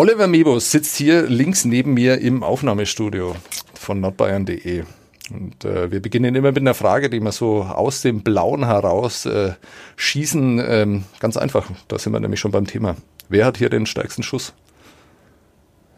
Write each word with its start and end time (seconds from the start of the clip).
Oliver 0.00 0.28
Mebus 0.28 0.70
sitzt 0.70 0.96
hier 0.96 1.24
links 1.24 1.66
neben 1.66 1.92
mir 1.92 2.22
im 2.22 2.42
Aufnahmestudio 2.42 3.36
von 3.74 4.00
nordbayern.de. 4.00 4.84
Und 5.28 5.62
äh, 5.66 5.92
wir 5.92 6.00
beginnen 6.00 6.34
immer 6.34 6.52
mit 6.52 6.62
einer 6.62 6.72
Frage, 6.72 7.10
die 7.10 7.20
wir 7.20 7.32
so 7.32 7.64
aus 7.64 8.00
dem 8.00 8.22
Blauen 8.22 8.64
heraus 8.64 9.26
äh, 9.26 9.52
schießen. 9.96 10.58
Ähm, 10.66 11.04
ganz 11.18 11.36
einfach, 11.36 11.70
da 11.88 11.98
sind 11.98 12.14
wir 12.14 12.20
nämlich 12.20 12.40
schon 12.40 12.50
beim 12.50 12.66
Thema. 12.66 12.96
Wer 13.28 13.44
hat 13.44 13.58
hier 13.58 13.68
den 13.68 13.84
stärksten 13.84 14.22
Schuss? 14.22 14.54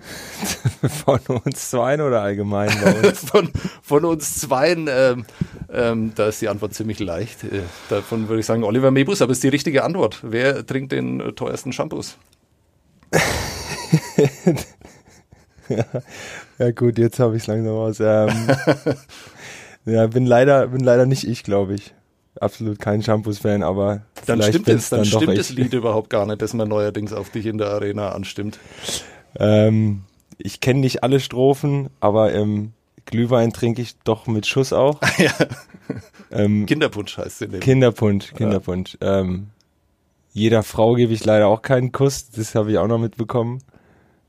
von 1.05 1.21
uns 1.45 1.71
zweien 1.71 2.00
oder 2.00 2.23
allgemein 2.23 2.73
bei 2.82 3.09
uns? 3.09 3.21
von, 3.30 3.53
von 3.82 4.05
uns 4.05 4.41
zweien, 4.41 4.89
ähm, 4.91 5.27
ähm, 5.73 6.12
da 6.16 6.27
ist 6.27 6.43
die 6.43 6.48
Antwort 6.48 6.75
ziemlich 6.75 6.98
leicht. 6.98 7.45
Äh, 7.45 7.61
davon 7.89 8.29
würde 8.29 8.41
ich 8.41 8.46
sagen 8.46 8.64
Oliver 8.64 8.91
Mebus, 8.91 9.23
aber 9.23 9.30
ist 9.30 9.45
die 9.45 9.48
richtige 9.48 9.84
Antwort. 9.84 10.19
Wer 10.25 10.66
trinkt 10.66 10.91
den 10.91 11.37
teuersten 11.37 11.73
Shampoos? 11.73 12.19
ja, 15.69 15.84
ja, 16.59 16.70
gut, 16.73 16.98
jetzt 16.98 17.19
habe 17.19 17.37
ich 17.37 17.42
es 17.42 17.46
langsam 17.46 17.74
aus. 17.74 18.01
Ähm, 18.01 18.28
ja, 19.84 20.06
bin 20.06 20.27
leider, 20.27 20.68
bin 20.68 20.82
leider 20.82 21.06
nicht 21.06 21.27
ich, 21.27 21.42
glaube 21.42 21.74
ich. 21.74 21.95
Absolut 22.41 22.78
kein 22.78 23.02
Shampoos-Fan, 23.02 23.62
aber 23.62 24.02
dann 24.27 24.42
stimmt 24.42 24.68
es, 24.68 24.88
dann, 24.88 25.01
dann 25.01 25.06
stimmt 25.06 25.37
das 25.37 25.51
Lied 25.51 25.74
überhaupt 25.74 26.09
gar 26.09 26.27
nicht, 26.27 26.41
das 26.41 26.55
man 26.55 26.68
neuerdings 26.68 27.12
auf 27.12 27.28
dich 27.30 27.45
in 27.46 27.59
der 27.59 27.68
Arena 27.68 28.12
anstimmt. 28.12 28.59
Ähm, 29.38 30.02
ich 30.38 30.60
kenne 30.60 30.80
nicht 30.80 31.02
alle 31.02 31.20
Strophen, 31.20 31.90
aber 32.01 32.32
ähm, 32.32 32.73
Glühwein 33.04 33.52
trinke 33.52 33.82
ich 33.82 33.98
doch 34.04 34.27
mit 34.27 34.46
Schuss 34.46 34.73
auch. 34.73 35.01
ja. 35.18 35.32
ähm, 36.30 36.66
Kinderpunsch 36.66 37.18
heißt 37.18 37.43
es. 37.43 37.60
Kinderpunsch, 37.60 38.32
Kinderpunsch. 38.34 38.96
Ja. 39.02 39.20
Ähm, 39.20 39.48
jeder 40.32 40.62
Frau 40.62 40.95
gebe 40.95 41.12
ich 41.12 41.24
leider 41.24 41.48
auch 41.48 41.60
keinen 41.60 41.93
Kuss, 41.93 42.30
das 42.30 42.54
habe 42.54 42.73
ich 42.73 42.79
auch 42.79 42.87
noch 42.87 42.98
mitbekommen. 42.98 43.62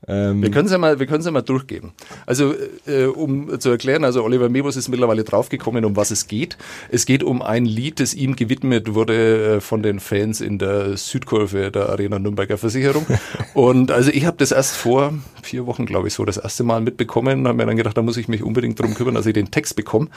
Ähm 0.06 0.42
wir 0.42 0.50
können 0.50 0.66
es 0.66 0.72
ja 0.72 0.78
mal, 0.78 0.98
wir 0.98 1.06
ja 1.06 1.30
mal 1.30 1.42
durchgeben. 1.42 1.92
Also 2.26 2.54
äh, 2.86 3.04
um 3.06 3.58
zu 3.58 3.70
erklären, 3.70 4.04
also 4.04 4.22
Oliver 4.22 4.48
Mebus 4.48 4.76
ist 4.76 4.88
mittlerweile 4.88 5.24
draufgekommen, 5.24 5.84
um 5.84 5.96
was 5.96 6.10
es 6.10 6.26
geht. 6.26 6.58
Es 6.90 7.06
geht 7.06 7.22
um 7.22 7.42
ein 7.42 7.64
Lied, 7.64 8.00
das 8.00 8.14
ihm 8.14 8.36
gewidmet 8.36 8.94
wurde 8.94 9.56
äh, 9.56 9.60
von 9.60 9.82
den 9.82 10.00
Fans 10.00 10.40
in 10.40 10.58
der 10.58 10.96
Südkurve 10.96 11.70
der 11.70 11.88
Arena 11.88 12.18
Nürnberger 12.18 12.58
Versicherung. 12.58 13.06
Und 13.54 13.90
also 13.90 14.10
ich 14.10 14.26
habe 14.26 14.36
das 14.36 14.52
erst 14.52 14.76
vor 14.76 15.14
vier 15.42 15.66
Wochen, 15.66 15.86
glaube 15.86 16.08
ich, 16.08 16.14
so 16.14 16.24
das 16.24 16.36
erste 16.36 16.64
Mal 16.64 16.80
mitbekommen. 16.80 17.46
Habe 17.46 17.56
mir 17.56 17.66
dann 17.66 17.76
gedacht, 17.76 17.96
da 17.96 18.02
muss 18.02 18.16
ich 18.16 18.28
mich 18.28 18.42
unbedingt 18.42 18.78
drum 18.80 18.94
kümmern, 18.94 19.14
dass 19.14 19.26
ich 19.26 19.34
den 19.34 19.50
Text 19.50 19.76
bekomme. 19.76 20.08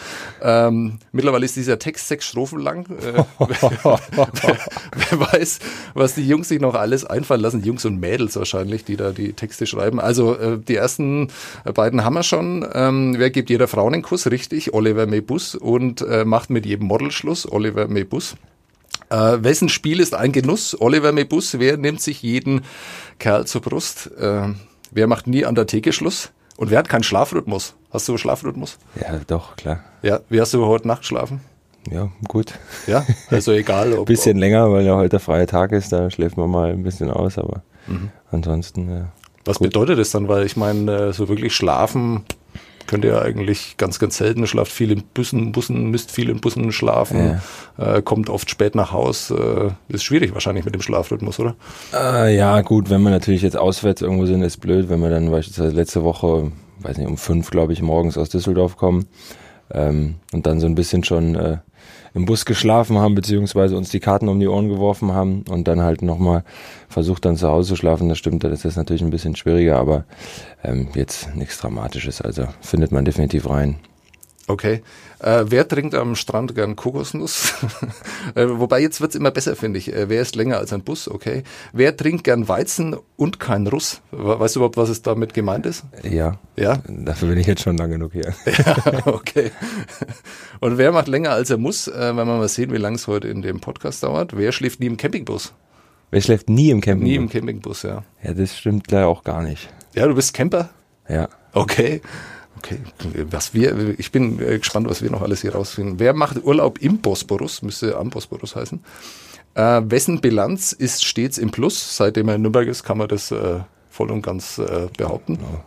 Ähm, 0.42 1.00
mittlerweile 1.12 1.46
ist 1.46 1.56
dieser 1.56 1.80
Text 1.80 2.08
sechs 2.08 2.26
Strophen 2.26 2.60
lang. 2.60 2.86
Äh, 2.88 3.24
wer, 3.40 4.60
wer 5.10 5.20
weiß, 5.20 5.60
was 5.94 6.16
die 6.16 6.28
Jungs 6.28 6.50
sich 6.50 6.60
noch 6.60 6.76
alles 6.76 7.06
einfallen 7.06 7.42
lassen, 7.42 7.64
Jungs 7.64 7.86
und 7.86 8.00
Mädels 8.00 8.36
wahrscheinlich, 8.36 8.84
die 8.84 8.98
da 8.98 9.12
die 9.12 9.34
Texte 9.34 9.66
schreiben 9.66 9.77
schreiben. 9.78 10.00
Also 10.00 10.36
äh, 10.36 10.58
die 10.58 10.76
ersten 10.76 11.30
beiden 11.74 12.04
haben 12.04 12.16
wir 12.16 12.24
schon. 12.24 12.68
Ähm, 12.74 13.16
wer 13.18 13.30
gibt 13.30 13.50
jeder 13.50 13.68
Frau 13.68 13.88
einen 13.88 14.02
Kuss? 14.02 14.28
Richtig, 14.28 14.74
Oliver 14.74 15.06
Mebus 15.06 15.56
und 15.56 16.02
äh, 16.02 16.26
macht 16.26 16.50
mit 16.50 16.66
jedem 16.66 16.88
Model 16.88 17.12
Schluss, 17.12 17.50
Oliver 17.50 17.88
Mebus. 17.88 18.36
Äh, 19.10 19.38
wessen 19.42 19.70
Spiel 19.70 20.00
ist 20.00 20.16
ein 20.16 20.32
Genuss? 20.32 20.80
Oliver 20.80 21.12
Mebus. 21.12 21.60
Wer 21.60 21.78
nimmt 21.78 22.02
sich 22.02 22.22
jeden 22.24 22.62
Kerl 23.20 23.46
zur 23.46 23.62
Brust? 23.62 24.12
Äh, 24.20 24.50
wer 24.92 25.08
macht 25.08 25.28
nie 25.28 25.46
an 25.46 25.56
der 25.56 25.68
Theke 25.68 25.94
Schluss? 25.94 26.32
Und 26.58 26.72
wer 26.72 26.80
hat 26.80 26.90
keinen 26.90 27.04
Schlafrhythmus? 27.04 27.76
Hast 27.92 28.08
du 28.08 28.18
Schlafrhythmus? 28.18 28.80
Ja, 29.00 29.20
doch, 29.28 29.56
klar. 29.56 29.84
Ja, 30.02 30.22
wie 30.30 30.42
hast 30.42 30.54
du 30.54 30.66
heute 30.66 30.88
Nacht 30.88 31.02
geschlafen? 31.02 31.40
Ja, 31.90 32.10
gut. 32.28 32.54
Ja, 32.88 33.06
also 33.30 33.54
egal. 33.54 33.94
Ob, 33.94 34.06
bisschen 34.08 34.38
länger, 34.38 34.72
weil 34.72 34.86
ja 34.86 34.96
heute 34.96 35.10
der 35.10 35.20
freie 35.20 35.46
Tag 35.46 35.72
ist, 35.72 35.94
da 35.94 36.10
schläft 36.10 36.36
man 36.36 36.50
mal 36.50 36.72
ein 36.72 36.84
bisschen 36.84 37.12
aus, 37.12 37.38
aber 37.38 37.62
mhm. 37.86 38.10
ansonsten, 38.32 38.90
ja. 38.90 39.08
Was 39.48 39.60
Gut. 39.60 39.70
bedeutet 39.70 39.98
das 39.98 40.12
dann? 40.12 40.28
Weil 40.28 40.46
ich 40.46 40.58
meine, 40.58 40.92
äh, 40.92 41.14
so 41.14 41.28
wirklich 41.30 41.56
schlafen 41.56 42.24
könnt 42.88 43.04
ihr 43.04 43.12
ja 43.12 43.22
eigentlich 43.22 43.76
ganz, 43.78 44.00
ganz 44.00 44.18
selten. 44.18 44.48
Schlaft 44.48 44.72
viel 44.72 44.92
in 44.92 45.04
Bussen, 45.14 45.52
Bussen, 45.52 45.92
müsst 45.92 46.12
viel 46.12 46.30
in 46.30 46.40
Bussen 46.40 46.72
schlafen, 46.72 47.40
ja. 47.78 47.96
äh, 47.96 48.02
kommt 48.02 48.30
oft 48.30 48.50
spät 48.50 48.76
nach 48.76 48.92
Haus. 48.92 49.30
Äh, 49.30 49.72
ist 49.90 50.04
schwierig 50.04 50.34
wahrscheinlich 50.34 50.66
mit 50.66 50.74
dem 50.74 50.82
Schlafrhythmus, 50.82 51.40
oder? 51.40 51.56
Äh, 51.94 52.36
ja, 52.36 52.62
gut, 52.62 52.90
wenn 52.90 53.02
wir 53.04 53.10
natürlich 53.10 53.42
jetzt 53.42 53.58
auswärts 53.58 54.02
irgendwo 54.02 54.26
sind, 54.26 54.42
ist 54.42 54.58
blöd, 54.58 54.90
wenn 54.90 55.02
wir 55.02 55.10
dann 55.10 55.30
beispielsweise 55.30 55.76
letzte 55.76 56.04
Woche, 56.04 56.52
weiß 56.80 56.98
nicht, 56.98 57.08
um 57.08 57.18
fünf, 57.18 57.52
glaube 57.52 57.74
ich, 57.74 57.82
morgens 57.82 58.18
aus 58.18 58.30
Düsseldorf 58.30 58.78
kommen 58.78 59.08
ähm, 59.72 60.16
und 60.34 60.46
dann 60.46 60.60
so 60.60 60.66
ein 60.66 60.76
bisschen 60.76 61.04
schon 61.04 61.36
äh, 61.36 61.58
im 62.18 62.26
Bus 62.26 62.46
geschlafen 62.46 62.98
haben, 62.98 63.14
beziehungsweise 63.14 63.78
uns 63.78 63.90
die 63.90 64.00
Karten 64.00 64.28
um 64.28 64.40
die 64.40 64.48
Ohren 64.48 64.70
geworfen 64.70 65.14
haben 65.14 65.44
und 65.50 65.68
dann 65.68 65.82
halt 65.82 66.02
nochmal 66.02 66.44
versucht 66.90 67.26
dann 67.26 67.38
zu 67.38 67.48
Hause 67.48 67.70
zu 67.70 67.76
schlafen. 67.76 68.10
Das 68.10 68.18
stimmt, 68.18 68.44
das 68.44 68.66
ist 68.66 68.76
natürlich 68.76 69.04
ein 69.04 69.12
bisschen 69.12 69.36
schwieriger, 69.36 69.78
aber 69.78 70.04
ähm, 70.64 70.88
jetzt 70.96 71.36
nichts 71.36 71.60
Dramatisches. 71.60 72.22
Also 72.22 72.48
findet 72.60 72.92
man 72.92 73.06
definitiv 73.06 73.48
rein. 73.48 73.78
Okay. 74.50 74.82
Äh, 75.20 75.44
wer 75.48 75.68
trinkt 75.68 75.94
am 75.94 76.16
Strand 76.16 76.56
gern 76.56 76.78
Kokosnuss? 76.78 77.54
äh, 78.36 78.48
wobei 78.48 78.80
jetzt 78.80 79.02
wird's 79.02 79.16
immer 79.16 79.30
besser, 79.30 79.58
finde 79.58 79.78
ich. 79.78 79.94
Äh, 79.94 80.08
wer 80.08 80.22
ist 80.22 80.38
länger 80.38 80.58
als 80.58 80.72
ein 80.72 80.84
Bus? 80.84 81.10
Okay. 81.10 81.44
Wer 81.74 81.98
trinkt 81.98 82.24
gern 82.24 82.48
Weizen 82.48 82.96
und 83.18 83.42
kein 83.42 83.68
Russ? 83.68 84.02
Weißt 84.12 84.56
du 84.56 84.60
überhaupt, 84.60 84.78
was 84.78 84.88
es 84.88 85.02
damit 85.02 85.34
gemeint 85.34 85.66
ist? 85.66 85.84
Ja. 86.04 86.40
Ja? 86.56 86.82
Dafür 86.88 87.28
bin 87.28 87.38
ich 87.40 87.48
jetzt 87.48 87.64
schon 87.64 87.76
lang 87.76 87.92
genug 87.92 88.14
hier. 88.14 88.34
ja, 88.46 89.08
okay. 89.08 89.52
Und 90.62 90.78
wer 90.78 90.94
macht 90.94 91.10
länger 91.10 91.32
als 91.32 91.50
er 91.50 91.58
muss? 91.58 91.90
Äh, 91.90 92.16
wenn 92.16 92.16
wir 92.16 92.38
mal 92.38 92.48
sehen, 92.48 92.72
wie 92.72 92.78
lange 92.78 92.96
es 92.96 93.08
heute 93.08 93.28
in 93.28 93.42
dem 93.42 93.60
Podcast 93.60 94.04
dauert. 94.04 94.38
Wer 94.38 94.54
schläft 94.54 94.80
nie 94.80 94.88
im 94.88 94.96
Campingbus? 94.96 95.54
Wer 96.10 96.22
schläft 96.22 96.50
nie 96.50 96.70
im 96.70 96.80
Campingbus? 96.80 97.10
Nie 97.10 97.16
im 97.16 97.30
Campingbus, 97.30 97.84
ja. 97.84 98.06
Ja, 98.24 98.34
das 98.34 98.58
stimmt 98.58 98.90
leider 98.92 99.08
auch 99.08 99.26
gar 99.26 99.42
nicht. 99.42 99.68
Ja, 99.94 100.08
du 100.08 100.16
bist 100.16 100.34
Camper? 100.34 100.70
Ja. 101.10 101.28
Okay. 101.52 102.02
Okay, 102.58 102.80
was 103.30 103.54
wir, 103.54 104.00
ich 104.00 104.12
bin 104.12 104.40
äh, 104.42 104.58
gespannt, 104.58 104.90
was 104.90 105.02
wir 105.02 105.12
noch 105.12 105.22
alles 105.22 105.42
hier 105.42 105.54
rausfinden. 105.54 106.00
Wer 106.00 106.14
macht 106.14 106.44
Urlaub 106.44 106.80
im 106.80 107.00
Bosporus? 107.00 107.62
Müsste 107.62 107.98
am 107.98 108.10
Bosporus 108.10 108.56
heißen. 108.56 108.84
Äh, 109.54 109.82
wessen 109.86 110.22
Bilanz 110.22 110.72
ist 110.72 111.06
stets 111.06 111.38
im 111.38 111.52
Plus? 111.52 111.98
Seitdem 111.98 112.30
er 112.30 112.36
in 112.36 112.42
Nürnberg 112.42 112.68
ist, 112.68 112.84
kann 112.84 112.98
man 112.98 113.08
das 113.08 113.32
äh, 113.32 113.60
voll 113.90 114.12
und 114.12 114.22
ganz 114.22 114.58
äh, 114.58 114.88
behaupten. 114.98 115.38
Genau. 115.38 115.64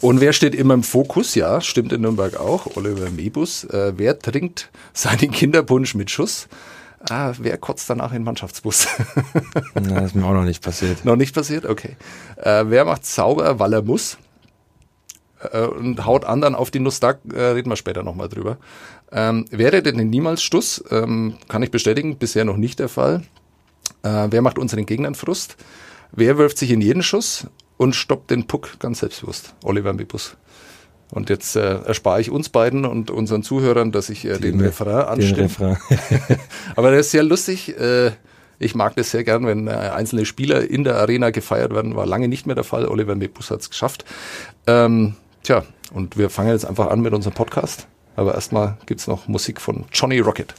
Und 0.00 0.20
wer 0.20 0.32
steht 0.32 0.54
immer 0.54 0.74
im 0.74 0.82
Fokus? 0.82 1.34
Ja, 1.34 1.60
stimmt 1.60 1.92
in 1.92 2.02
Nürnberg 2.02 2.38
auch. 2.38 2.76
Oliver 2.76 3.10
Mebus. 3.10 3.64
Äh, 3.64 3.94
wer 3.96 4.18
trinkt 4.18 4.70
seinen 4.92 5.30
Kinderpunsch 5.30 5.94
mit 5.94 6.10
Schuss? 6.10 6.48
Ah, 7.08 7.32
wer 7.38 7.56
kotzt 7.58 7.88
danach 7.88 8.10
in 8.10 8.18
den 8.18 8.24
Mannschaftsbus? 8.24 8.88
Na, 9.74 10.00
das 10.00 10.06
ist 10.06 10.14
mir 10.14 10.24
auch 10.24 10.32
noch 10.32 10.44
nicht 10.44 10.62
passiert. 10.62 11.04
noch 11.04 11.16
nicht 11.16 11.34
passiert? 11.34 11.64
Okay. 11.64 11.96
Äh, 12.36 12.64
wer 12.66 12.84
macht 12.84 13.06
sauber, 13.06 13.58
weil 13.58 13.72
er 13.72 13.82
muss? 13.82 14.18
Äh, 15.52 15.62
und 15.62 16.04
haut 16.04 16.24
anderen 16.24 16.54
auf 16.54 16.70
die 16.70 16.80
Nuss, 16.80 17.00
da 17.00 17.14
äh, 17.32 17.40
reden 17.40 17.70
wir 17.70 17.76
später 17.76 18.02
nochmal 18.02 18.28
drüber. 18.28 18.58
Ähm, 19.12 19.44
wäre 19.50 19.82
denn 19.82 19.96
niemals 20.10 20.42
Stuss? 20.42 20.82
Ähm, 20.90 21.36
kann 21.48 21.62
ich 21.62 21.70
bestätigen, 21.70 22.16
bisher 22.16 22.44
noch 22.44 22.56
nicht 22.56 22.78
der 22.78 22.88
Fall. 22.88 23.22
Äh, 24.02 24.28
wer 24.30 24.42
macht 24.42 24.58
unseren 24.58 24.86
Gegnern 24.86 25.14
Frust? 25.14 25.56
Wer 26.12 26.38
wirft 26.38 26.58
sich 26.58 26.70
in 26.70 26.80
jeden 26.80 27.02
Schuss 27.02 27.46
und 27.76 27.94
stoppt 27.94 28.30
den 28.30 28.46
Puck 28.46 28.78
ganz 28.78 29.00
selbstbewusst? 29.00 29.54
Oliver 29.64 29.92
Mibus. 29.92 30.36
Und 31.12 31.30
jetzt 31.30 31.54
äh, 31.54 31.82
erspare 31.82 32.20
ich 32.20 32.30
uns 32.30 32.48
beiden 32.48 32.84
und 32.84 33.10
unseren 33.10 33.42
Zuhörern, 33.42 33.92
dass 33.92 34.08
ich 34.08 34.24
äh, 34.24 34.38
den, 34.38 34.58
den 34.58 34.60
Refrain 34.60 35.06
anstimme. 35.06 35.78
Aber 36.76 36.90
der 36.90 37.00
ist 37.00 37.12
sehr 37.12 37.22
lustig. 37.22 37.78
Äh, 37.78 38.10
ich 38.58 38.74
mag 38.74 38.96
das 38.96 39.10
sehr 39.10 39.22
gern, 39.22 39.46
wenn 39.46 39.68
äh, 39.68 39.70
einzelne 39.70 40.24
Spieler 40.24 40.68
in 40.68 40.82
der 40.82 40.96
Arena 40.96 41.30
gefeiert 41.30 41.72
werden. 41.74 41.94
War 41.94 42.06
lange 42.06 42.26
nicht 42.26 42.46
mehr 42.46 42.54
der 42.54 42.64
Fall. 42.64 42.88
Oliver 42.88 43.14
Mebus 43.14 43.50
hat 43.50 43.60
es 43.60 43.70
geschafft. 43.70 44.04
Ähm, 44.66 45.14
Tja, 45.46 45.62
und 45.92 46.18
wir 46.18 46.28
fangen 46.28 46.50
jetzt 46.50 46.64
einfach 46.64 46.88
an 46.88 47.02
mit 47.02 47.14
unserem 47.14 47.32
Podcast. 47.32 47.86
Aber 48.16 48.34
erstmal 48.34 48.78
gibt 48.86 49.00
es 49.00 49.06
noch 49.06 49.28
Musik 49.28 49.60
von 49.60 49.84
Johnny 49.92 50.18
Rocket. 50.18 50.52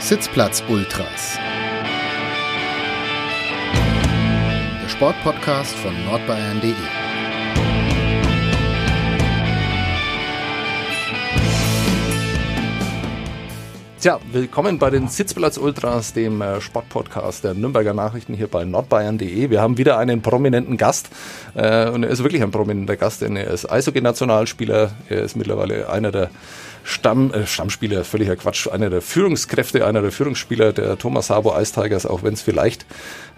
Sitzplatz 0.00 0.64
Ultras. 0.68 1.38
Der 4.82 4.88
Sportpodcast 4.88 5.76
von 5.76 5.94
nordbayern.de. 6.06 6.74
Tja, 14.04 14.20
willkommen 14.32 14.78
bei 14.78 14.90
den 14.90 15.08
Sitzplatz 15.08 15.56
Ultras, 15.56 16.12
dem 16.12 16.42
äh, 16.42 16.60
Sportpodcast 16.60 17.42
der 17.42 17.54
Nürnberger 17.54 17.94
Nachrichten 17.94 18.34
hier 18.34 18.48
bei 18.48 18.66
nordbayern.de. 18.66 19.48
Wir 19.48 19.62
haben 19.62 19.78
wieder 19.78 19.96
einen 19.96 20.20
prominenten 20.20 20.76
Gast 20.76 21.08
äh, 21.54 21.88
und 21.88 22.02
er 22.02 22.10
ist 22.10 22.22
wirklich 22.22 22.42
ein 22.42 22.50
prominenter 22.50 22.98
Gast, 22.98 23.22
denn 23.22 23.34
er 23.34 23.46
ist 23.46 23.64
Eishockey-Nationalspieler, 23.64 24.90
er 25.08 25.22
ist 25.22 25.36
mittlerweile 25.36 25.88
einer 25.88 26.12
der 26.12 26.28
Stamm, 26.82 27.32
äh, 27.32 27.46
Stammspieler, 27.46 28.04
völliger 28.04 28.36
Quatsch, 28.36 28.68
einer 28.68 28.90
der 28.90 29.00
Führungskräfte, 29.00 29.86
einer 29.86 30.02
der 30.02 30.12
Führungsspieler 30.12 30.74
der 30.74 30.98
Thomas 30.98 31.28
Sabo 31.28 31.58
Ice 31.58 31.72
Tigers, 31.72 32.04
auch 32.04 32.22
wenn 32.22 32.34
es 32.34 32.42
vielleicht 32.42 32.84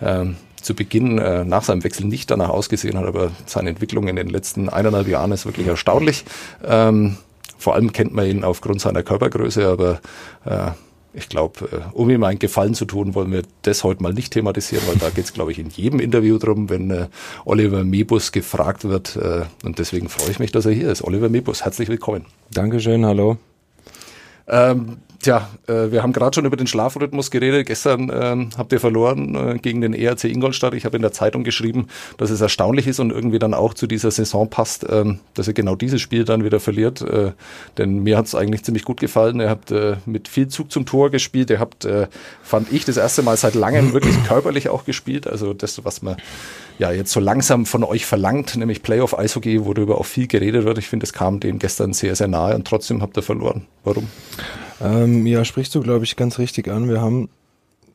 ähm, 0.02 0.34
zu 0.60 0.74
Beginn 0.74 1.18
äh, 1.18 1.44
nach 1.44 1.62
seinem 1.62 1.84
Wechsel 1.84 2.06
nicht 2.06 2.28
danach 2.28 2.48
ausgesehen 2.48 2.98
hat, 2.98 3.06
aber 3.06 3.30
seine 3.46 3.70
Entwicklung 3.70 4.08
in 4.08 4.16
den 4.16 4.30
letzten 4.30 4.68
eineinhalb 4.68 5.06
Jahren 5.06 5.30
ist 5.30 5.46
wirklich 5.46 5.68
erstaunlich. 5.68 6.24
Ähm, 6.64 7.18
vor 7.58 7.74
allem 7.74 7.92
kennt 7.92 8.14
man 8.14 8.26
ihn 8.26 8.44
aufgrund 8.44 8.80
seiner 8.80 9.02
Körpergröße, 9.02 9.66
aber 9.66 10.00
äh, 10.44 10.70
ich 11.16 11.28
glaube, 11.30 11.68
äh, 11.72 11.94
um 11.94 12.10
ihm 12.10 12.22
einen 12.24 12.38
Gefallen 12.38 12.74
zu 12.74 12.84
tun, 12.84 13.14
wollen 13.14 13.32
wir 13.32 13.42
das 13.62 13.84
heute 13.84 14.02
mal 14.02 14.12
nicht 14.12 14.34
thematisieren, 14.34 14.86
weil 14.86 14.96
da 14.96 15.08
geht 15.08 15.24
es, 15.24 15.32
glaube 15.32 15.50
ich, 15.50 15.58
in 15.58 15.70
jedem 15.70 15.98
Interview 15.98 16.38
drum, 16.38 16.68
wenn 16.68 16.90
äh, 16.90 17.06
Oliver 17.46 17.84
Mebus 17.84 18.32
gefragt 18.32 18.84
wird. 18.84 19.16
Äh, 19.16 19.44
und 19.64 19.78
deswegen 19.78 20.08
freue 20.08 20.30
ich 20.30 20.38
mich, 20.38 20.52
dass 20.52 20.66
er 20.66 20.72
hier 20.72 20.92
ist. 20.92 21.02
Oliver 21.02 21.30
Mebus, 21.30 21.64
herzlich 21.64 21.88
willkommen. 21.88 22.26
Dankeschön, 22.50 23.06
hallo. 23.06 23.38
Ähm, 24.46 24.98
Tja, 25.26 25.48
äh, 25.66 25.90
wir 25.90 26.04
haben 26.04 26.12
gerade 26.12 26.36
schon 26.36 26.44
über 26.44 26.56
den 26.56 26.68
Schlafrhythmus 26.68 27.32
geredet. 27.32 27.66
Gestern 27.66 28.12
ähm, 28.14 28.50
habt 28.56 28.70
ihr 28.72 28.78
verloren 28.78 29.34
äh, 29.34 29.58
gegen 29.58 29.80
den 29.80 29.92
ERC 29.92 30.22
Ingolstadt. 30.22 30.72
Ich 30.72 30.84
habe 30.84 30.94
in 30.94 31.02
der 31.02 31.10
Zeitung 31.10 31.42
geschrieben, 31.42 31.88
dass 32.16 32.30
es 32.30 32.40
erstaunlich 32.40 32.86
ist 32.86 33.00
und 33.00 33.10
irgendwie 33.10 33.40
dann 33.40 33.52
auch 33.52 33.74
zu 33.74 33.88
dieser 33.88 34.12
Saison 34.12 34.48
passt, 34.48 34.86
ähm, 34.88 35.18
dass 35.34 35.48
ihr 35.48 35.52
genau 35.52 35.74
dieses 35.74 36.00
Spiel 36.00 36.22
dann 36.22 36.44
wieder 36.44 36.60
verliert. 36.60 37.00
Äh, 37.00 37.32
denn 37.76 38.04
mir 38.04 38.18
hat 38.18 38.26
es 38.26 38.36
eigentlich 38.36 38.62
ziemlich 38.62 38.84
gut 38.84 39.00
gefallen. 39.00 39.40
Ihr 39.40 39.50
habt 39.50 39.72
äh, 39.72 39.96
mit 40.06 40.28
viel 40.28 40.46
Zug 40.46 40.70
zum 40.70 40.86
Tor 40.86 41.10
gespielt. 41.10 41.50
Ihr 41.50 41.58
habt, 41.58 41.84
äh, 41.84 42.06
fand 42.44 42.72
ich, 42.72 42.84
das 42.84 42.96
erste 42.96 43.24
Mal 43.24 43.36
seit 43.36 43.56
langem 43.56 43.94
wirklich 43.94 44.14
körperlich 44.28 44.68
auch 44.68 44.84
gespielt. 44.84 45.26
Also 45.26 45.54
das, 45.54 45.84
was 45.84 46.02
man 46.02 46.18
ja 46.78 46.92
jetzt 46.92 47.10
so 47.10 47.18
langsam 47.18 47.66
von 47.66 47.82
euch 47.82 48.06
verlangt, 48.06 48.54
nämlich 48.54 48.80
Playoff 48.84 49.18
Eishockey, 49.18 49.64
worüber 49.64 49.98
auch 49.98 50.06
viel 50.06 50.28
geredet 50.28 50.64
wird. 50.64 50.78
Ich 50.78 50.86
finde, 50.86 51.02
es 51.02 51.12
kam 51.12 51.40
dem 51.40 51.58
gestern 51.58 51.94
sehr, 51.94 52.14
sehr 52.14 52.28
nahe 52.28 52.54
und 52.54 52.64
trotzdem 52.64 53.02
habt 53.02 53.16
ihr 53.16 53.24
verloren. 53.24 53.66
Warum? 53.82 54.06
Ähm, 54.80 55.26
ja, 55.26 55.44
sprichst 55.44 55.74
du, 55.74 55.80
glaube 55.80 56.04
ich, 56.04 56.16
ganz 56.16 56.38
richtig 56.38 56.68
an. 56.68 56.88
Wir 56.88 57.00
haben 57.00 57.28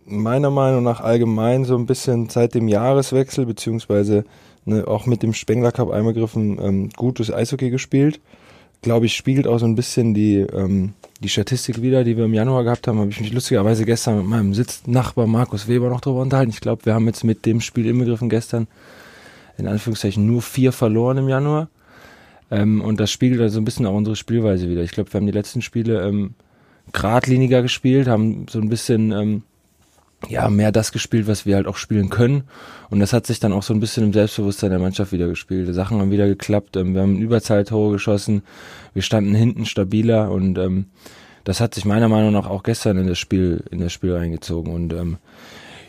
meiner 0.06 0.50
Meinung 0.50 0.83
nach 0.83 1.00
allgemein 1.00 1.66
so 1.66 1.78
ein 1.78 1.86
bisschen 1.86 2.30
seit 2.30 2.56
dem 2.56 2.68
Jahreswechsel, 2.68 3.45
beziehungsweise 3.45 4.25
ne, 4.66 4.88
auch 4.88 5.06
mit 5.06 5.24
dem 5.24 5.33
Spengler 5.33 5.72
Cup 5.72 5.92
einbegriffen, 5.92 6.60
ähm, 6.62 6.89
gutes 6.95 7.31
Eishockey 7.31 7.69
gespielt. 7.69 8.19
Glaube 8.81 9.06
ich, 9.06 9.16
spiegelt 9.16 9.45
auch 9.45 9.60
so 9.60 9.66
ein 9.66 9.75
bisschen 9.75 10.16
die, 10.16 10.38
ähm, 10.38 10.94
die 11.19 11.30
Statistik 11.30 11.83
wieder, 11.83 12.04
die 12.04 12.18
wir 12.18 12.25
im 12.25 12.33
Januar 12.33 12.63
gehabt 12.63 12.88
haben. 12.88 13.00
Habe 13.00 13.12
ich 13.12 13.22
mich 13.22 13.31
lustigerweise 13.31 13.86
gestern 13.86 14.18
mit 14.18 14.25
meinem 14.25 14.56
Sitznachbar 14.56 15.27
Markus 15.27 15.68
Weber 15.68 15.89
noch 15.89 16.01
drüber 16.01 16.22
unterhalten. 16.22 16.51
Ich 16.51 16.62
glaube, 16.62 16.86
wir 16.86 16.95
haben 16.95 17.06
jetzt 17.06 17.24
mit 17.24 17.45
dem 17.45 17.62
Spiel 17.62 17.86
inbegriffen 17.86 18.30
gestern 18.30 18.68
in 19.57 19.68
Anführungszeichen 19.68 20.25
nur 20.25 20.42
vier 20.42 20.72
verloren 20.72 21.18
im 21.18 21.30
Januar. 21.30 21.69
Ähm, 22.50 22.81
und 22.81 23.00
das 23.00 23.12
spiegelt 23.12 23.39
also 23.42 23.60
ein 23.60 23.66
bisschen 23.66 23.86
auch 23.86 23.94
unsere 23.94 24.16
Spielweise 24.16 24.68
wieder. 24.68 24.81
Ich 24.81 24.92
glaube, 24.92 25.13
wir 25.13 25.19
haben 25.19 25.27
die 25.27 25.31
letzten 25.31 25.62
Spiele 25.62 26.01
ähm, 26.07 26.34
geradliniger 26.92 27.62
gespielt, 27.62 28.07
haben 28.07 28.45
so 28.50 28.60
ein 28.60 28.69
bisschen 28.69 29.12
ähm, 29.12 29.44
ja 30.30 30.50
mehr 30.50 30.72
das 30.72 30.92
gespielt, 30.92 31.28
was 31.28 31.45
wir 31.45 31.56
halt 31.56 31.68
auch 31.68 31.78
spielen 31.78 32.10
können. 32.10 32.44
Und 32.89 33.00
das 33.00 33.13
hat 33.13 33.25
sich 33.25 33.39
dann 33.39 33.54
auch 33.54 33.63
so 33.63 33.74
ein 33.74 33.80
bisschen 33.80 34.04
im 34.04 34.13
Selbstbewusstsein 34.13 34.69
der 34.69 34.80
Mannschaft 34.80 35.12
wieder 35.12 35.28
gespielt. 35.28 35.68
Die 35.68 35.74
Sachen 35.74 36.00
haben 36.00 36.12
wieder 36.12 36.28
geklappt. 36.28 36.75
Ähm, 36.75 36.94
wir 36.94 37.01
haben 37.01 37.18
Überzahltore 37.18 37.94
geschossen. 37.94 38.44
Wir 38.94 39.01
standen 39.01 39.33
hinten 39.33 39.66
stabiler 39.66 40.31
und 40.31 40.57
ähm, 40.57 40.86
das 41.44 41.60
hat 41.60 41.74
sich 41.74 41.86
meiner 41.86 42.10
Meinung 42.10 42.33
nach 42.33 42.48
auch 42.48 42.63
gestern 42.63 42.98
in 42.98 43.07
das 43.07 43.18
Spiel 43.18 43.63
in 43.72 43.80
das 43.80 43.94
Spiel 43.94 44.13
reingezogen 44.13 44.74
und 44.74 44.94
ähm, 44.94 45.18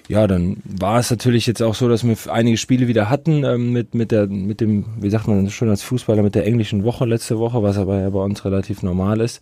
ja, 0.09 0.27
dann 0.27 0.57
war 0.65 0.99
es 0.99 1.11
natürlich 1.11 1.47
jetzt 1.47 1.63
auch 1.63 1.75
so, 1.75 1.89
dass 1.89 2.05
wir 2.05 2.17
einige 2.33 2.57
Spiele 2.57 2.89
wieder 2.89 3.09
hatten 3.09 3.45
ähm, 3.45 3.73
mit 3.73 3.95
mit 3.95 4.11
der 4.11 4.27
mit 4.27 4.61
dem, 4.61 4.87
wie 4.99 5.11
sagt 5.11 5.29
man 5.29 5.49
schon 5.51 5.69
als 5.69 5.83
Fußballer 5.83 6.23
mit 6.23 6.35
der 6.35 6.47
englischen 6.47 6.85
Woche 6.85 7.05
letzte 7.05 7.39
Woche, 7.39 7.63
was 7.63 7.79
aber 7.79 8.01
ja 8.01 8.11
bei 8.11 8.21
uns 8.21 8.45
relativ 8.45 8.83
normal 8.83 9.21
ist. 9.21 9.41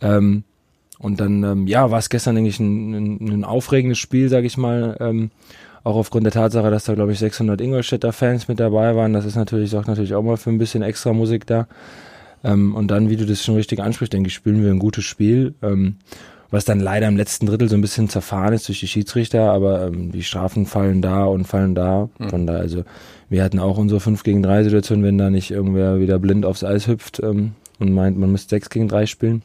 Ähm, 0.00 0.44
und 1.04 1.20
dann, 1.20 1.44
ähm, 1.44 1.66
ja, 1.66 1.90
war 1.90 1.98
es 1.98 2.08
gestern 2.08 2.38
eigentlich 2.38 2.58
ein, 2.60 2.94
ein, 2.94 3.28
ein 3.28 3.44
aufregendes 3.44 3.98
Spiel, 3.98 4.30
sag 4.30 4.44
ich 4.44 4.56
mal. 4.56 4.96
Ähm, 5.00 5.30
auch 5.82 5.96
aufgrund 5.96 6.24
der 6.24 6.32
Tatsache, 6.32 6.70
dass 6.70 6.84
da, 6.84 6.94
glaube 6.94 7.12
ich, 7.12 7.18
600 7.18 7.60
Ingolstädter 7.60 8.14
Fans 8.14 8.48
mit 8.48 8.58
dabei 8.58 8.96
waren. 8.96 9.12
Das 9.12 9.26
ist 9.26 9.36
natürlich, 9.36 9.68
sorgt 9.68 9.86
natürlich 9.86 10.14
auch 10.14 10.22
mal 10.22 10.38
für 10.38 10.48
ein 10.48 10.56
bisschen 10.56 10.82
extra 10.82 11.12
Musik 11.12 11.46
da. 11.46 11.68
Ähm, 12.42 12.74
und 12.74 12.90
dann, 12.90 13.10
wie 13.10 13.16
du 13.16 13.26
das 13.26 13.44
schon 13.44 13.56
richtig 13.56 13.80
ansprichst, 13.80 14.14
denke 14.14 14.28
ich, 14.28 14.34
spielen 14.34 14.64
wir 14.64 14.70
ein 14.70 14.78
gutes 14.78 15.04
Spiel. 15.04 15.52
Ähm, 15.60 15.96
was 16.50 16.64
dann 16.64 16.80
leider 16.80 17.06
im 17.06 17.18
letzten 17.18 17.44
Drittel 17.44 17.68
so 17.68 17.74
ein 17.76 17.82
bisschen 17.82 18.08
zerfahren 18.08 18.54
ist 18.54 18.68
durch 18.68 18.80
die 18.80 18.88
Schiedsrichter, 18.88 19.52
aber 19.52 19.88
ähm, 19.88 20.10
die 20.10 20.22
Strafen 20.22 20.64
fallen 20.64 21.02
da 21.02 21.26
und 21.26 21.44
fallen 21.44 21.74
da. 21.74 22.08
Mhm. 22.18 22.30
Von 22.30 22.46
da, 22.46 22.54
also 22.54 22.82
wir 23.28 23.44
hatten 23.44 23.58
auch 23.58 23.76
unsere 23.76 24.00
5 24.00 24.22
gegen 24.22 24.42
3 24.42 24.64
Situation, 24.64 25.02
wenn 25.02 25.18
da 25.18 25.28
nicht 25.28 25.50
irgendwer 25.50 26.00
wieder 26.00 26.18
blind 26.18 26.46
aufs 26.46 26.64
Eis 26.64 26.86
hüpft 26.88 27.20
ähm, 27.22 27.52
und 27.78 27.92
meint, 27.92 28.16
man 28.16 28.32
müsste 28.32 28.56
6 28.56 28.70
gegen 28.70 28.88
3 28.88 29.04
spielen 29.04 29.42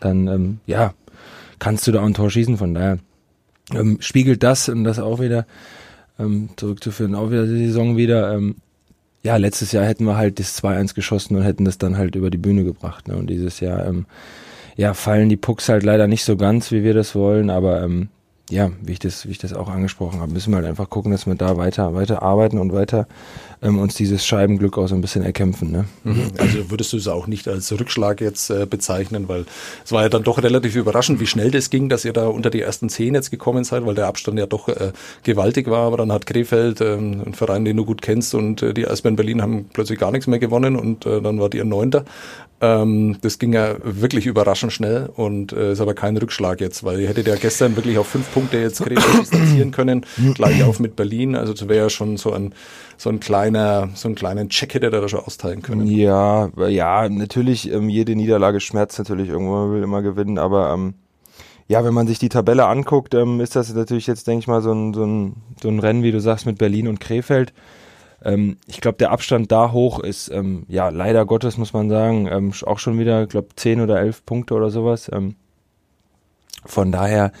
dann 0.00 0.26
ähm, 0.28 0.60
ja, 0.66 0.94
kannst 1.62 1.86
du 1.86 1.92
da 1.92 2.00
auch 2.00 2.06
ein 2.06 2.14
Tor 2.14 2.28
schießen. 2.28 2.56
Von 2.56 2.74
daher 2.74 2.98
ähm, 3.72 3.98
spiegelt 4.00 4.42
das 4.42 4.68
und 4.68 4.82
das 4.82 4.98
auch 4.98 5.20
wieder 5.20 5.46
ähm, 6.18 6.50
zurückzuführen, 6.56 7.14
auch 7.14 7.30
wieder 7.30 7.46
die 7.46 7.66
Saison 7.66 7.96
wieder. 7.96 8.34
Ähm, 8.34 8.56
ja, 9.22 9.36
letztes 9.36 9.70
Jahr 9.70 9.84
hätten 9.84 10.04
wir 10.04 10.16
halt 10.16 10.40
das 10.40 10.60
2-1 10.60 10.96
geschossen 10.96 11.36
und 11.36 11.42
hätten 11.42 11.64
das 11.64 11.78
dann 11.78 11.96
halt 11.96 12.16
über 12.16 12.30
die 12.30 12.38
Bühne 12.38 12.64
gebracht. 12.64 13.06
Ne? 13.06 13.14
Und 13.14 13.28
dieses 13.28 13.60
Jahr 13.60 13.86
ähm, 13.86 14.06
ja, 14.76 14.92
fallen 14.92 15.28
die 15.28 15.36
Pucks 15.36 15.68
halt 15.68 15.84
leider 15.84 16.08
nicht 16.08 16.24
so 16.24 16.36
ganz, 16.36 16.72
wie 16.72 16.82
wir 16.82 16.94
das 16.94 17.14
wollen, 17.14 17.48
aber 17.48 17.82
ähm, 17.82 18.08
ja, 18.50 18.70
wie 18.82 18.92
ich 18.92 18.98
das, 18.98 19.26
wie 19.26 19.30
ich 19.30 19.38
das 19.38 19.52
auch 19.52 19.68
angesprochen 19.68 20.20
habe, 20.20 20.32
müssen 20.32 20.50
wir 20.50 20.56
halt 20.56 20.66
einfach 20.66 20.90
gucken, 20.90 21.12
dass 21.12 21.26
wir 21.26 21.34
da 21.34 21.56
weiter, 21.56 21.94
weiter 21.94 22.22
arbeiten 22.22 22.58
und 22.58 22.72
weiter 22.72 23.06
ähm, 23.62 23.78
uns 23.78 23.94
dieses 23.94 24.26
Scheibenglück 24.26 24.76
auch 24.76 24.88
so 24.88 24.94
ein 24.94 25.00
bisschen 25.00 25.22
erkämpfen. 25.22 25.70
Ne? 25.70 25.84
Mhm. 26.04 26.32
Also 26.36 26.70
würdest 26.70 26.92
du 26.92 26.96
es 26.96 27.08
auch 27.08 27.26
nicht 27.26 27.46
als 27.48 27.72
Rückschlag 27.72 28.20
jetzt 28.20 28.50
äh, 28.50 28.66
bezeichnen, 28.66 29.28
weil 29.28 29.46
es 29.84 29.92
war 29.92 30.02
ja 30.02 30.08
dann 30.08 30.24
doch 30.24 30.42
relativ 30.42 30.74
überraschend, 30.74 31.20
wie 31.20 31.26
schnell 31.26 31.50
das 31.50 31.70
ging, 31.70 31.88
dass 31.88 32.04
ihr 32.04 32.12
da 32.12 32.26
unter 32.26 32.50
die 32.50 32.60
ersten 32.60 32.88
zehn 32.88 33.14
jetzt 33.14 33.30
gekommen 33.30 33.64
seid, 33.64 33.86
weil 33.86 33.94
der 33.94 34.06
Abstand 34.06 34.38
ja 34.38 34.46
doch 34.46 34.68
äh, 34.68 34.92
gewaltig 35.22 35.70
war. 35.70 35.86
Aber 35.86 35.96
dann 35.96 36.12
hat 36.12 36.26
Krefeld, 36.26 36.80
ähm, 36.80 37.22
ein 37.24 37.34
Verein, 37.34 37.64
den 37.64 37.76
du 37.76 37.84
gut 37.84 38.02
kennst, 38.02 38.34
und 38.34 38.62
äh, 38.62 38.74
die 38.74 38.86
Eisbären 38.86 39.16
Berlin 39.16 39.40
haben 39.40 39.66
plötzlich 39.72 39.98
gar 39.98 40.10
nichts 40.10 40.26
mehr 40.26 40.40
gewonnen 40.40 40.76
und 40.76 41.06
äh, 41.06 41.22
dann 41.22 41.38
war 41.38 41.52
ihr 41.54 41.64
Neunter. 41.64 42.04
Ähm, 42.62 43.16
das 43.20 43.40
ging 43.40 43.52
ja 43.52 43.74
wirklich 43.82 44.26
überraschend 44.26 44.72
schnell 44.72 45.10
und 45.16 45.52
äh, 45.52 45.72
ist 45.72 45.80
aber 45.80 45.94
kein 45.94 46.16
Rückschlag 46.16 46.60
jetzt, 46.60 46.84
weil 46.84 47.00
ihr 47.00 47.08
hättet 47.08 47.26
ja 47.26 47.34
gestern 47.34 47.74
wirklich 47.74 47.98
auf 47.98 48.06
fünf 48.06 48.32
Punkte 48.32 48.41
jetzt 48.52 48.82
Krefeld 48.82 49.20
distanzieren 49.20 49.70
können, 49.70 50.06
gleich 50.34 50.62
auf 50.64 50.80
mit 50.80 50.96
Berlin. 50.96 51.36
Also 51.36 51.52
das 51.52 51.68
wäre 51.68 51.84
ja 51.84 51.90
schon 51.90 52.16
so 52.16 52.32
ein 52.32 52.54
so 52.96 53.10
ein 53.10 53.20
kleiner, 53.20 53.90
so 53.94 54.08
einen 54.08 54.14
kleinen 54.14 54.48
Check 54.48 54.74
hätte 54.74 54.86
er 54.86 55.00
da 55.00 55.08
schon 55.08 55.20
austeilen 55.20 55.62
können. 55.62 55.86
Ja, 55.86 56.50
ja, 56.68 57.08
natürlich, 57.08 57.70
ähm, 57.70 57.88
jede 57.88 58.14
Niederlage 58.14 58.60
schmerzt 58.60 58.98
natürlich 58.98 59.28
irgendwo, 59.28 59.54
man 59.54 59.72
will 59.72 59.82
immer 59.82 60.02
gewinnen, 60.02 60.38
aber 60.38 60.72
ähm, 60.72 60.94
ja, 61.66 61.84
wenn 61.84 61.94
man 61.94 62.06
sich 62.06 62.18
die 62.18 62.28
Tabelle 62.28 62.66
anguckt, 62.66 63.14
ähm, 63.14 63.40
ist 63.40 63.56
das 63.56 63.74
natürlich 63.74 64.06
jetzt, 64.06 64.26
denke 64.28 64.40
ich 64.40 64.46
mal, 64.46 64.62
so 64.62 64.72
ein, 64.72 64.94
so, 64.94 65.04
ein, 65.04 65.36
so 65.60 65.68
ein 65.68 65.80
Rennen, 65.80 66.02
wie 66.02 66.12
du 66.12 66.20
sagst, 66.20 66.46
mit 66.46 66.58
Berlin 66.58 66.86
und 66.86 67.00
Krefeld. 67.00 67.52
Ähm, 68.24 68.56
ich 68.66 68.80
glaube, 68.80 68.98
der 68.98 69.10
Abstand 69.10 69.50
da 69.50 69.72
hoch 69.72 69.98
ist, 69.98 70.30
ähm, 70.30 70.64
ja, 70.68 70.90
leider 70.90 71.24
Gottes, 71.26 71.58
muss 71.58 71.72
man 71.72 71.88
sagen, 71.88 72.28
ähm, 72.30 72.52
auch 72.66 72.78
schon 72.78 72.98
wieder, 72.98 73.22
ich 73.22 73.30
glaube, 73.30 73.48
10 73.56 73.80
oder 73.80 74.00
11 74.00 74.24
Punkte 74.24 74.54
oder 74.54 74.70
sowas. 74.70 75.10
Ähm, 75.12 75.34
von 76.64 76.92
daher, 76.92 77.32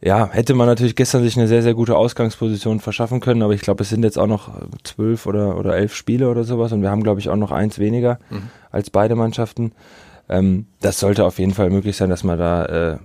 ja, 0.00 0.28
hätte 0.30 0.54
man 0.54 0.66
natürlich 0.66 0.94
gestern 0.94 1.22
sich 1.22 1.36
eine 1.36 1.48
sehr, 1.48 1.62
sehr 1.62 1.74
gute 1.74 1.96
Ausgangsposition 1.96 2.80
verschaffen 2.80 3.20
können, 3.20 3.42
aber 3.42 3.52
ich 3.52 3.62
glaube, 3.62 3.82
es 3.82 3.88
sind 3.88 4.04
jetzt 4.04 4.18
auch 4.18 4.28
noch 4.28 4.50
zwölf 4.84 5.26
oder, 5.26 5.58
oder 5.58 5.76
elf 5.76 5.94
Spiele 5.94 6.30
oder 6.30 6.44
sowas 6.44 6.72
und 6.72 6.82
wir 6.82 6.90
haben, 6.90 7.02
glaube 7.02 7.20
ich, 7.20 7.28
auch 7.28 7.36
noch 7.36 7.50
eins 7.50 7.78
weniger 7.78 8.18
mhm. 8.30 8.50
als 8.70 8.90
beide 8.90 9.16
Mannschaften. 9.16 9.72
Ähm, 10.28 10.66
das 10.80 11.00
sollte 11.00 11.24
auf 11.24 11.38
jeden 11.38 11.54
Fall 11.54 11.70
möglich 11.70 11.96
sein, 11.96 12.10
dass 12.10 12.22
man 12.22 12.38
da 12.38 12.64
äh, 12.66 12.98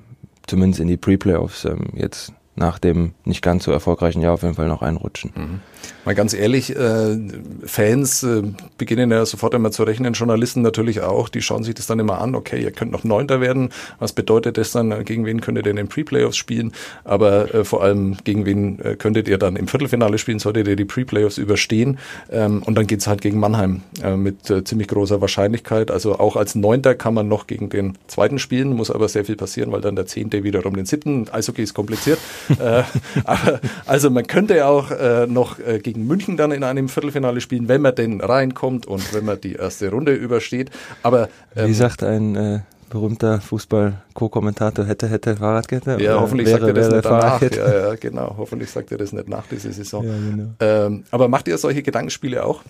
zumindest 0.46 0.82
in 0.82 0.88
die 0.88 0.98
Pre-Playoffs 0.98 1.66
ähm, 1.66 1.90
jetzt 1.94 2.34
nach 2.56 2.78
dem 2.78 3.14
nicht 3.26 3.42
ganz 3.42 3.64
so 3.64 3.72
erfolgreichen 3.72 4.22
Jahr 4.22 4.34
auf 4.34 4.44
jeden 4.44 4.56
Fall 4.56 4.68
noch 4.68 4.84
einrutschen. 4.84 5.32
Mhm. 5.36 5.60
Mal 6.06 6.16
ganz 6.16 6.34
ehrlich, 6.34 6.76
äh, 6.76 7.18
Fans 7.66 8.24
äh, 8.24 8.44
beginnen 8.78 9.10
ja 9.10 9.26
sofort 9.26 9.56
einmal 9.56 9.72
zu 9.72 9.84
rechnen, 9.84 10.14
Journalisten 10.14 10.62
natürlich 10.62 11.00
auch, 11.00 11.30
die 11.30 11.42
schauen 11.42 11.64
sich 11.64 11.76
das 11.76 11.88
dann 11.88 12.00
immer 12.00 12.20
an, 12.20 12.36
okay, 12.36 12.62
ihr 12.62 12.72
könnt 12.72 12.92
noch 12.92 13.06
Neunter 13.06 13.40
werden, 13.40 13.70
was 14.00 14.12
bedeutet 14.12 14.58
das 14.58 14.72
dann, 14.72 15.06
gegen 15.06 15.26
wen 15.26 15.40
könnt 15.40 15.58
ihr 15.58 15.66
in 15.66 15.78
den 15.78 15.88
Pre-Playoffs 15.88 16.36
spielen, 16.36 16.74
aber 17.06 17.54
äh, 17.56 17.64
vor 17.64 17.84
allem 17.84 18.18
gegen 18.26 18.46
wen 18.46 18.80
äh, 18.80 18.96
könntet 18.98 19.30
ihr 19.30 19.38
dann 19.38 19.56
im 19.56 19.68
Viertelfinale 19.68 20.18
spielen, 20.18 20.40
solltet 20.40 20.68
ihr 20.68 20.76
die 20.76 20.86
Pre-Playoffs 20.86 21.38
überstehen? 21.38 22.00
Ähm, 22.30 22.64
und 22.64 22.76
dann 22.76 22.86
geht's 22.86 23.08
halt 23.08 23.22
gegen 23.22 23.40
Mannheim 23.40 23.82
äh, 24.04 24.18
mit 24.18 24.50
äh, 24.50 24.64
ziemlich 24.66 24.90
großer 24.90 25.22
Wahrscheinlichkeit, 25.22 25.90
also 25.90 26.20
auch 26.20 26.36
als 26.36 26.56
Neunter 26.56 26.96
kann 26.96 27.14
man 27.14 27.30
noch 27.30 27.48
gegen 27.48 27.70
den 27.70 27.98
Zweiten 28.08 28.40
spielen, 28.40 28.74
muss 28.74 28.92
aber 28.92 29.08
sehr 29.08 29.24
viel 29.24 29.38
passieren, 29.38 29.72
weil 29.72 29.80
dann 29.80 29.96
der 29.96 30.06
Zehnte 30.06 30.44
wiederum 30.44 30.76
den 30.76 30.86
Siebten, 30.86 31.30
Eishockey 31.32 31.64
ist 31.64 31.74
kompliziert, 31.74 32.20
äh, 32.60 32.84
aber 33.24 33.62
also 33.86 34.10
man 34.10 34.28
könnte 34.28 34.66
auch 34.68 34.92
äh, 34.92 35.28
noch 35.28 35.60
äh, 35.60 35.73
gegen 35.80 35.94
gegen 35.94 36.08
München 36.08 36.38
dann 36.38 36.52
in 36.52 36.64
einem 36.64 36.90
Viertelfinale 36.90 37.40
spielen, 37.42 37.68
wenn 37.68 37.82
man 37.82 37.96
denn 37.96 38.22
reinkommt 38.22 38.86
und 38.86 39.14
wenn 39.14 39.26
man 39.26 39.40
die 39.40 39.54
erste 39.54 39.90
Runde 39.90 40.14
übersteht. 40.14 40.70
Aber 41.04 41.30
ähm, 41.56 41.70
wie 41.70 41.74
sagt 41.74 42.04
ein 42.04 42.36
äh, 42.36 42.60
berühmter 42.90 43.42
Fußball-Co-Kommentator, 43.42 44.86
hätte, 44.86 45.08
hätte 45.08 45.36
Fahrradkette? 45.36 45.98
Ja, 46.00 46.20
hoffentlich 46.20 46.48
wäre, 46.48 46.60
sagt 46.60 46.68
er 46.68 46.74
das 46.74 46.94
nicht 46.94 47.06
danach. 47.06 47.42
Ja, 47.42 47.90
ja, 47.90 47.96
genau. 47.96 48.36
Hoffentlich 48.38 48.70
sagt 48.70 48.92
er 48.92 48.98
das 48.98 49.14
nicht 49.14 49.28
nach 49.28 49.48
dieser 49.48 49.72
Saison. 49.72 50.06
Ja, 50.06 50.14
genau. 50.14 50.50
ähm, 50.60 51.04
aber 51.12 51.28
macht 51.28 51.48
ihr 51.48 51.58
solche 51.58 51.84
Gedankenspiele 51.84 52.44
auch? 52.44 52.64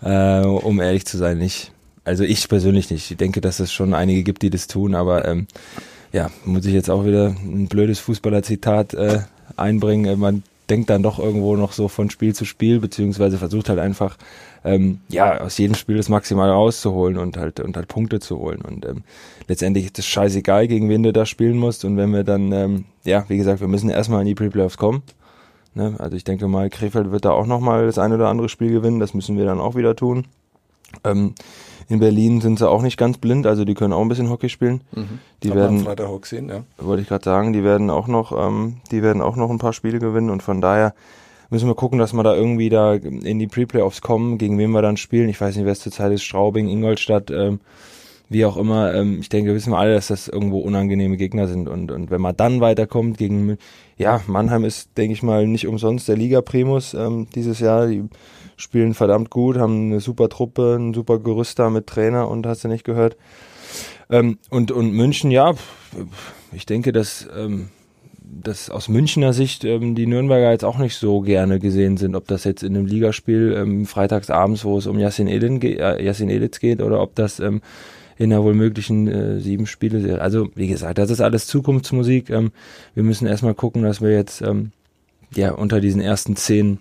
Äh, 0.00 0.40
um 0.40 0.80
ehrlich 0.80 1.04
zu 1.06 1.18
sein, 1.18 1.38
nicht. 1.38 1.72
Also 2.04 2.24
ich 2.24 2.48
persönlich 2.48 2.90
nicht. 2.90 3.10
Ich 3.10 3.16
denke, 3.16 3.40
dass 3.40 3.60
es 3.60 3.72
schon 3.72 3.92
einige 3.92 4.22
gibt, 4.22 4.42
die 4.42 4.50
das 4.50 4.66
tun, 4.66 4.94
aber 4.94 5.26
ähm, 5.26 5.46
ja, 6.12 6.30
muss 6.44 6.64
ich 6.64 6.72
jetzt 6.72 6.88
auch 6.88 7.04
wieder 7.04 7.26
ein 7.26 7.68
blödes 7.68 7.98
Fußballer-Zitat 7.98 8.94
äh, 8.94 9.18
einbringen. 9.56 10.18
Man 10.18 10.42
denkt 10.70 10.90
dann 10.90 11.02
doch 11.02 11.18
irgendwo 11.18 11.56
noch 11.56 11.72
so 11.72 11.88
von 11.88 12.10
Spiel 12.10 12.34
zu 12.34 12.44
Spiel, 12.44 12.80
beziehungsweise 12.80 13.38
versucht 13.38 13.68
halt 13.68 13.78
einfach, 13.78 14.16
ähm, 14.64 15.00
ja, 15.08 15.40
aus 15.40 15.58
jedem 15.58 15.74
Spiel 15.74 15.96
das 15.96 16.08
Maximale 16.08 16.52
rauszuholen 16.52 17.18
und 17.18 17.36
halt, 17.36 17.60
und 17.60 17.76
halt 17.76 17.88
Punkte 17.88 18.20
zu 18.20 18.38
holen. 18.38 18.60
Und 18.60 18.84
ähm, 18.84 19.02
letztendlich 19.46 19.86
ist 19.86 19.98
es 19.98 20.06
scheißegal, 20.06 20.68
gegen 20.68 20.88
wen 20.88 21.02
du 21.02 21.12
da 21.12 21.26
spielen 21.26 21.56
musst. 21.56 21.84
Und 21.84 21.96
wenn 21.96 22.12
wir 22.12 22.24
dann, 22.24 22.52
ähm, 22.52 22.84
ja, 23.04 23.24
wie 23.28 23.36
gesagt, 23.36 23.60
wir 23.60 23.68
müssen 23.68 23.90
erstmal 23.90 24.20
in 24.20 24.26
die 24.26 24.34
Pre-Playoffs 24.34 24.76
kommen. 24.76 25.02
Ne? 25.74 25.94
Also 25.98 26.16
ich 26.16 26.24
denke 26.24 26.48
mal, 26.48 26.70
Krefeld 26.70 27.10
wird 27.12 27.24
da 27.24 27.30
auch 27.30 27.46
nochmal 27.46 27.86
das 27.86 27.98
ein 27.98 28.12
oder 28.12 28.28
andere 28.28 28.48
Spiel 28.48 28.70
gewinnen. 28.72 29.00
Das 29.00 29.14
müssen 29.14 29.36
wir 29.36 29.44
dann 29.44 29.60
auch 29.60 29.76
wieder 29.76 29.96
tun. 29.96 30.26
Ähm, 31.04 31.34
in 31.88 32.00
Berlin 32.00 32.40
sind 32.40 32.58
sie 32.58 32.68
auch 32.68 32.82
nicht 32.82 32.98
ganz 32.98 33.18
blind, 33.18 33.46
also 33.46 33.64
die 33.64 33.74
können 33.74 33.92
auch 33.92 34.02
ein 34.02 34.08
bisschen 34.08 34.28
Hockey 34.28 34.48
spielen. 34.48 34.82
Mhm. 34.94 35.18
Die 35.42 35.54
werden 35.54 35.80
Freitag 35.80 36.26
sehen, 36.26 36.48
ja. 36.48 36.62
Wollte 36.78 37.02
ich 37.02 37.08
gerade 37.08 37.24
sagen, 37.24 37.52
die 37.52 37.64
werden 37.64 37.88
auch 37.90 38.08
noch, 38.08 38.32
ähm, 38.32 38.76
die 38.90 39.02
werden 39.02 39.22
auch 39.22 39.36
noch 39.36 39.50
ein 39.50 39.58
paar 39.58 39.72
Spiele 39.72 39.98
gewinnen 39.98 40.30
und 40.30 40.42
von 40.42 40.60
daher 40.60 40.94
müssen 41.50 41.66
wir 41.66 41.74
gucken, 41.74 41.98
dass 41.98 42.12
wir 42.12 42.22
da 42.22 42.34
irgendwie 42.34 42.68
da 42.68 42.92
in 42.92 43.38
die 43.38 43.46
Pre-Playoffs 43.46 44.02
kommen, 44.02 44.36
gegen 44.36 44.58
wen 44.58 44.70
wir 44.70 44.82
dann 44.82 44.98
spielen. 44.98 45.30
Ich 45.30 45.40
weiß 45.40 45.56
nicht, 45.56 45.64
wer 45.64 45.72
es 45.72 45.80
zurzeit 45.80 46.12
ist, 46.12 46.24
Straubing, 46.24 46.68
Ingolstadt, 46.68 47.30
ähm, 47.30 47.60
wie 48.28 48.44
auch 48.44 48.58
immer. 48.58 48.92
Ähm, 48.92 49.20
ich 49.20 49.30
denke, 49.30 49.54
wissen 49.54 49.72
wir 49.72 49.78
alle, 49.78 49.94
dass 49.94 50.08
das 50.08 50.28
irgendwo 50.28 50.58
unangenehme 50.58 51.16
Gegner 51.16 51.46
sind 51.46 51.68
und, 51.68 51.90
und 51.90 52.10
wenn 52.10 52.20
man 52.20 52.36
dann 52.36 52.60
weiterkommt 52.60 53.16
gegen, 53.16 53.56
ja, 53.96 54.20
Mannheim 54.26 54.64
ist, 54.64 54.90
denke 54.98 55.14
ich 55.14 55.22
mal, 55.22 55.46
nicht 55.46 55.66
umsonst 55.66 56.06
der 56.08 56.18
Liga-Primus 56.18 56.92
ähm, 56.92 57.28
dieses 57.34 57.60
Jahr. 57.60 57.86
Die 57.86 58.04
spielen 58.58 58.92
verdammt 58.92 59.30
gut, 59.30 59.56
haben 59.56 59.86
eine 59.86 60.00
super 60.00 60.28
Truppe, 60.28 60.76
ein 60.78 60.92
super 60.92 61.18
Gerüst 61.18 61.58
da 61.58 61.70
mit 61.70 61.86
Trainer 61.86 62.28
und 62.28 62.46
hast 62.46 62.64
du 62.64 62.68
nicht 62.68 62.84
gehört. 62.84 63.16
Ähm, 64.10 64.38
und, 64.50 64.70
und 64.72 64.92
München, 64.92 65.30
ja, 65.30 65.54
ich 66.52 66.66
denke, 66.66 66.92
dass, 66.92 67.28
ähm, 67.36 67.68
dass 68.20 68.68
aus 68.68 68.88
Münchner 68.88 69.32
Sicht 69.32 69.64
ähm, 69.64 69.94
die 69.94 70.06
Nürnberger 70.06 70.50
jetzt 70.50 70.64
auch 70.64 70.78
nicht 70.78 70.96
so 70.96 71.20
gerne 71.20 71.60
gesehen 71.60 71.96
sind, 71.96 72.16
ob 72.16 72.26
das 72.26 72.44
jetzt 72.44 72.62
in 72.62 72.76
einem 72.76 72.86
Ligaspiel 72.86 73.54
ähm, 73.56 73.86
freitagsabends, 73.86 74.64
wo 74.64 74.76
es 74.76 74.86
um 74.86 74.98
Yassin, 74.98 75.28
Edin 75.28 75.60
ge 75.60 75.76
äh, 75.76 76.04
Yassin 76.04 76.28
Editz 76.28 76.58
geht, 76.58 76.82
oder 76.82 77.00
ob 77.00 77.14
das 77.14 77.40
ähm, 77.40 77.62
in 78.16 78.30
der 78.30 78.42
wohl 78.42 78.54
möglichen 78.54 79.06
äh, 79.06 79.38
sieben 79.38 79.66
Spiele. 79.66 80.20
Also 80.20 80.48
wie 80.56 80.66
gesagt, 80.66 80.98
das 80.98 81.10
ist 81.10 81.20
alles 81.20 81.46
Zukunftsmusik. 81.46 82.30
Ähm, 82.30 82.50
wir 82.94 83.04
müssen 83.04 83.28
erstmal 83.28 83.54
gucken, 83.54 83.82
dass 83.84 84.00
wir 84.00 84.10
jetzt 84.10 84.42
ähm, 84.42 84.72
ja 85.34 85.52
unter 85.52 85.80
diesen 85.80 86.00
ersten 86.00 86.34
zehn 86.34 86.78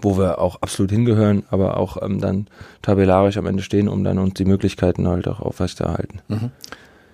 wo 0.00 0.16
wir 0.16 0.38
auch 0.38 0.62
absolut 0.62 0.90
hingehören, 0.90 1.44
aber 1.50 1.76
auch 1.76 2.00
ähm, 2.02 2.20
dann 2.20 2.46
tabellarisch 2.80 3.36
am 3.36 3.46
Ende 3.46 3.62
stehen, 3.62 3.88
um 3.88 4.04
dann 4.04 4.18
uns 4.18 4.34
die 4.34 4.44
Möglichkeiten 4.44 5.06
halt 5.08 5.28
auch 5.28 5.40
aufrechterhalten. 5.40 6.20
Mhm. 6.28 6.50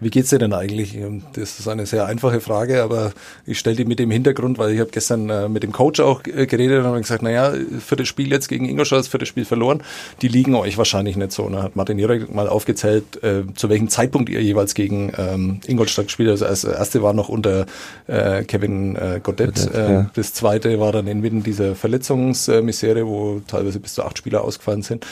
Wie 0.01 0.11
geht's 0.11 0.31
dir 0.31 0.39
denn 0.39 0.53
eigentlich? 0.53 0.97
Ähm, 0.97 1.23
das 1.33 1.59
ist 1.59 1.69
eine 1.69 1.87
sehr 1.87 2.07
einfache 2.07 2.41
Frage, 2.41 2.83
aber 2.83 3.13
ich 3.47 3.59
stelle 3.59 3.77
die 3.77 3.85
mit 3.85 3.99
dem 3.99 4.11
Hintergrund, 4.11 4.59
weil 4.59 4.73
ich 4.73 4.81
habe 4.81 4.91
gestern 4.91 5.29
äh, 5.29 5.49
mit 5.49 5.63
dem 5.63 5.73
Coach 5.73 6.01
auch 6.01 6.25
äh, 6.25 6.47
geredet 6.47 6.81
und 6.81 6.85
habe 6.87 7.01
gesagt, 7.01 7.23
naja, 7.23 7.53
viertes 7.85 8.09
Spiel 8.09 8.31
jetzt 8.31 8.49
gegen 8.49 8.69
Ingolstadt, 8.69 9.01
das 9.01 9.09
vierte 9.09 9.27
Spiel 9.27 9.45
verloren, 9.45 9.83
die 10.23 10.29
liegen 10.29 10.55
euch 10.55 10.79
wahrscheinlich 10.79 11.17
nicht 11.17 11.33
so. 11.33 11.45
Und 11.45 11.55
dann 11.55 11.63
hat 11.63 11.77
Martin 11.77 11.99
Jurek 11.99 12.33
mal 12.33 12.49
aufgezählt, 12.49 13.23
äh, 13.23 13.43
zu 13.55 13.69
welchem 13.69 13.89
Zeitpunkt 13.89 14.29
ihr 14.29 14.43
jeweils 14.43 14.75
gegen 14.75 15.13
ähm, 15.17 15.61
Ingolstadt 15.67 16.07
gespielt 16.07 16.31
habt. 16.31 16.43
Also 16.43 16.69
das 16.69 16.79
erste 16.79 17.03
war 17.03 17.13
noch 17.13 17.29
unter 17.29 17.67
äh, 18.07 18.45
Kevin 18.45 18.97
äh, 18.97 19.21
Godet, 19.23 19.57
Godet 19.57 19.75
äh, 19.75 19.93
ja. 19.93 20.11
das 20.15 20.35
zweite 20.35 20.79
war 20.79 20.93
dann 20.93 21.07
inmitten 21.07 21.43
dieser 21.43 21.75
Verletzungsmisere, 21.75 23.07
wo 23.07 23.41
teilweise 23.47 23.81
bis 23.81 23.95
zu 23.95 24.05
acht 24.05 24.19
Spieler 24.19 24.45
ausgefallen 24.45 24.83
sind. 24.83 25.07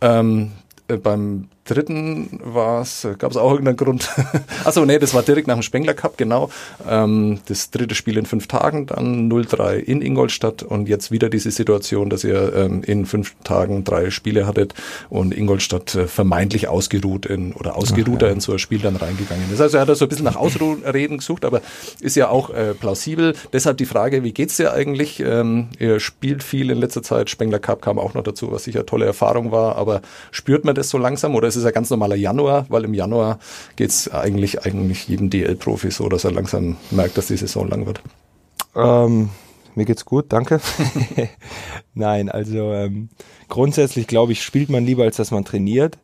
Ähm, 0.00 0.52
äh, 0.88 0.96
beim 0.96 1.48
dritten 1.70 2.40
war 2.42 2.82
es, 2.82 3.06
gab 3.18 3.30
es 3.30 3.36
auch 3.36 3.50
irgendeinen 3.52 3.76
Grund. 3.76 4.10
Achso, 4.64 4.84
nee, 4.84 4.98
das 4.98 5.14
war 5.14 5.22
direkt 5.22 5.46
nach 5.46 5.54
dem 5.54 5.62
Spengler 5.62 5.94
Cup, 5.94 6.18
genau. 6.18 6.50
Ähm, 6.88 7.38
das 7.46 7.70
dritte 7.70 7.94
Spiel 7.94 8.18
in 8.18 8.26
fünf 8.26 8.48
Tagen, 8.48 8.86
dann 8.86 9.30
0-3 9.30 9.76
in 9.76 10.02
Ingolstadt 10.02 10.62
und 10.62 10.88
jetzt 10.88 11.10
wieder 11.10 11.30
diese 11.30 11.50
Situation, 11.50 12.10
dass 12.10 12.24
ihr 12.24 12.52
ähm, 12.54 12.82
in 12.82 13.06
fünf 13.06 13.34
Tagen 13.44 13.84
drei 13.84 14.10
Spiele 14.10 14.46
hattet 14.46 14.74
und 15.08 15.32
Ingolstadt 15.32 15.94
äh, 15.94 16.06
vermeintlich 16.06 16.68
ausgeruht 16.68 17.26
in, 17.26 17.52
oder 17.52 17.76
ausgeruhter 17.76 18.26
ja. 18.26 18.32
in 18.32 18.40
so 18.40 18.52
ein 18.52 18.58
Spiel 18.58 18.80
dann 18.80 18.96
reingegangen 18.96 19.52
ist. 19.52 19.60
Also 19.60 19.76
er 19.76 19.82
hat 19.82 19.88
da 19.88 19.94
so 19.94 20.06
ein 20.06 20.08
bisschen 20.08 20.24
nach 20.24 20.36
Ausreden 20.36 21.18
gesucht, 21.18 21.44
aber 21.44 21.62
ist 22.00 22.16
ja 22.16 22.28
auch 22.28 22.50
äh, 22.50 22.74
plausibel. 22.74 23.34
Deshalb 23.52 23.76
die 23.76 23.86
Frage, 23.86 24.24
wie 24.24 24.32
geht's 24.32 24.56
dir 24.56 24.72
eigentlich? 24.72 25.20
Ähm, 25.20 25.68
ihr 25.78 26.00
spielt 26.00 26.42
viel 26.42 26.70
in 26.70 26.78
letzter 26.78 27.02
Zeit, 27.02 27.30
Spengler 27.30 27.60
Cup 27.60 27.82
kam 27.82 27.98
auch 27.98 28.14
noch 28.14 28.24
dazu, 28.24 28.50
was 28.50 28.64
sicher 28.64 28.84
tolle 28.86 29.06
Erfahrung 29.06 29.52
war, 29.52 29.76
aber 29.76 30.02
spürt 30.32 30.64
man 30.64 30.74
das 30.74 30.88
so 30.88 30.98
langsam 30.98 31.34
oder 31.34 31.48
ist 31.48 31.56
es 31.56 31.59
ein 31.64 31.72
ganz 31.72 31.90
normaler 31.90 32.16
Januar, 32.16 32.66
weil 32.68 32.84
im 32.84 32.94
Januar 32.94 33.38
geht 33.76 33.90
es 33.90 34.10
eigentlich, 34.10 34.64
eigentlich 34.64 35.08
jedem 35.08 35.30
DL-Profi 35.30 35.90
so, 35.90 36.08
dass 36.08 36.24
er 36.24 36.32
langsam 36.32 36.76
merkt, 36.90 37.18
dass 37.18 37.28
die 37.28 37.36
Saison 37.36 37.68
lang 37.68 37.86
wird. 37.86 38.00
Ähm, 38.74 39.30
mir 39.74 39.84
geht's 39.84 40.04
gut, 40.04 40.26
danke. 40.28 40.60
Nein, 41.94 42.28
also 42.28 42.72
ähm, 42.72 43.08
grundsätzlich 43.48 44.06
glaube 44.06 44.32
ich, 44.32 44.42
spielt 44.42 44.68
man 44.68 44.84
lieber, 44.84 45.04
als 45.04 45.16
dass 45.16 45.30
man 45.30 45.44
trainiert. 45.44 45.98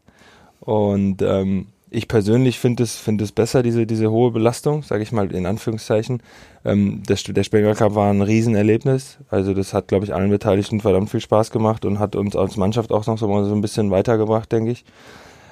Und 0.61 1.23
ähm, 1.23 1.67
ich 1.91 2.09
persönlich 2.09 2.59
finde 2.59 2.83
es, 2.83 2.97
finde 2.97 3.25
es 3.25 3.33
besser, 3.33 3.63
diese, 3.63 3.87
diese 3.87 4.11
hohe 4.11 4.31
Belastung, 4.33 4.83
sage 4.83 5.03
ich 5.03 5.13
mal 5.13 5.33
in 5.33 5.47
Anführungszeichen. 5.47 6.23
Ähm, 6.65 7.03
das, 7.07 7.23
der 7.23 7.45
Spengler 7.45 7.75
Cup 7.75 7.95
war 7.95 8.11
ein 8.11 8.23
Riesenerlebnis. 8.23 9.19
Also 9.31 9.55
das 9.55 9.73
hat, 9.73 9.89
glaube 9.89 10.05
ich, 10.05 10.15
allen 10.15 10.31
Beteiligten 10.31 10.81
verdammt 10.81 11.11
viel 11.11 11.21
Spaß 11.21 11.51
gemacht 11.51 11.85
und 11.85 11.99
hat 11.99 12.17
uns 12.17 12.35
als 12.35 12.57
Mannschaft 12.57 12.93
auch 12.93 13.07
noch 13.07 13.19
so, 13.19 13.45
so 13.45 13.55
ein 13.55 13.61
bisschen 13.61 13.91
weitergebracht, 13.91 14.51
denke 14.51 14.73
ich. 14.73 14.85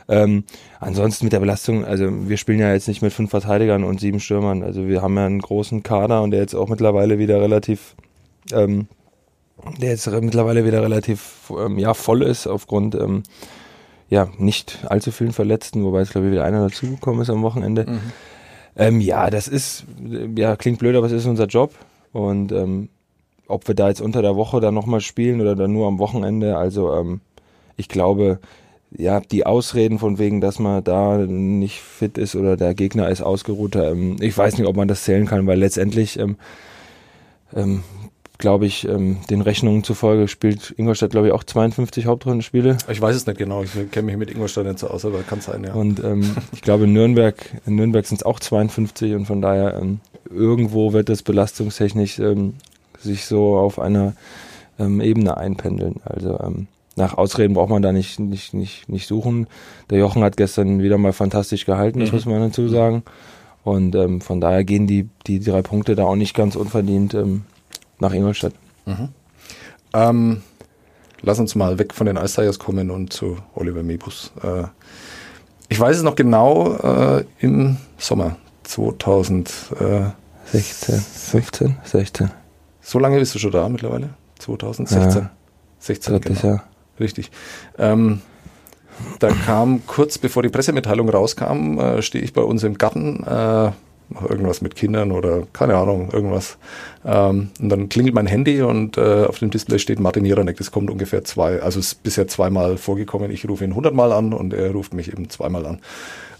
Ähm, 0.08 0.44
ansonsten 0.80 1.24
mit 1.26 1.32
der 1.32 1.40
Belastung, 1.40 1.84
also 1.84 2.28
wir 2.28 2.36
spielen 2.36 2.58
ja 2.58 2.72
jetzt 2.72 2.88
nicht 2.88 3.02
mit 3.02 3.12
fünf 3.12 3.30
Verteidigern 3.30 3.84
und 3.84 4.00
sieben 4.00 4.20
Stürmern. 4.20 4.62
Also 4.62 4.86
wir 4.86 5.02
haben 5.02 5.16
ja 5.16 5.26
einen 5.26 5.40
großen 5.40 5.82
Kader 5.82 6.22
und 6.22 6.30
der 6.30 6.40
jetzt 6.40 6.54
auch 6.54 6.68
mittlerweile 6.68 7.18
wieder 7.18 7.40
relativ, 7.40 7.94
ähm, 8.52 8.88
der 9.80 9.90
jetzt 9.90 10.06
mittlerweile 10.06 10.66
wieder 10.66 10.82
relativ 10.82 11.50
ähm, 11.58 11.78
ja 11.78 11.94
voll 11.94 12.22
ist 12.22 12.46
aufgrund 12.46 12.94
ähm, 12.94 13.22
ja 14.10 14.28
nicht 14.38 14.84
allzu 14.88 15.10
vielen 15.10 15.32
Verletzten, 15.32 15.84
wobei 15.84 16.00
es 16.00 16.10
glaube 16.10 16.26
ich 16.26 16.32
wieder 16.32 16.44
einer 16.44 16.68
dazugekommen 16.68 17.22
ist 17.22 17.30
am 17.30 17.42
Wochenende. 17.42 17.86
Mhm. 17.88 18.00
Ähm, 18.76 19.00
ja, 19.00 19.30
das 19.30 19.48
ist 19.48 19.86
ja 20.36 20.56
klingt 20.56 20.80
blöd, 20.80 20.96
aber 20.96 21.06
es 21.06 21.12
ist 21.12 21.26
unser 21.26 21.46
Job 21.46 21.74
und 22.12 22.52
ähm, 22.52 22.90
ob 23.46 23.68
wir 23.68 23.74
da 23.74 23.88
jetzt 23.88 24.00
unter 24.00 24.20
der 24.20 24.36
Woche 24.36 24.60
dann 24.60 24.74
nochmal 24.74 25.00
spielen 25.00 25.40
oder 25.40 25.54
dann 25.54 25.72
nur 25.72 25.86
am 25.86 25.98
Wochenende, 25.98 26.56
also 26.56 27.18
ich 27.76 27.88
glaube, 27.88 28.40
ja, 28.96 29.20
die 29.20 29.44
Ausreden 29.44 29.98
von 29.98 30.18
wegen, 30.18 30.40
dass 30.40 30.58
man 30.58 30.84
da 30.84 31.18
nicht 31.18 31.80
fit 31.80 32.18
ist 32.18 32.36
oder 32.36 32.56
der 32.56 32.74
Gegner 32.74 33.08
ist 33.08 33.22
ausgeruht, 33.22 33.76
ähm, 33.76 34.16
ich 34.20 34.36
weiß 34.36 34.58
nicht, 34.58 34.66
ob 34.66 34.76
man 34.76 34.88
das 34.88 35.04
zählen 35.04 35.26
kann, 35.26 35.46
weil 35.46 35.58
letztendlich, 35.58 36.18
ähm, 36.18 36.36
ähm, 37.54 37.82
glaube 38.38 38.66
ich, 38.66 38.86
ähm, 38.88 39.18
den 39.30 39.40
Rechnungen 39.40 39.84
zufolge 39.84 40.28
spielt 40.28 40.74
Ingolstadt, 40.76 41.10
glaube 41.10 41.28
ich, 41.28 41.32
auch 41.32 41.44
52 41.44 42.06
Hauptrundenspiele. 42.06 42.78
Ich 42.88 43.00
weiß 43.00 43.16
es 43.16 43.26
nicht 43.26 43.38
genau, 43.38 43.62
ich 43.62 43.72
kenne 43.90 44.06
mich 44.06 44.16
mit 44.16 44.30
Ingolstadt 44.30 44.66
nicht 44.66 44.78
so 44.78 44.88
aus, 44.88 45.04
aber 45.04 45.22
kann 45.22 45.40
sein, 45.40 45.64
ja. 45.64 45.72
Und 45.72 46.02
ähm, 46.02 46.36
ich 46.52 46.62
glaube, 46.62 46.84
in 46.84 46.92
Nürnberg, 46.92 47.36
in 47.66 47.76
Nürnberg 47.76 48.06
sind 48.06 48.18
es 48.18 48.22
auch 48.22 48.40
52 48.40 49.14
und 49.14 49.26
von 49.26 49.40
daher 49.40 49.78
ähm, 49.80 50.00
irgendwo 50.30 50.92
wird 50.92 51.08
das 51.08 51.22
belastungstechnisch 51.22 52.20
sich 53.00 53.26
so 53.26 53.56
auf 53.56 53.78
einer 53.78 54.14
Ebene 54.78 55.36
einpendeln. 55.36 56.00
Also 56.04 56.40
ähm, 56.40 56.66
nach 56.96 57.14
Ausreden 57.16 57.54
braucht 57.54 57.70
man 57.70 57.82
da 57.82 57.92
nicht, 57.92 58.20
nicht, 58.20 58.54
nicht, 58.54 58.88
nicht 58.88 59.06
suchen. 59.06 59.46
Der 59.90 59.98
Jochen 59.98 60.22
hat 60.22 60.36
gestern 60.36 60.82
wieder 60.82 60.98
mal 60.98 61.12
fantastisch 61.12 61.66
gehalten, 61.66 62.00
das 62.00 62.10
mhm. 62.10 62.16
muss 62.16 62.26
man 62.26 62.40
dazu 62.40 62.68
sagen. 62.68 63.02
Und 63.64 63.94
ähm, 63.94 64.20
von 64.20 64.40
daher 64.40 64.62
gehen 64.64 64.86
die, 64.86 65.08
die 65.26 65.40
drei 65.40 65.62
Punkte 65.62 65.94
da 65.94 66.04
auch 66.04 66.16
nicht 66.16 66.34
ganz 66.34 66.54
unverdient 66.54 67.14
ähm, 67.14 67.44
nach 67.98 68.12
Ingolstadt. 68.12 68.52
Mhm. 68.84 69.08
Ähm, 69.94 70.42
lass 71.22 71.38
uns 71.38 71.54
mal 71.54 71.78
weg 71.78 71.94
von 71.94 72.06
den 72.06 72.16
Ice 72.16 72.36
Tigers 72.36 72.58
kommen 72.58 72.90
und 72.90 73.12
zu 73.12 73.38
Oliver 73.54 73.82
Mebus. 73.82 74.32
Äh, 74.42 74.64
ich 75.68 75.80
weiß 75.80 75.96
es 75.96 76.02
noch 76.02 76.14
genau, 76.14 76.74
äh, 76.74 77.24
im 77.40 77.78
Sommer 77.96 78.36
2016, 78.64 80.14
15, 81.00 81.76
16. 81.84 82.30
So 82.82 82.98
lange 82.98 83.18
bist 83.18 83.34
du 83.34 83.38
schon 83.38 83.50
da 83.50 83.68
mittlerweile? 83.68 84.10
2016? 84.40 85.22
Ja, 85.22 85.30
16, 85.78 86.20
genau. 86.20 86.40
Jahr. 86.40 86.64
Richtig. 86.98 87.30
Ähm, 87.78 88.20
da 89.18 89.28
kam 89.28 89.86
kurz 89.86 90.18
bevor 90.18 90.42
die 90.42 90.48
Pressemitteilung 90.48 91.08
rauskam, 91.08 91.78
äh, 91.78 92.02
stehe 92.02 92.22
ich 92.22 92.32
bei 92.32 92.42
uns 92.42 92.62
im 92.62 92.78
Garten, 92.78 93.24
äh, 93.24 93.72
irgendwas 94.28 94.60
mit 94.60 94.76
Kindern 94.76 95.12
oder 95.12 95.46
keine 95.52 95.76
Ahnung, 95.76 96.10
irgendwas. 96.12 96.58
Ähm, 97.04 97.50
und 97.60 97.68
dann 97.68 97.88
klingelt 97.88 98.14
mein 98.14 98.26
Handy 98.26 98.62
und 98.62 98.96
äh, 98.96 99.24
auf 99.24 99.38
dem 99.38 99.50
Display 99.50 99.78
steht 99.78 99.98
Martin 99.98 100.24
Jeranek. 100.24 100.58
Das 100.58 100.70
kommt 100.70 100.90
ungefähr 100.90 101.24
zwei, 101.24 101.60
also 101.60 101.80
ist 101.80 102.02
bisher 102.02 102.28
zweimal 102.28 102.76
vorgekommen. 102.76 103.30
Ich 103.30 103.48
rufe 103.48 103.64
ihn 103.64 103.74
hundertmal 103.74 104.12
an 104.12 104.32
und 104.32 104.52
er 104.52 104.70
ruft 104.72 104.94
mich 104.94 105.10
eben 105.10 105.30
zweimal 105.30 105.66
an. 105.66 105.80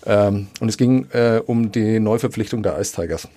Ähm, 0.07 0.49
und 0.61 0.69
es 0.69 0.77
ging 0.77 1.07
äh, 1.13 1.41
um 1.45 1.73
die 1.73 1.99
Neuverpflichtung 2.01 2.63
der 2.63 2.79
Ice 2.79 2.95
Tigers. 2.95 3.29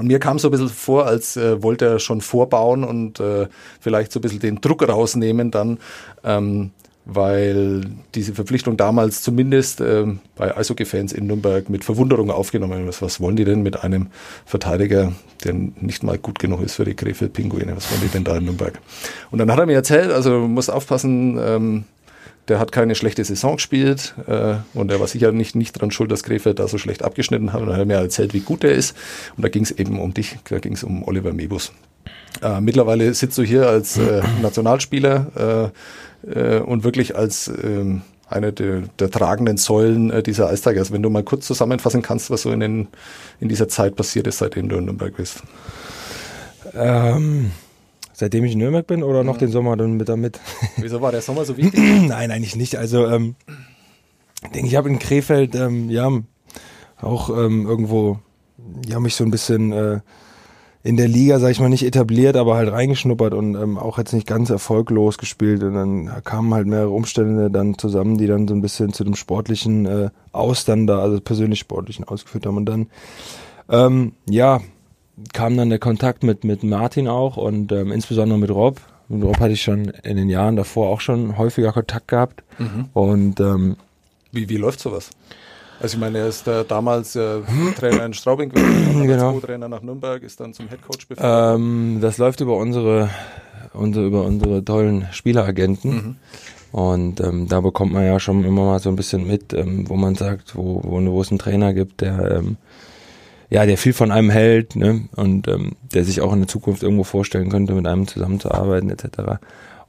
Und 0.00 0.06
mir 0.06 0.18
kam 0.18 0.38
so 0.38 0.48
ein 0.48 0.50
bisschen 0.50 0.70
vor, 0.70 1.06
als 1.06 1.36
äh, 1.36 1.62
wollte 1.62 1.84
er 1.84 1.98
schon 1.98 2.22
vorbauen 2.22 2.84
und 2.84 3.20
äh, 3.20 3.48
vielleicht 3.80 4.12
so 4.12 4.18
ein 4.18 4.22
bisschen 4.22 4.40
den 4.40 4.60
Druck 4.62 4.88
rausnehmen 4.88 5.50
dann, 5.50 5.76
ähm, 6.24 6.70
weil 7.04 7.82
diese 8.14 8.32
Verpflichtung 8.32 8.78
damals 8.78 9.20
zumindest 9.20 9.82
äh, 9.82 10.06
bei 10.36 10.56
Eishockey-Fans 10.56 11.12
in 11.12 11.26
Nürnberg 11.26 11.68
mit 11.68 11.84
Verwunderung 11.84 12.30
aufgenommen 12.30 12.88
ist. 12.88 13.02
Was 13.02 13.20
wollen 13.20 13.36
die 13.36 13.44
denn 13.44 13.62
mit 13.62 13.84
einem 13.84 14.06
Verteidiger, 14.46 15.12
der 15.44 15.52
nicht 15.52 16.02
mal 16.02 16.16
gut 16.16 16.38
genug 16.38 16.62
ist 16.62 16.76
für 16.76 16.86
die 16.86 16.94
Krefeld-Pinguine? 16.94 17.76
Was 17.76 17.90
wollen 17.90 18.00
die 18.00 18.08
denn 18.08 18.24
da 18.24 18.38
in 18.38 18.44
Nürnberg? 18.44 18.80
Und 19.30 19.38
dann 19.38 19.52
hat 19.52 19.58
er 19.58 19.66
mir 19.66 19.74
erzählt, 19.74 20.12
also 20.12 20.48
muss 20.48 20.70
aufpassen, 20.70 21.38
ähm, 21.38 21.84
der 22.50 22.58
hat 22.58 22.72
keine 22.72 22.96
schlechte 22.96 23.24
Saison 23.24 23.56
gespielt 23.56 24.14
äh, 24.26 24.56
und 24.74 24.90
er 24.90 24.98
war 24.98 25.06
sicher 25.06 25.30
nicht, 25.30 25.54
nicht 25.54 25.72
dran 25.72 25.92
schuld, 25.92 26.10
dass 26.10 26.24
Krefeld 26.24 26.58
da 26.58 26.66
so 26.66 26.78
schlecht 26.78 27.02
abgeschnitten 27.02 27.52
hat. 27.52 27.60
Und 27.60 27.68
dann 27.68 27.76
hat 27.76 27.82
er 27.82 27.86
mir 27.86 27.94
erzählt, 27.94 28.34
wie 28.34 28.40
gut 28.40 28.64
er 28.64 28.72
ist. 28.72 28.96
Und 29.36 29.44
da 29.44 29.48
ging 29.48 29.62
es 29.62 29.70
eben 29.70 30.00
um 30.00 30.12
dich, 30.12 30.36
da 30.48 30.58
ging 30.58 30.72
es 30.72 30.82
um 30.82 31.04
Oliver 31.04 31.32
Mebus. 31.32 31.72
Äh, 32.42 32.60
mittlerweile 32.60 33.14
sitzt 33.14 33.38
du 33.38 33.42
hier 33.42 33.68
als 33.68 33.98
äh, 33.98 34.22
Nationalspieler 34.42 35.72
äh, 36.26 36.56
äh, 36.56 36.60
und 36.60 36.82
wirklich 36.82 37.16
als 37.16 37.46
äh, 37.46 37.84
eine 38.28 38.52
der, 38.52 38.82
der 38.98 39.10
tragenden 39.10 39.56
Säulen 39.56 40.10
äh, 40.10 40.22
dieser 40.22 40.48
Eistigers. 40.48 40.90
Wenn 40.90 41.02
du 41.02 41.10
mal 41.10 41.22
kurz 41.22 41.46
zusammenfassen 41.46 42.02
kannst, 42.02 42.30
was 42.30 42.42
so 42.42 42.50
in, 42.50 42.60
den, 42.60 42.88
in 43.38 43.48
dieser 43.48 43.68
Zeit 43.68 43.94
passiert 43.94 44.26
ist, 44.26 44.38
seitdem 44.38 44.68
du 44.68 44.76
in 44.76 44.86
Nürnberg 44.86 45.16
bist. 45.16 45.42
Ähm, 46.74 47.52
seitdem 48.20 48.44
ich 48.44 48.52
in 48.52 48.58
Nürnberg 48.58 48.86
bin 48.86 49.02
oder 49.02 49.24
noch 49.24 49.38
den 49.38 49.50
Sommer 49.50 49.76
dann 49.76 49.94
mit 49.94 50.08
damit? 50.08 50.38
Wieso 50.76 51.00
war 51.00 51.10
der 51.10 51.22
Sommer 51.22 51.44
so 51.44 51.56
wichtig? 51.56 51.80
Nein, 52.06 52.30
eigentlich 52.30 52.54
nicht. 52.54 52.76
Also 52.76 53.06
ähm, 53.08 53.34
ich 54.44 54.50
denke, 54.50 54.68
ich 54.68 54.76
habe 54.76 54.88
in 54.88 54.98
Krefeld 54.98 55.54
ähm, 55.54 55.90
ja 55.90 56.10
auch 57.00 57.30
ähm, 57.30 57.66
irgendwo 57.66 58.18
ja 58.86 59.00
mich 59.00 59.16
so 59.16 59.24
ein 59.24 59.30
bisschen 59.30 59.72
äh, 59.72 60.00
in 60.82 60.96
der 60.96 61.08
Liga, 61.08 61.38
sag 61.38 61.50
ich 61.50 61.60
mal, 61.60 61.68
nicht 61.68 61.84
etabliert, 61.84 62.36
aber 62.36 62.56
halt 62.56 62.70
reingeschnuppert 62.70 63.34
und 63.34 63.54
ähm, 63.54 63.78
auch 63.78 63.98
jetzt 63.98 64.12
nicht 64.12 64.26
ganz 64.26 64.48
erfolglos 64.50 65.18
gespielt. 65.18 65.62
Und 65.62 65.74
dann 65.74 66.22
kamen 66.24 66.54
halt 66.54 66.66
mehrere 66.66 66.90
Umstände 66.90 67.50
dann 67.50 67.76
zusammen, 67.76 68.16
die 68.16 68.26
dann 68.26 68.48
so 68.48 68.54
ein 68.54 68.62
bisschen 68.62 68.92
zu 68.92 69.04
dem 69.04 69.14
sportlichen 69.14 69.86
äh, 69.86 70.10
Aus 70.32 70.64
dann 70.64 70.86
da, 70.86 71.00
also 71.00 71.20
persönlich 71.20 71.58
sportlichen 71.58 72.04
ausgeführt 72.04 72.46
haben. 72.46 72.56
Und 72.56 72.66
dann, 72.66 72.86
ähm, 73.68 74.12
ja, 74.28 74.60
kam 75.32 75.56
dann 75.56 75.70
der 75.70 75.78
Kontakt 75.78 76.22
mit, 76.22 76.44
mit 76.44 76.62
Martin 76.62 77.08
auch 77.08 77.36
und 77.36 77.72
ähm, 77.72 77.92
insbesondere 77.92 78.38
mit 78.38 78.50
Rob. 78.50 78.80
Mit 79.08 79.24
Rob 79.24 79.40
hatte 79.40 79.52
ich 79.52 79.62
schon 79.62 79.86
in 80.04 80.16
den 80.16 80.28
Jahren 80.28 80.56
davor 80.56 80.88
auch 80.88 81.00
schon 81.00 81.36
häufiger 81.36 81.72
Kontakt 81.72 82.08
gehabt. 82.08 82.42
Mhm. 82.58 82.88
Und 82.92 83.40
ähm, 83.40 83.76
wie, 84.32 84.48
wie 84.48 84.56
läuft 84.56 84.80
sowas? 84.80 85.10
Also 85.80 85.96
ich 85.96 86.00
meine, 86.00 86.18
er 86.18 86.28
ist 86.28 86.46
äh, 86.46 86.64
damals 86.64 87.16
äh, 87.16 87.40
Trainer 87.78 88.04
in 88.04 88.12
Straubing 88.12 88.50
gewesen, 88.50 89.06
genau. 89.06 89.32
Co-Trainer 89.32 89.68
nach 89.68 89.80
Nürnberg, 89.82 90.22
ist 90.22 90.38
dann 90.38 90.52
zum 90.52 90.68
Headcoach 90.68 91.08
befördert. 91.08 91.56
Ähm, 91.56 91.98
das 92.02 92.18
läuft 92.18 92.40
über 92.40 92.56
unsere, 92.56 93.08
unsere, 93.72 94.06
über 94.06 94.24
unsere 94.24 94.62
tollen 94.64 95.08
Spieleragenten. 95.10 95.90
Mhm. 95.90 96.16
Und 96.72 97.20
ähm, 97.20 97.48
da 97.48 97.60
bekommt 97.60 97.92
man 97.92 98.04
ja 98.04 98.20
schon 98.20 98.44
immer 98.44 98.64
mal 98.64 98.78
so 98.78 98.90
ein 98.90 98.96
bisschen 98.96 99.26
mit, 99.26 99.52
ähm, 99.54 99.88
wo 99.88 99.96
man 99.96 100.14
sagt, 100.14 100.54
wo, 100.54 100.82
wo, 100.84 101.04
wo 101.04 101.20
es 101.20 101.30
einen 101.30 101.38
Trainer 101.38 101.72
gibt, 101.72 102.02
der 102.02 102.38
ähm, 102.38 102.58
ja, 103.50 103.66
der 103.66 103.76
viel 103.76 103.92
von 103.92 104.12
einem 104.12 104.30
hält, 104.30 104.76
ne? 104.76 105.08
Und 105.16 105.48
ähm, 105.48 105.72
der 105.92 106.04
sich 106.04 106.20
auch 106.20 106.32
in 106.32 106.38
der 106.38 106.48
Zukunft 106.48 106.82
irgendwo 106.82 107.04
vorstellen 107.04 107.50
könnte, 107.50 107.74
mit 107.74 107.86
einem 107.86 108.06
zusammenzuarbeiten, 108.06 108.90
etc. 108.90 109.40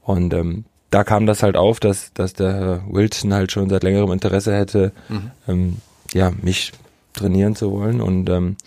Und 0.02 0.34
ähm, 0.34 0.66
da 0.90 1.04
kam 1.04 1.26
das 1.26 1.44
halt 1.44 1.56
auf, 1.56 1.80
dass, 1.80 2.12
dass 2.14 2.34
der 2.34 2.84
Wilson 2.90 3.34
halt 3.34 3.52
schon 3.52 3.70
seit 3.70 3.84
längerem 3.84 4.12
Interesse 4.12 4.54
hätte, 4.56 4.92
mhm. 5.10 5.32
ähm, 5.48 5.78
ja, 6.14 6.32
mich 6.42 6.72
trainieren 7.14 7.56
zu 7.56 7.72
wollen. 7.72 8.02
Und 8.02 8.30
ähm, 8.30 8.58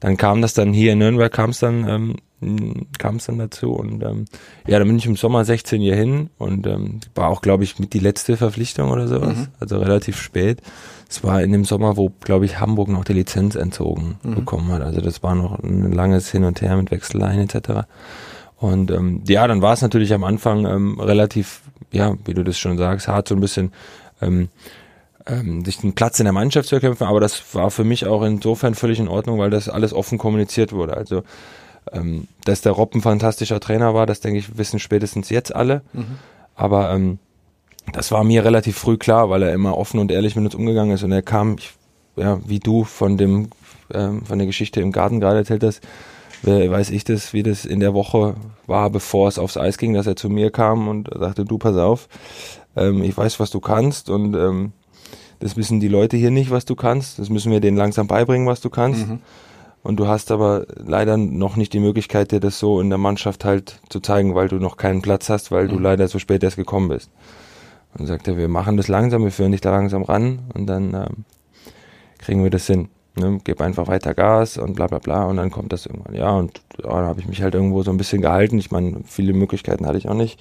dann 0.00 0.16
kam 0.16 0.42
das 0.42 0.54
dann 0.54 0.72
hier 0.72 0.92
in 0.92 0.98
Nürnberg, 0.98 1.32
kam 1.32 1.50
es 1.50 1.60
dann, 1.60 1.88
ähm, 1.88 2.16
kam 2.98 3.16
es 3.16 3.26
dann 3.26 3.38
dazu. 3.38 3.72
Und 3.72 4.02
ähm, 4.02 4.24
ja, 4.66 4.78
dann 4.78 4.88
bin 4.88 4.96
ich 4.96 5.06
im 5.06 5.16
Sommer 5.16 5.44
16 5.44 5.80
hier 5.80 5.96
hin 5.96 6.30
und 6.38 6.66
ähm, 6.66 7.00
war 7.14 7.28
auch, 7.28 7.40
glaube 7.42 7.64
ich, 7.64 7.78
mit 7.78 7.92
die 7.92 7.98
letzte 7.98 8.36
Verpflichtung 8.36 8.90
oder 8.90 9.08
sowas. 9.08 9.36
Mhm. 9.36 9.48
Also 9.60 9.78
relativ 9.78 10.20
spät. 10.20 10.60
Es 11.08 11.22
war 11.22 11.42
in 11.42 11.52
dem 11.52 11.64
Sommer, 11.64 11.96
wo, 11.96 12.10
glaube 12.20 12.44
ich, 12.44 12.58
Hamburg 12.58 12.88
noch 12.88 13.04
die 13.04 13.12
Lizenz 13.12 13.54
entzogen 13.54 14.16
mhm. 14.22 14.34
bekommen 14.34 14.72
hat. 14.72 14.82
Also 14.82 15.00
das 15.00 15.22
war 15.22 15.34
noch 15.34 15.58
ein 15.62 15.92
langes 15.92 16.30
Hin 16.30 16.44
und 16.44 16.60
Her 16.60 16.76
mit 16.76 16.90
Wechsellein 16.90 17.38
etc. 17.40 17.86
Und 18.56 18.90
ähm, 18.90 19.22
ja, 19.26 19.46
dann 19.46 19.62
war 19.62 19.72
es 19.72 19.82
natürlich 19.82 20.14
am 20.14 20.24
Anfang 20.24 20.66
ähm, 20.66 21.00
relativ, 21.00 21.62
ja, 21.90 22.14
wie 22.24 22.34
du 22.34 22.42
das 22.44 22.58
schon 22.58 22.78
sagst, 22.78 23.08
hart 23.08 23.28
so 23.28 23.34
ein 23.34 23.40
bisschen 23.40 23.72
ähm, 24.20 24.48
ähm, 25.26 25.64
sich 25.64 25.82
einen 25.82 25.94
Platz 25.94 26.18
in 26.20 26.24
der 26.24 26.32
Mannschaft 26.32 26.68
zu 26.68 26.76
erkämpfen, 26.76 27.06
aber 27.06 27.20
das 27.20 27.54
war 27.54 27.70
für 27.70 27.84
mich 27.84 28.06
auch 28.06 28.22
insofern 28.22 28.74
völlig 28.74 28.98
in 28.98 29.08
Ordnung, 29.08 29.38
weil 29.38 29.50
das 29.50 29.68
alles 29.68 29.92
offen 29.92 30.18
kommuniziert 30.18 30.72
wurde. 30.72 30.96
Also 30.96 31.22
ähm, 31.90 32.28
dass 32.44 32.60
der 32.60 32.72
Rob 32.72 32.94
ein 32.94 33.00
fantastischer 33.00 33.60
Trainer 33.60 33.94
war, 33.94 34.06
das 34.06 34.20
denke 34.20 34.38
ich, 34.38 34.56
wissen 34.58 34.78
spätestens 34.78 35.30
jetzt 35.30 35.54
alle. 35.54 35.82
Mhm. 35.92 36.18
Aber 36.54 36.90
ähm, 36.90 37.18
das 37.92 38.12
war 38.12 38.22
mir 38.24 38.44
relativ 38.44 38.76
früh 38.76 38.96
klar, 38.96 39.30
weil 39.30 39.42
er 39.42 39.52
immer 39.52 39.76
offen 39.76 39.98
und 39.98 40.12
ehrlich 40.12 40.36
mit 40.36 40.44
uns 40.44 40.54
umgegangen 40.54 40.94
ist 40.94 41.02
und 41.02 41.12
er 41.12 41.22
kam, 41.22 41.56
ich, 41.58 41.72
ja, 42.16 42.40
wie 42.46 42.60
du 42.60 42.84
von 42.84 43.16
dem 43.16 43.48
ähm, 43.92 44.24
von 44.24 44.38
der 44.38 44.46
Geschichte 44.46 44.80
im 44.80 44.92
Garten 44.92 45.20
gerade 45.20 45.38
erzählt 45.38 45.64
hast, 45.64 45.80
weiß 46.44 46.90
ich 46.90 47.04
das, 47.04 47.32
wie 47.32 47.44
das 47.44 47.64
in 47.64 47.78
der 47.78 47.94
Woche 47.94 48.34
war, 48.66 48.90
bevor 48.90 49.28
es 49.28 49.38
aufs 49.38 49.56
Eis 49.56 49.78
ging, 49.78 49.94
dass 49.94 50.08
er 50.08 50.16
zu 50.16 50.28
mir 50.28 50.50
kam 50.50 50.88
und 50.88 51.08
sagte, 51.14 51.44
du 51.44 51.56
pass 51.56 51.76
auf, 51.76 52.08
ähm, 52.76 53.02
ich 53.02 53.16
weiß, 53.16 53.38
was 53.38 53.50
du 53.50 53.60
kannst 53.60 54.10
und 54.10 54.34
ähm, 54.34 54.72
das 55.38 55.56
wissen 55.56 55.78
die 55.78 55.88
Leute 55.88 56.16
hier 56.16 56.30
nicht, 56.30 56.50
was 56.50 56.64
du 56.64 56.74
kannst. 56.74 57.18
Das 57.18 57.28
müssen 57.28 57.52
wir 57.52 57.60
denen 57.60 57.76
langsam 57.76 58.06
beibringen, 58.06 58.46
was 58.46 58.60
du 58.60 58.70
kannst. 58.70 59.06
Mhm. 59.06 59.20
Und 59.82 59.96
du 59.96 60.06
hast 60.06 60.30
aber 60.30 60.66
leider 60.76 61.16
noch 61.16 61.56
nicht 61.56 61.72
die 61.72 61.80
Möglichkeit, 61.80 62.30
dir 62.30 62.40
das 62.40 62.58
so 62.58 62.80
in 62.80 62.88
der 62.88 62.98
Mannschaft 62.98 63.44
halt 63.44 63.80
zu 63.88 64.00
zeigen, 64.00 64.34
weil 64.34 64.48
du 64.48 64.56
noch 64.56 64.76
keinen 64.76 65.02
Platz 65.02 65.28
hast, 65.28 65.50
weil 65.50 65.64
mhm. 65.64 65.70
du 65.70 65.78
leider 65.78 66.08
so 66.08 66.18
spät 66.18 66.42
erst 66.42 66.56
gekommen 66.56 66.88
bist. 66.88 67.10
Und 67.98 68.06
sagte, 68.06 68.36
wir 68.36 68.48
machen 68.48 68.76
das 68.76 68.88
langsam, 68.88 69.24
wir 69.24 69.32
führen 69.32 69.52
dich 69.52 69.60
da 69.60 69.70
langsam 69.70 70.02
ran 70.02 70.50
und 70.54 70.66
dann 70.66 70.94
ähm, 70.94 71.24
kriegen 72.18 72.42
wir 72.42 72.50
das 72.50 72.66
hin 72.66 72.88
ne, 73.16 73.40
gib 73.44 73.60
einfach 73.60 73.86
weiter 73.86 74.14
Gas 74.14 74.58
und 74.58 74.74
bla 74.74 74.86
bla 74.86 74.98
bla 74.98 75.24
und 75.24 75.36
dann 75.36 75.50
kommt 75.50 75.72
das 75.72 75.86
irgendwann. 75.86 76.14
Ja, 76.14 76.30
und 76.32 76.62
ja, 76.82 76.90
dann 76.90 77.06
habe 77.06 77.20
ich 77.20 77.28
mich 77.28 77.42
halt 77.42 77.54
irgendwo 77.54 77.82
so 77.82 77.90
ein 77.90 77.96
bisschen 77.96 78.22
gehalten. 78.22 78.58
Ich 78.58 78.70
meine, 78.70 79.02
viele 79.04 79.32
Möglichkeiten 79.32 79.86
hatte 79.86 79.98
ich 79.98 80.08
auch 80.08 80.14
nicht. 80.14 80.40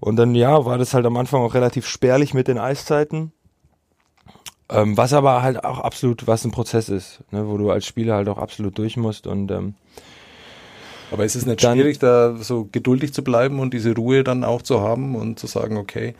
Und 0.00 0.16
dann, 0.16 0.34
ja, 0.34 0.64
war 0.64 0.78
das 0.78 0.94
halt 0.94 1.06
am 1.06 1.16
Anfang 1.16 1.42
auch 1.42 1.54
relativ 1.54 1.86
spärlich 1.86 2.34
mit 2.34 2.46
den 2.46 2.58
Eiszeiten. 2.58 3.32
Ähm, 4.70 4.96
was 4.96 5.12
aber 5.12 5.42
halt 5.42 5.64
auch 5.64 5.78
absolut, 5.78 6.26
was 6.26 6.44
ein 6.44 6.50
Prozess 6.50 6.88
ist, 6.88 7.20
ne, 7.30 7.48
wo 7.48 7.56
du 7.56 7.70
als 7.70 7.86
Spieler 7.86 8.16
halt 8.16 8.28
auch 8.28 8.38
absolut 8.38 8.76
durch 8.76 8.96
musst 8.96 9.26
und 9.26 9.50
ähm, 9.50 9.74
aber 11.10 11.24
ist 11.24 11.36
es 11.36 11.46
nicht 11.46 11.64
dann, 11.64 11.78
schwierig, 11.78 11.98
da 11.98 12.36
so 12.36 12.68
geduldig 12.70 13.14
zu 13.14 13.24
bleiben 13.24 13.60
und 13.60 13.72
diese 13.72 13.94
Ruhe 13.94 14.24
dann 14.24 14.44
auch 14.44 14.60
zu 14.60 14.80
haben 14.82 15.16
und 15.16 15.38
zu 15.38 15.46
sagen, 15.46 15.78
okay, 15.78 16.14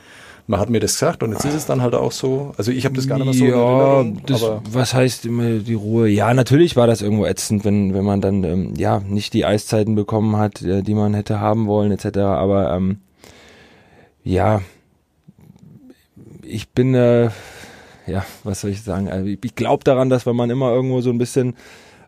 man 0.47 0.61
hat 0.61 0.71
mir 0.71 0.81
das 0.81 0.95
gesagt 0.95 1.23
und 1.23 1.33
jetzt 1.33 1.45
ist 1.45 1.55
es 1.55 1.67
dann 1.67 1.83
halt 1.83 1.95
auch 1.95 2.11
so. 2.11 2.53
Also 2.57 2.73
ich 2.73 2.87
habe 2.87 2.95
das 2.95 3.07
gar 3.07 3.19
nicht 3.19 3.27
mehr 3.27 3.35
so 3.35 3.45
ja, 3.45 4.01
in 4.01 4.23
das, 4.25 4.43
was 4.73 4.95
heißt 4.95 5.27
immer 5.27 5.59
die 5.59 5.75
Ruhe? 5.75 6.09
Ja, 6.09 6.33
natürlich 6.33 6.75
war 6.75 6.87
das 6.87 7.03
irgendwo 7.03 7.27
ätzend, 7.27 7.67
wenn 7.67 7.93
wenn 7.93 8.05
man 8.05 8.23
dann 8.23 8.45
ähm, 8.45 8.75
ja 8.75 9.01
nicht 9.01 9.35
die 9.35 9.45
Eiszeiten 9.45 9.95
bekommen 9.95 10.37
hat, 10.37 10.63
äh, 10.63 10.83
die 10.83 10.95
man 10.95 11.13
hätte 11.13 11.39
haben 11.39 11.67
wollen 11.67 11.93
etc. 11.93 12.19
Aber 12.21 12.73
ähm, 12.73 13.01
ja, 14.25 14.63
ich 16.43 16.71
bin 16.71 16.95
äh, 16.95 17.29
ja, 18.09 18.25
was 18.45 18.61
soll 18.61 18.71
ich 18.71 18.83
sagen? 18.83 19.09
Also 19.09 19.27
ich 19.27 19.55
glaube 19.55 19.85
daran, 19.85 20.11
dass 20.11 20.27
wenn 20.27 20.37
man 20.37 20.51
immer 20.51 20.73
irgendwo 20.73 21.01
so 21.01 21.11
ein 21.11 21.19
bisschen 21.19 21.55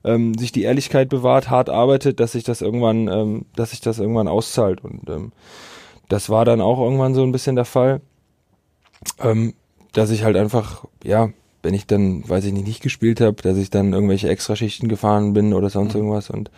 ähm, 0.04 0.34
sich 0.34 0.52
die 0.52 0.62
Ehrlichkeit 0.62 1.08
bewahrt, 1.08 1.50
hart 1.50 1.68
arbeitet, 1.68 2.20
dass 2.20 2.32
sich 2.32 2.44
das 2.44 2.62
irgendwann, 2.62 3.08
ähm, 3.08 3.46
dass 3.54 3.70
sich 3.70 3.80
das 3.80 3.98
irgendwann 3.98 4.28
auszahlt 4.28 4.82
und 4.82 5.08
ähm, 5.08 5.32
das 6.08 6.30
war 6.30 6.44
dann 6.44 6.60
auch 6.60 6.80
irgendwann 6.80 7.14
so 7.14 7.22
ein 7.22 7.32
bisschen 7.32 7.56
der 7.56 7.64
Fall 7.64 8.00
ähm, 9.18 9.54
dass 9.92 10.10
ich 10.10 10.24
halt 10.24 10.36
einfach, 10.36 10.84
ja, 11.02 11.30
wenn 11.62 11.74
ich 11.74 11.86
dann, 11.86 12.28
weiß 12.28 12.44
ich 12.44 12.52
nicht, 12.52 12.66
nicht 12.66 12.82
gespielt 12.82 13.20
habe, 13.20 13.42
dass 13.42 13.56
ich 13.56 13.70
dann 13.70 13.92
irgendwelche 13.92 14.28
Extraschichten 14.28 14.88
gefahren 14.88 15.34
bin 15.34 15.52
oder 15.52 15.70
sonst 15.70 15.94
mhm. 15.94 16.00
irgendwas 16.00 16.30
und 16.30 16.50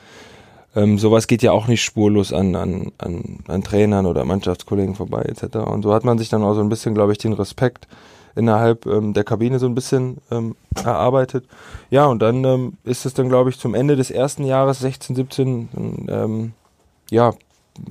ähm, 0.75 0.99
sowas 0.99 1.27
geht 1.27 1.43
ja 1.43 1.53
auch 1.53 1.67
nicht 1.67 1.83
spurlos 1.83 2.33
an, 2.33 2.55
an, 2.55 2.93
an, 2.99 3.41
an 3.47 3.63
Trainern 3.63 4.07
oder 4.07 4.25
Mannschaftskollegen 4.25 4.95
vorbei 4.95 5.23
etc. 5.23 5.57
Und 5.57 5.83
so 5.83 5.93
hat 5.93 6.05
man 6.05 6.19
sich 6.19 6.31
dann 6.31 6.43
auch 6.43 6.55
so 6.55 6.61
ein 6.61 6.71
bisschen, 6.71 6.95
glaube 6.95 7.13
ich, 7.13 7.19
den 7.19 7.35
Respekt 7.35 7.89
innerhalb 8.35 8.87
ähm, 8.87 9.15
der 9.15 9.25
Kabine 9.25 9.59
so 9.59 9.67
ein 9.67 9.75
bisschen 9.75 10.19
ähm, 10.31 10.57
erarbeitet. 10.85 11.45
Ja, 11.91 12.07
und 12.07 12.21
dann 12.21 12.45
ähm, 12.45 12.73
ist 12.85 13.07
es 13.07 13.15
dann, 13.15 13.29
glaube 13.29 13.51
ich, 13.51 13.59
zum 13.59 13.75
Ende 13.75 13.97
des 13.97 14.11
ersten 14.11 14.45
Jahres 14.45 14.81
16, 14.81 15.17
17, 15.17 15.69
ähm, 16.09 16.53
ja, 17.11 17.33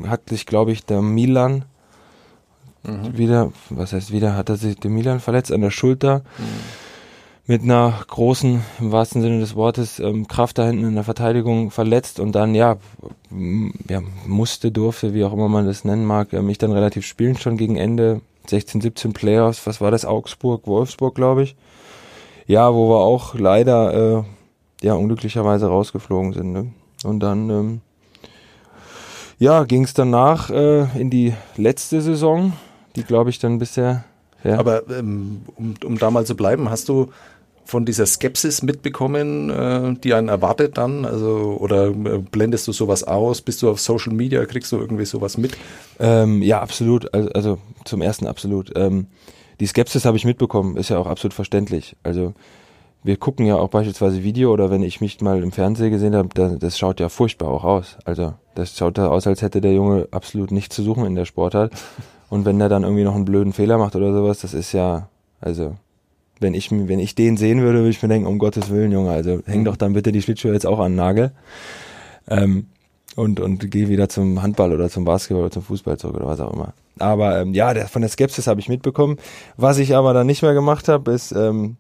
hat 0.06 0.30
sich, 0.30 0.46
glaube 0.46 0.72
ich, 0.72 0.86
der 0.86 1.02
Milan 1.02 1.66
Mhm. 2.84 3.18
Wieder, 3.18 3.52
was 3.70 3.94
heißt 3.94 4.12
wieder, 4.12 4.36
hat 4.36 4.50
er 4.50 4.58
sich 4.58 4.78
den 4.78 4.94
Milan 4.94 5.20
verletzt 5.20 5.52
an 5.52 5.62
der 5.62 5.72
Schulter. 5.72 6.20
Mhm. 6.38 6.44
Mit 7.48 7.64
einer 7.64 7.94
großen, 8.08 8.62
im 8.80 8.92
wahrsten 8.92 9.22
Sinne 9.22 9.40
des 9.40 9.56
Wortes, 9.56 10.00
ähm, 10.00 10.28
Kraft 10.28 10.58
da 10.58 10.66
hinten 10.66 10.86
in 10.86 10.96
der 10.96 11.04
Verteidigung 11.04 11.72
verletzt 11.72 12.20
und 12.20 12.34
dann, 12.34 12.56
ja, 12.56 12.78
ja, 13.90 14.02
musste, 14.26 14.72
durfte, 14.72 15.14
wie 15.14 15.24
auch 15.24 15.34
immer 15.34 15.50
man 15.50 15.66
das 15.66 15.84
nennen 15.84 16.06
mag, 16.06 16.32
mich 16.34 16.60
dann 16.60 16.72
relativ 16.72 17.06
spielen 17.06 17.38
schon 17.38 17.58
gegen 17.58 17.76
Ende 17.76 18.22
16, 18.48 18.82
17 18.82 19.14
Playoffs. 19.14 19.66
Was 19.66 19.82
war 19.82 19.92
das? 19.92 20.06
Augsburg, 20.06 20.68
Wolfsburg, 20.68 21.16
glaube 21.16 21.44
ich. 21.44 21.56
Ja, 22.48 22.74
wo 22.74 22.90
wir 22.90 23.00
auch 23.00 23.36
leider, 23.36 24.20
äh, 24.20 24.24
ja, 24.86 24.94
unglücklicherweise 24.94 25.68
rausgeflogen 25.68 26.34
sind. 26.34 26.52
Ne? 26.52 26.74
Und 27.04 27.20
dann, 27.20 27.50
ähm, 27.50 27.82
ja, 29.40 29.64
ging 29.64 29.84
es 29.84 29.94
danach 29.94 30.50
äh, 30.50 30.82
in 31.00 31.10
die 31.10 31.34
letzte 31.58 32.02
Saison 32.02 32.54
die 32.96 33.04
glaube 33.04 33.30
ich 33.30 33.40
dann 33.40 33.60
bisher. 33.60 34.04
Ja. 34.44 34.58
Aber 34.58 34.90
ähm, 34.90 35.42
um, 35.56 35.76
um 35.86 35.98
da 35.98 36.12
mal 36.12 36.26
zu 36.26 36.36
bleiben, 36.36 36.70
hast 36.70 36.90
du 36.90 37.12
von 37.72 37.86
dieser 37.86 38.06
Skepsis 38.06 38.62
mitbekommen, 38.62 39.50
äh, 39.50 39.94
die 40.04 40.14
einen 40.14 40.28
erwartet 40.28 40.78
dann? 40.78 41.06
Also, 41.06 41.58
oder 41.60 41.88
äh, 41.88 42.20
blendest 42.20 42.68
du 42.68 42.74
sowas 42.74 43.04
aus? 43.04 43.42
Bist 43.42 43.62
du 43.62 43.70
auf 43.70 43.80
Social 43.80 44.14
Media? 44.14 44.46
Kriegst 44.46 44.72
du 44.72 44.78
irgendwie 44.78 45.06
sowas 45.06 45.38
mit? 45.38 45.58
Ähm, 46.00 46.42
ja, 46.44 46.62
absolut. 46.62 47.12
Also, 47.14 47.30
also, 47.32 47.58
zum 47.86 48.02
ersten 48.02 48.28
absolut. 48.28 48.72
Ähm, 48.76 49.08
die 49.62 49.68
Skepsis 49.68 50.06
habe 50.06 50.18
ich 50.18 50.26
mitbekommen, 50.26 50.76
ist 50.76 50.90
ja 50.90 50.98
auch 50.98 51.08
absolut 51.08 51.34
verständlich. 51.34 51.96
Also 52.04 52.34
wir 53.04 53.18
gucken 53.18 53.46
ja 53.46 53.56
auch 53.56 53.70
beispielsweise 53.70 54.24
Video 54.24 54.52
oder 54.52 54.70
wenn 54.70 54.84
ich 54.84 55.02
mich 55.02 55.22
mal 55.22 55.42
im 55.42 55.52
Fernsehen 55.52 55.92
gesehen 55.92 56.16
habe, 56.16 56.30
das, 56.34 56.60
das 56.60 56.78
schaut 56.78 57.00
ja 57.00 57.10
furchtbar 57.10 57.50
auch 57.50 57.64
aus. 57.64 57.98
Also 58.04 58.34
das 58.56 58.76
schaut 58.76 58.98
da 58.98 59.08
aus, 59.08 59.28
als 59.28 59.42
hätte 59.42 59.62
der 59.62 59.74
Junge 59.74 60.08
absolut 60.12 60.52
nichts 60.52 60.76
zu 60.76 60.84
suchen 60.84 61.06
in 61.06 61.16
der 61.16 61.26
Sportart. 61.26 61.74
Und 62.30 62.46
wenn 62.46 62.60
der 62.60 62.70
dann 62.70 62.84
irgendwie 62.84 63.04
noch 63.04 63.16
einen 63.16 63.26
blöden 63.26 63.54
Fehler 63.54 63.78
macht 63.78 63.96
oder 63.96 64.14
sowas, 64.14 64.40
das 64.40 64.54
ist 64.54 64.72
ja, 64.72 65.10
also 65.42 65.76
wenn 66.42 66.54
ich, 66.54 66.72
wenn 66.72 67.00
ich 67.00 67.16
den 67.16 67.38
sehen 67.38 67.62
würde, 67.62 67.80
würde 67.80 67.90
ich 67.90 68.02
mir 68.02 68.10
denken, 68.10 68.28
um 68.28 68.40
Gottes 68.40 68.70
Willen, 68.70 68.92
Junge, 68.92 69.12
also 69.12 69.42
häng 69.46 69.64
doch 69.66 69.78
dann 69.78 69.94
bitte 69.94 70.12
die 70.12 70.22
Schlittschuhe 70.22 70.54
jetzt 70.54 70.66
auch 70.66 70.80
an 70.80 70.92
den 70.92 70.98
Nagel. 70.98 71.32
Ähm, 72.28 72.68
und, 73.16 73.40
und 73.40 73.70
geh 73.72 73.90
wieder 73.90 74.10
zum 74.10 74.42
Handball 74.42 74.74
oder 74.74 74.90
zum 74.90 75.04
Basketball 75.06 75.44
oder 75.44 75.52
zum 75.52 75.64
Fußball 75.64 75.98
zurück 75.98 76.16
oder 76.16 76.28
was 76.28 76.40
auch 76.40 76.54
immer. 76.54 76.74
Aber 77.00 77.40
ähm, 77.42 77.54
ja, 77.54 77.74
der, 77.74 77.88
von 77.88 78.02
der 78.02 78.10
Skepsis 78.10 78.48
habe 78.48 78.60
ich 78.60 78.70
mitbekommen. 78.70 79.18
Was 79.58 79.78
ich 79.80 79.96
aber 79.96 80.14
dann 80.14 80.28
nicht 80.28 80.42
mehr 80.42 80.54
gemacht 80.54 80.88
habe, 80.88 81.12
ist 81.12 81.32
ähm, 81.34 81.76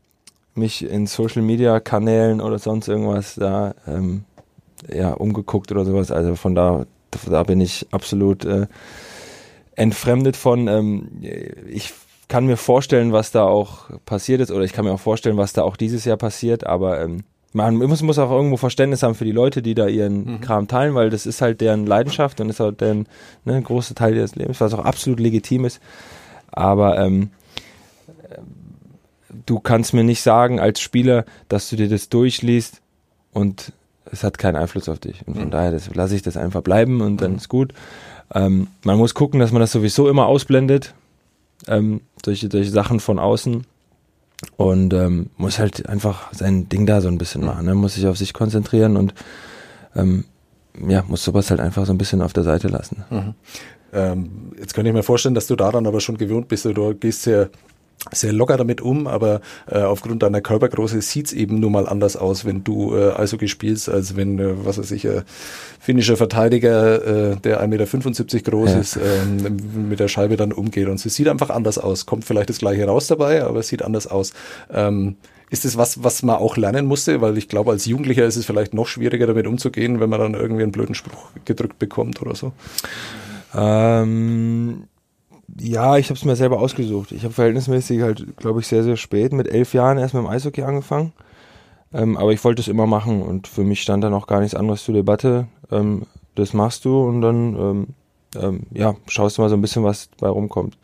mich 0.55 0.83
in 0.83 1.07
Social 1.07 1.41
Media 1.41 1.79
Kanälen 1.79 2.41
oder 2.41 2.59
sonst 2.59 2.87
irgendwas 2.87 3.35
da 3.35 3.73
ähm, 3.87 4.25
ja 4.93 5.13
umgeguckt 5.13 5.71
oder 5.71 5.85
sowas. 5.85 6.11
Also 6.11 6.35
von 6.35 6.53
da 6.53 6.85
da 7.29 7.43
bin 7.43 7.61
ich 7.61 7.87
absolut 7.91 8.45
äh, 8.45 8.67
entfremdet 9.75 10.35
von. 10.35 10.67
Ähm, 10.67 11.07
ich 11.69 11.93
kann 12.31 12.45
mir 12.45 12.55
vorstellen, 12.55 13.11
was 13.11 13.31
da 13.31 13.43
auch 13.43 13.89
passiert 14.05 14.39
ist, 14.39 14.51
oder 14.51 14.63
ich 14.63 14.71
kann 14.71 14.85
mir 14.85 14.93
auch 14.93 15.01
vorstellen, 15.01 15.35
was 15.35 15.51
da 15.51 15.63
auch 15.63 15.75
dieses 15.75 16.05
Jahr 16.05 16.15
passiert, 16.15 16.65
aber 16.65 17.01
ähm, 17.01 17.25
man 17.51 17.75
muss, 17.75 18.01
muss 18.03 18.17
auch 18.19 18.31
irgendwo 18.31 18.55
Verständnis 18.55 19.03
haben 19.03 19.15
für 19.15 19.25
die 19.25 19.33
Leute, 19.33 19.61
die 19.61 19.75
da 19.75 19.87
ihren 19.87 20.35
mhm. 20.35 20.39
Kram 20.39 20.69
teilen, 20.69 20.95
weil 20.95 21.09
das 21.09 21.25
ist 21.25 21.41
halt 21.41 21.59
deren 21.59 21.85
Leidenschaft 21.85 22.39
und 22.39 22.49
ist 22.49 22.61
halt 22.61 22.79
deren 22.79 23.09
ne, 23.43 23.61
große 23.61 23.95
Teil 23.95 24.15
ihres 24.15 24.37
Lebens, 24.37 24.61
was 24.61 24.73
auch 24.73 24.85
absolut 24.85 25.19
legitim 25.19 25.65
ist. 25.65 25.81
Aber 26.49 26.97
ähm, 26.99 27.31
du 29.45 29.59
kannst 29.59 29.93
mir 29.93 30.05
nicht 30.05 30.21
sagen 30.21 30.61
als 30.61 30.79
Spieler, 30.79 31.25
dass 31.49 31.69
du 31.69 31.75
dir 31.75 31.89
das 31.89 32.07
durchliest 32.07 32.81
und 33.33 33.73
es 34.09 34.23
hat 34.23 34.37
keinen 34.37 34.55
Einfluss 34.55 34.87
auf 34.87 34.99
dich. 34.99 35.27
Und 35.27 35.33
von 35.33 35.47
mhm. 35.47 35.51
daher 35.51 35.77
lasse 35.93 36.15
ich 36.15 36.21
das 36.21 36.37
einfach 36.37 36.61
bleiben 36.61 37.01
und 37.01 37.19
dann 37.19 37.31
mhm. 37.31 37.37
ist 37.39 37.49
gut. 37.49 37.73
Ähm, 38.33 38.67
man 38.85 38.97
muss 38.97 39.13
gucken, 39.13 39.41
dass 39.41 39.51
man 39.51 39.59
das 39.59 39.73
sowieso 39.73 40.07
immer 40.07 40.27
ausblendet 40.27 40.93
ähm, 41.67 42.01
durch, 42.21 42.47
durch 42.49 42.71
Sachen 42.71 42.99
von 42.99 43.19
außen 43.19 43.65
und 44.57 44.93
ähm, 44.93 45.29
muss 45.37 45.59
halt 45.59 45.87
einfach 45.87 46.33
sein 46.33 46.69
Ding 46.69 46.85
da 46.85 47.01
so 47.01 47.07
ein 47.07 47.17
bisschen 47.17 47.45
machen, 47.45 47.65
ne? 47.65 47.75
muss 47.75 47.95
sich 47.95 48.07
auf 48.07 48.17
sich 48.17 48.33
konzentrieren 48.33 48.97
und 48.97 49.13
ähm, 49.95 50.25
ja, 50.87 51.03
muss 51.07 51.23
sowas 51.23 51.49
halt 51.49 51.59
einfach 51.59 51.85
so 51.85 51.93
ein 51.93 51.97
bisschen 51.97 52.21
auf 52.21 52.33
der 52.33 52.43
Seite 52.43 52.67
lassen. 52.67 53.03
Mhm. 53.09 53.33
Ähm, 53.93 54.51
jetzt 54.57 54.73
könnte 54.73 54.89
ich 54.89 54.95
mir 54.95 55.03
vorstellen, 55.03 55.35
dass 55.35 55.47
du 55.47 55.55
daran 55.55 55.85
aber 55.85 55.99
schon 55.99 56.17
gewohnt 56.17 56.47
bist, 56.47 56.65
du 56.65 56.95
gehst 56.95 57.23
sehr 57.23 57.49
sehr 58.11 58.33
locker 58.33 58.57
damit 58.57 58.81
um, 58.81 59.05
aber 59.05 59.41
äh, 59.69 59.79
aufgrund 59.79 60.23
deiner 60.23 60.41
Körpergröße 60.41 61.01
sieht's 61.01 61.33
eben 61.33 61.59
nur 61.59 61.69
mal 61.69 61.87
anders 61.87 62.17
aus, 62.17 62.45
wenn 62.45 62.63
du 62.63 62.95
äh, 62.95 63.13
Eishockey 63.13 63.47
spielst, 63.47 63.89
als 63.89 64.15
wenn, 64.15 64.39
äh, 64.39 64.65
was 64.65 64.79
weiß 64.79 64.91
ich, 64.91 65.05
äh, 65.05 65.21
finnischer 65.79 66.17
Verteidiger, 66.17 67.33
äh, 67.33 67.35
der 67.37 67.61
1,75 67.63 68.33
Meter 68.35 68.51
groß 68.51 68.69
ja. 68.71 68.79
ist, 68.79 68.95
äh, 68.95 69.49
mit 69.79 69.99
der 69.99 70.07
Scheibe 70.07 70.35
dann 70.35 70.51
umgeht. 70.51 70.87
Und 70.87 71.03
es 71.05 71.15
sieht 71.15 71.27
einfach 71.27 71.51
anders 71.51 71.77
aus. 71.77 72.05
Kommt 72.07 72.25
vielleicht 72.25 72.49
das 72.49 72.57
gleiche 72.57 72.85
raus 72.85 73.07
dabei, 73.07 73.43
aber 73.43 73.59
es 73.59 73.67
sieht 73.67 73.83
anders 73.83 74.07
aus. 74.07 74.33
Ähm, 74.73 75.17
ist 75.51 75.65
das 75.65 75.77
was, 75.77 76.03
was 76.03 76.23
man 76.23 76.37
auch 76.37 76.57
lernen 76.57 76.87
musste? 76.87 77.21
Weil 77.21 77.37
ich 77.37 77.49
glaube, 77.49 77.71
als 77.71 77.85
Jugendlicher 77.85 78.25
ist 78.25 78.37
es 78.37 78.45
vielleicht 78.45 78.73
noch 78.73 78.87
schwieriger, 78.87 79.27
damit 79.27 79.45
umzugehen, 79.45 79.99
wenn 79.99 80.09
man 80.09 80.19
dann 80.19 80.33
irgendwie 80.33 80.63
einen 80.63 80.71
blöden 80.71 80.95
Spruch 80.95 81.29
gedrückt 81.45 81.77
bekommt 81.77 82.21
oder 82.21 82.35
so. 82.35 82.53
Ähm 83.53 84.85
ja, 85.59 85.97
ich 85.97 86.07
habe 86.07 86.17
es 86.17 86.25
mir 86.25 86.35
selber 86.35 86.59
ausgesucht. 86.59 87.11
Ich 87.11 87.23
habe 87.23 87.33
verhältnismäßig 87.33 88.01
halt, 88.01 88.37
glaube 88.37 88.59
ich, 88.59 88.67
sehr, 88.67 88.83
sehr 88.83 88.97
spät 88.97 89.33
mit 89.33 89.47
elf 89.47 89.73
Jahren 89.73 89.97
erst 89.97 90.13
mit 90.13 90.23
dem 90.23 90.29
Eishockey 90.29 90.63
angefangen. 90.63 91.13
Ähm, 91.93 92.17
aber 92.17 92.31
ich 92.31 92.43
wollte 92.43 92.61
es 92.61 92.67
immer 92.67 92.87
machen 92.87 93.21
und 93.21 93.47
für 93.47 93.63
mich 93.63 93.81
stand 93.81 94.03
dann 94.03 94.13
auch 94.13 94.27
gar 94.27 94.39
nichts 94.39 94.55
anderes 94.55 94.83
zur 94.83 94.93
Debatte. 94.93 95.47
Ähm, 95.71 96.03
das 96.35 96.53
machst 96.53 96.85
du 96.85 97.03
und 97.03 97.21
dann 97.21 97.55
ähm, 97.55 97.87
ähm, 98.35 98.61
ja, 98.71 98.95
schaust 99.07 99.37
du 99.37 99.41
mal 99.41 99.49
so 99.49 99.55
ein 99.55 99.61
bisschen, 99.61 99.83
was 99.83 100.09
bei 100.19 100.29
rumkommt. 100.29 100.77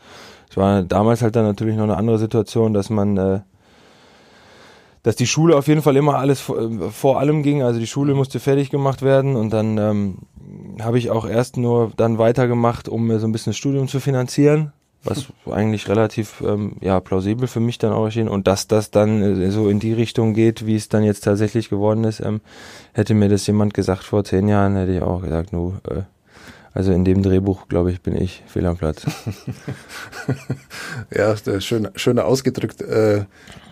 Es 0.50 0.56
war 0.56 0.82
damals 0.82 1.22
halt 1.22 1.36
dann 1.36 1.44
natürlich 1.44 1.76
noch 1.76 1.84
eine 1.84 1.96
andere 1.96 2.18
Situation, 2.18 2.74
dass 2.74 2.90
man 2.90 3.16
äh, 3.16 3.40
dass 5.02 5.16
die 5.16 5.26
Schule 5.26 5.56
auf 5.56 5.68
jeden 5.68 5.82
Fall 5.82 5.96
immer 5.96 6.16
alles 6.16 6.40
vor, 6.40 6.58
äh, 6.58 6.90
vor 6.90 7.18
allem 7.18 7.42
ging. 7.42 7.62
Also 7.62 7.80
die 7.80 7.86
Schule 7.86 8.14
musste 8.14 8.40
fertig 8.40 8.70
gemacht 8.70 9.02
werden 9.02 9.36
und 9.36 9.50
dann 9.50 9.78
ähm, 9.78 10.18
habe 10.80 10.98
ich 10.98 11.10
auch 11.10 11.26
erst 11.28 11.56
nur 11.56 11.92
dann 11.96 12.18
weitergemacht, 12.18 12.88
um 12.88 13.06
mir 13.06 13.18
so 13.18 13.26
ein 13.26 13.32
bisschen 13.32 13.50
das 13.50 13.56
Studium 13.56 13.88
zu 13.88 14.00
finanzieren, 14.00 14.72
was 15.04 15.26
eigentlich 15.50 15.88
relativ 15.88 16.42
ähm, 16.44 16.76
ja 16.80 17.00
plausibel 17.00 17.48
für 17.48 17.60
mich 17.60 17.78
dann 17.78 17.92
auch 17.92 18.04
erschien. 18.04 18.28
Und 18.28 18.46
dass 18.46 18.66
das 18.66 18.90
dann 18.90 19.22
äh, 19.22 19.50
so 19.50 19.68
in 19.68 19.80
die 19.80 19.92
Richtung 19.92 20.34
geht, 20.34 20.66
wie 20.66 20.76
es 20.76 20.88
dann 20.88 21.04
jetzt 21.04 21.24
tatsächlich 21.24 21.68
geworden 21.68 22.04
ist, 22.04 22.20
ähm, 22.20 22.40
hätte 22.92 23.14
mir 23.14 23.28
das 23.28 23.46
jemand 23.46 23.74
gesagt 23.74 24.04
vor 24.04 24.24
zehn 24.24 24.48
Jahren, 24.48 24.76
hätte 24.76 24.92
ich 24.92 25.02
auch 25.02 25.22
gesagt, 25.22 25.52
nu, 25.52 25.74
äh, 25.88 26.02
also 26.74 26.92
in 26.92 27.04
dem 27.04 27.22
Drehbuch, 27.22 27.66
glaube 27.68 27.90
ich, 27.90 28.02
bin 28.02 28.16
ich 28.16 28.42
fehl 28.46 28.66
am 28.66 28.76
Platz. 28.76 29.04
ja, 31.10 31.34
schön, 31.60 31.88
schön 31.96 32.18
ausgedrückt. 32.18 32.82
Äh, 32.82 33.24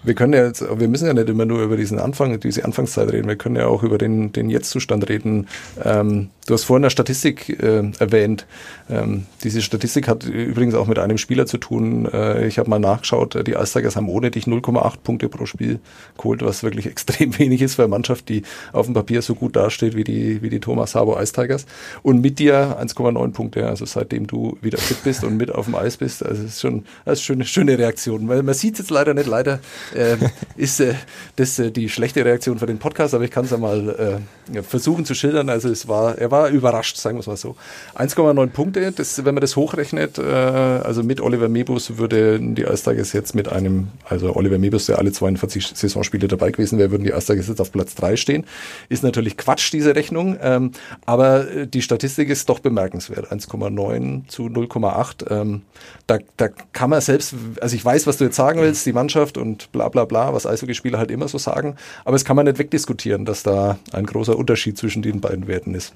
wir 0.07 0.15
können 0.15 0.33
ja 0.33 0.47
jetzt, 0.47 0.63
wir 0.63 0.89
müssen 0.89 1.07
ja 1.07 1.13
nicht 1.13 1.29
immer 1.29 1.45
nur 1.45 1.63
über 1.63 1.77
diesen 1.77 1.99
Anfang, 1.99 2.39
diese 2.39 2.65
Anfangszeit 2.65 3.13
reden, 3.13 3.29
wir 3.29 3.37
können 3.37 3.57
ja 3.57 3.67
auch 3.67 3.83
über 3.83 3.99
den, 3.99 4.33
den 4.33 4.49
Jetztzustand 4.49 5.09
reden. 5.09 5.49
Ähm, 5.85 6.31
du 6.47 6.55
hast 6.55 6.65
vorhin 6.65 6.85
eine 6.85 6.91
Statistik 6.91 7.49
äh, 7.61 7.91
erwähnt. 7.99 8.47
Ähm, 8.89 9.27
diese 9.43 9.63
Statistik 9.63 10.07
hat 10.07 10.25
übrigens 10.25 10.75
auch 10.75 10.87
mit 10.87 11.01
einem 11.01 11.19
Spieler 11.19 11.47
zu 11.47 11.59
tun. 11.59 12.07
Äh, 12.13 12.47
ich 12.47 12.59
habe 12.59 12.71
mal 12.71 12.79
nachgeschaut, 12.79 13.47
die 13.47 13.57
Eistigers 13.57 13.97
haben 13.97 14.09
ohne 14.09 14.31
dich 14.31 14.45
0,8 14.45 14.99
Punkte 15.03 15.29
pro 15.29 15.45
Spiel 15.45 15.81
geholt, 16.17 16.45
was 16.45 16.63
wirklich 16.63 16.87
extrem 16.97 17.37
wenig 17.39 17.61
ist 17.61 17.75
für 17.75 17.83
eine 17.83 17.91
Mannschaft, 17.91 18.29
die 18.29 18.43
auf 18.73 18.87
dem 18.87 18.95
Papier 18.95 19.23
so 19.23 19.35
gut 19.35 19.57
dasteht 19.57 19.97
wie 19.97 20.05
die, 20.05 20.41
wie 20.41 20.51
die 20.51 20.61
Thomas 20.61 20.93
Sabo 20.93 21.17
Eistigers. 21.17 21.67
Und 22.03 22.21
mit 22.21 22.39
dir 22.39 22.79
1,9 22.81 23.33
Punkte, 23.33 23.67
also 23.67 23.85
seitdem 23.85 24.29
du 24.29 24.57
wieder 24.61 24.79
fit 24.79 25.03
bist 25.03 25.25
und 25.25 25.37
mit 25.37 25.53
auf 25.53 25.65
dem 25.65 25.75
Eis 25.75 25.97
bist. 25.97 26.25
Also 26.25 26.45
es 26.45 26.53
ist 26.53 26.61
schon 26.61 26.85
eine 27.05 27.17
schöne, 27.17 27.45
schöne 27.45 27.77
Reaktion. 27.77 28.29
Weil 28.29 28.45
man 28.45 28.55
sieht 28.55 28.75
es 28.75 28.79
jetzt 28.81 28.91
leider 28.91 29.15
nicht, 29.15 29.27
leider 29.27 29.59
äh, 29.97 30.17
ist 30.57 30.81
äh, 30.81 30.95
das 31.37 31.59
äh, 31.59 31.71
die 31.71 31.89
schlechte 31.89 32.25
Reaktion 32.25 32.59
für 32.59 32.67
den 32.67 32.79
Podcast, 32.79 33.15
aber 33.15 33.25
ich 33.25 33.31
kann 33.31 33.45
es 33.45 33.51
ja 33.51 33.59
mal 33.59 34.21
äh, 34.53 34.63
versuchen 34.63 35.05
zu 35.05 35.15
schildern. 35.15 35.49
Also 35.49 35.69
es 35.69 35.89
war, 35.89 36.19
er 36.19 36.31
war 36.31 36.49
überrascht, 36.49 36.97
sagen 36.97 37.17
wir 37.17 37.21
es 37.21 37.27
mal 37.27 37.37
so. 37.37 37.57
1,9 37.97 38.47
Punkte, 38.49 38.93
das, 38.93 39.25
wenn 39.25 39.35
man 39.35 39.41
das 39.41 39.57
hochrechnet, 39.57 40.19
äh, 40.19 40.23
also 40.23 41.03
mit 41.03 41.21
Oliver 41.21 41.49
Mebus 41.49 41.99
würde 41.99 42.39
die 42.41 42.67
Eistigers 42.67 43.13
jetzt 43.13 43.35
mit 43.35 43.49
einem, 43.49 43.89
also 44.05 44.37
Oliver 44.37 44.59
Mebus, 44.59 44.87
der 44.87 44.99
alle 44.99 45.13
42 45.13 45.67
Saisonspiele 45.75 46.29
dabei 46.29 46.51
gewesen 46.51 46.79
wäre, 46.79 46.91
würden 46.91 47.05
die 47.05 47.15
Eistigers 47.15 47.49
jetzt 47.49 47.61
auf 47.61 47.73
Platz 47.73 47.95
3 47.95 48.17
stehen. 48.17 48.45
Ist 48.89 49.03
natürlich 49.03 49.37
Quatsch, 49.37 49.73
diese 49.73 49.95
Rechnung, 49.95 50.37
ähm, 50.41 50.73
aber 51.05 51.51
äh, 51.51 51.67
die 51.67 51.83
Statistik 51.83 52.29
ist 52.29 52.49
doch 52.49 52.59
bemerkenswert. 52.59 53.33
1,9 53.33 54.29
zu 54.29 54.45
0,8. 54.45 55.31
Ähm, 55.31 55.63
da, 56.07 56.19
da 56.37 56.49
kann 56.49 56.91
man 56.91 57.01
selbst, 57.01 57.35
also 57.61 57.75
ich 57.75 57.85
weiß, 57.85 58.07
was 58.07 58.19
du 58.19 58.25
jetzt 58.25 58.37
sagen 58.37 58.61
willst, 58.61 58.87
die 58.87 58.93
Mannschaft 58.93 59.39
und 59.39 59.73
bla 59.73 59.89
bla 59.89 60.05
bla, 60.05 60.33
was 60.33 60.47
Eishockeyspieler 60.47 60.99
halt 60.99 61.11
immer 61.11 61.27
so 61.27 61.39
sagen, 61.39 61.75
aber 62.05 62.15
es 62.15 62.25
kann 62.25 62.37
man 62.37 62.47
nicht 62.47 62.59
wegdiskutieren, 62.59 63.25
dass 63.25 63.43
da 63.43 63.79
ein 63.93 64.07
großer 64.07 64.37
Unterschied 64.37 64.79
zwischen 64.79 65.03
den 65.03 65.21
beiden 65.21 65.49
Werten 65.49 65.75
ist. 65.75 65.95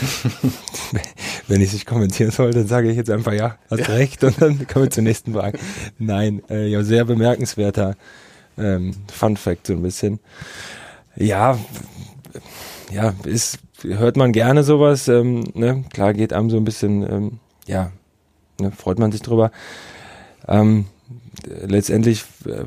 Wenn 1.48 1.60
ich 1.60 1.68
es 1.68 1.74
nicht 1.74 1.86
kommentieren 1.86 2.30
soll, 2.30 2.52
dann 2.52 2.66
sage 2.66 2.90
ich 2.90 2.96
jetzt 2.96 3.10
einfach 3.10 3.32
ja, 3.32 3.56
hast 3.70 3.80
ja. 3.80 3.94
recht 3.94 4.24
und 4.24 4.40
dann 4.40 4.66
kommen 4.66 4.86
wir 4.86 4.90
zur 4.90 5.02
nächsten 5.02 5.34
Frage. 5.34 5.58
Nein, 5.98 6.42
äh, 6.48 6.66
ja, 6.68 6.82
sehr 6.82 7.04
bemerkenswerter 7.04 7.96
ähm, 8.56 8.92
Fun 9.12 9.36
Fact 9.36 9.66
so 9.66 9.74
ein 9.74 9.82
bisschen. 9.82 10.20
Ja, 11.16 11.58
ja, 12.90 13.14
ist, 13.24 13.58
hört 13.82 14.16
man 14.16 14.32
gerne 14.32 14.62
sowas, 14.62 15.08
ähm, 15.08 15.44
ne? 15.54 15.84
klar 15.92 16.14
geht 16.14 16.32
einem 16.32 16.50
so 16.50 16.56
ein 16.56 16.64
bisschen, 16.64 17.02
ähm, 17.02 17.38
ja, 17.66 17.90
ne, 18.60 18.70
freut 18.72 18.98
man 18.98 19.12
sich 19.12 19.22
drüber. 19.22 19.50
Ähm, 20.48 20.86
letztendlich 21.66 22.24
äh, 22.46 22.64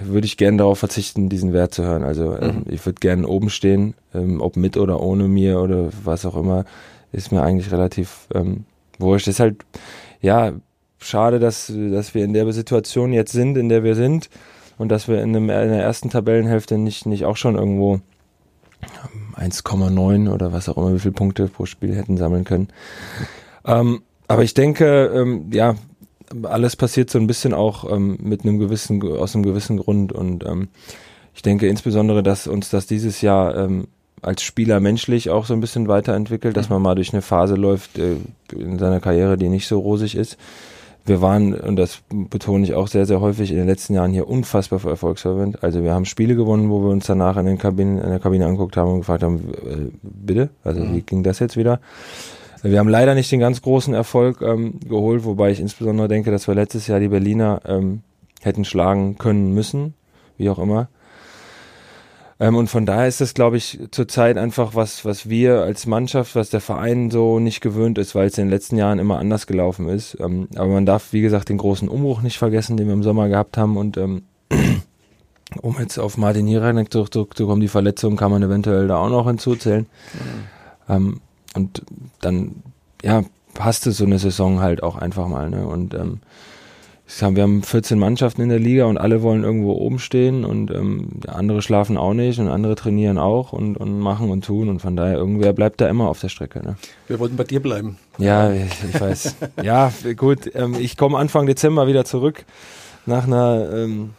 würde 0.00 0.26
ich 0.26 0.36
gerne 0.36 0.58
darauf 0.58 0.78
verzichten, 0.78 1.28
diesen 1.28 1.52
Wert 1.52 1.74
zu 1.74 1.84
hören. 1.84 2.02
Also 2.02 2.36
ähm, 2.36 2.56
mhm. 2.56 2.64
ich 2.68 2.84
würde 2.84 3.00
gerne 3.00 3.26
oben 3.26 3.50
stehen, 3.50 3.94
ähm, 4.14 4.40
ob 4.40 4.56
mit 4.56 4.76
oder 4.76 5.00
ohne 5.00 5.28
mir 5.28 5.60
oder 5.60 5.90
was 6.04 6.26
auch 6.26 6.36
immer, 6.36 6.64
ist 7.12 7.32
mir 7.32 7.42
eigentlich 7.42 7.72
relativ 7.72 8.26
ähm, 8.34 8.64
wurscht. 8.98 9.28
Ist 9.28 9.40
halt, 9.40 9.64
ja, 10.20 10.52
schade, 10.98 11.38
dass, 11.38 11.72
dass 11.74 12.14
wir 12.14 12.24
in 12.24 12.32
der 12.32 12.50
Situation 12.52 13.12
jetzt 13.12 13.32
sind, 13.32 13.56
in 13.56 13.68
der 13.68 13.84
wir 13.84 13.94
sind 13.94 14.30
und 14.78 14.88
dass 14.88 15.08
wir 15.08 15.22
in, 15.22 15.36
einem, 15.36 15.50
in 15.50 15.68
der 15.68 15.82
ersten 15.82 16.10
Tabellenhälfte 16.10 16.78
nicht, 16.78 17.06
nicht 17.06 17.24
auch 17.24 17.36
schon 17.36 17.56
irgendwo 17.56 18.00
1,9 19.36 20.32
oder 20.32 20.52
was 20.52 20.68
auch 20.68 20.76
immer, 20.76 20.94
wie 20.94 20.98
viele 20.98 21.12
Punkte 21.12 21.48
pro 21.48 21.66
Spiel 21.66 21.94
hätten 21.94 22.16
sammeln 22.16 22.44
können. 22.44 22.68
Ähm, 23.64 24.02
aber 24.28 24.42
ich 24.42 24.54
denke, 24.54 25.12
ähm, 25.14 25.50
ja, 25.52 25.76
alles 26.44 26.76
passiert 26.76 27.10
so 27.10 27.18
ein 27.18 27.26
bisschen 27.26 27.52
auch 27.54 27.90
ähm, 27.90 28.18
mit 28.20 28.42
einem 28.42 28.58
gewissen, 28.58 29.02
aus 29.02 29.34
einem 29.34 29.44
gewissen 29.44 29.78
Grund 29.78 30.12
und 30.12 30.44
ähm, 30.44 30.68
ich 31.34 31.42
denke 31.42 31.68
insbesondere, 31.68 32.22
dass 32.22 32.46
uns 32.46 32.70
das 32.70 32.86
dieses 32.86 33.20
Jahr 33.20 33.56
ähm, 33.56 33.88
als 34.20 34.42
Spieler 34.42 34.80
menschlich 34.80 35.30
auch 35.30 35.46
so 35.46 35.54
ein 35.54 35.60
bisschen 35.60 35.88
weiterentwickelt, 35.88 36.56
dass 36.56 36.68
mhm. 36.68 36.76
man 36.76 36.82
mal 36.82 36.94
durch 36.94 37.12
eine 37.12 37.22
Phase 37.22 37.56
läuft 37.56 37.98
äh, 37.98 38.16
in 38.54 38.78
seiner 38.78 39.00
Karriere, 39.00 39.36
die 39.36 39.48
nicht 39.48 39.66
so 39.66 39.80
rosig 39.80 40.14
ist. 40.14 40.36
Wir 41.04 41.20
waren, 41.20 41.52
und 41.52 41.74
das 41.74 42.02
betone 42.08 42.62
ich 42.62 42.74
auch 42.74 42.86
sehr, 42.86 43.06
sehr 43.06 43.20
häufig, 43.20 43.50
in 43.50 43.56
den 43.56 43.66
letzten 43.66 43.94
Jahren 43.94 44.12
hier 44.12 44.28
unfassbar 44.28 44.84
erfolgsverwöhnt. 44.84 45.64
Also 45.64 45.82
wir 45.82 45.92
haben 45.92 46.04
Spiele 46.04 46.36
gewonnen, 46.36 46.70
wo 46.70 46.80
wir 46.80 46.90
uns 46.90 47.06
danach 47.06 47.36
in, 47.36 47.46
den 47.46 47.58
Kabinen, 47.58 47.98
in 47.98 48.08
der 48.08 48.20
Kabine 48.20 48.46
angeguckt 48.46 48.76
haben 48.76 48.92
und 48.92 48.98
gefragt 49.00 49.24
haben, 49.24 49.52
äh, 49.52 49.90
bitte? 50.02 50.50
Also 50.62 50.80
mhm. 50.80 50.94
wie 50.94 51.00
ging 51.00 51.24
das 51.24 51.40
jetzt 51.40 51.56
wieder? 51.56 51.80
Wir 52.62 52.78
haben 52.78 52.88
leider 52.88 53.14
nicht 53.14 53.30
den 53.32 53.40
ganz 53.40 53.60
großen 53.60 53.92
Erfolg 53.92 54.40
ähm, 54.40 54.78
geholt, 54.88 55.24
wobei 55.24 55.50
ich 55.50 55.58
insbesondere 55.58 56.06
denke, 56.06 56.30
dass 56.30 56.46
wir 56.46 56.54
letztes 56.54 56.86
Jahr 56.86 57.00
die 57.00 57.08
Berliner 57.08 57.60
ähm, 57.66 58.02
hätten 58.40 58.64
schlagen 58.64 59.18
können 59.18 59.52
müssen, 59.52 59.94
wie 60.36 60.48
auch 60.48 60.60
immer. 60.60 60.88
Ähm, 62.38 62.54
und 62.54 62.68
von 62.68 62.86
daher 62.86 63.08
ist 63.08 63.20
das, 63.20 63.34
glaube 63.34 63.56
ich, 63.56 63.80
zurzeit 63.90 64.38
einfach 64.38 64.76
was, 64.76 65.04
was 65.04 65.28
wir 65.28 65.62
als 65.62 65.86
Mannschaft, 65.86 66.36
was 66.36 66.50
der 66.50 66.60
Verein 66.60 67.10
so 67.10 67.40
nicht 67.40 67.60
gewöhnt 67.60 67.98
ist, 67.98 68.14
weil 68.14 68.26
es 68.26 68.38
in 68.38 68.44
den 68.44 68.50
letzten 68.50 68.76
Jahren 68.76 69.00
immer 69.00 69.18
anders 69.18 69.48
gelaufen 69.48 69.88
ist. 69.88 70.16
Ähm, 70.20 70.46
aber 70.54 70.68
man 70.68 70.86
darf, 70.86 71.12
wie 71.12 71.20
gesagt, 71.20 71.48
den 71.48 71.58
großen 71.58 71.88
Umbruch 71.88 72.22
nicht 72.22 72.38
vergessen, 72.38 72.76
den 72.76 72.86
wir 72.86 72.94
im 72.94 73.02
Sommer 73.02 73.28
gehabt 73.28 73.58
haben. 73.58 73.76
Und 73.76 73.96
ähm, 73.96 74.22
um 75.62 75.76
jetzt 75.80 75.98
auf 75.98 76.16
Martin 76.16 76.46
Hiranek 76.46 76.92
zurückzukommen, 76.92 77.60
die 77.60 77.68
Verletzung 77.68 78.16
kann 78.16 78.30
man 78.30 78.42
eventuell 78.42 78.86
da 78.86 78.98
auch 78.98 79.10
noch 79.10 79.26
hinzuzählen. 79.26 79.86
Mhm. 80.88 81.20
Und 81.54 81.82
dann, 82.20 82.62
ja, 83.02 83.24
passte 83.54 83.92
so 83.92 84.04
eine 84.04 84.18
Saison 84.18 84.60
halt 84.60 84.82
auch 84.82 84.96
einfach 84.96 85.28
mal. 85.28 85.50
Ne? 85.50 85.66
Und 85.66 85.94
ähm, 85.94 86.20
wir 87.20 87.42
haben 87.42 87.62
14 87.62 87.98
Mannschaften 87.98 88.40
in 88.40 88.48
der 88.48 88.58
Liga 88.58 88.86
und 88.86 88.96
alle 88.96 89.22
wollen 89.22 89.44
irgendwo 89.44 89.72
oben 89.72 89.98
stehen 89.98 90.44
und 90.44 90.70
ähm, 90.70 91.20
andere 91.28 91.60
schlafen 91.60 91.98
auch 91.98 92.14
nicht 92.14 92.38
und 92.38 92.48
andere 92.48 92.74
trainieren 92.74 93.18
auch 93.18 93.52
und, 93.52 93.76
und 93.76 94.00
machen 94.00 94.30
und 94.30 94.44
tun 94.44 94.68
und 94.68 94.80
von 94.80 94.96
daher 94.96 95.16
irgendwer 95.16 95.52
bleibt 95.52 95.80
da 95.80 95.88
immer 95.88 96.08
auf 96.08 96.20
der 96.20 96.30
Strecke. 96.30 96.64
Ne? 96.64 96.76
Wir 97.08 97.18
wollten 97.18 97.36
bei 97.36 97.44
dir 97.44 97.60
bleiben. 97.60 97.98
Ja, 98.18 98.50
ich, 98.50 98.72
ich 98.88 98.98
weiß. 98.98 99.36
ja, 99.62 99.92
gut. 100.16 100.50
Ähm, 100.54 100.74
ich 100.78 100.96
komme 100.96 101.18
Anfang 101.18 101.46
Dezember 101.46 101.86
wieder 101.86 102.04
zurück 102.04 102.44
nach 103.04 103.26
einer, 103.26 103.68
ähm, 103.72 104.10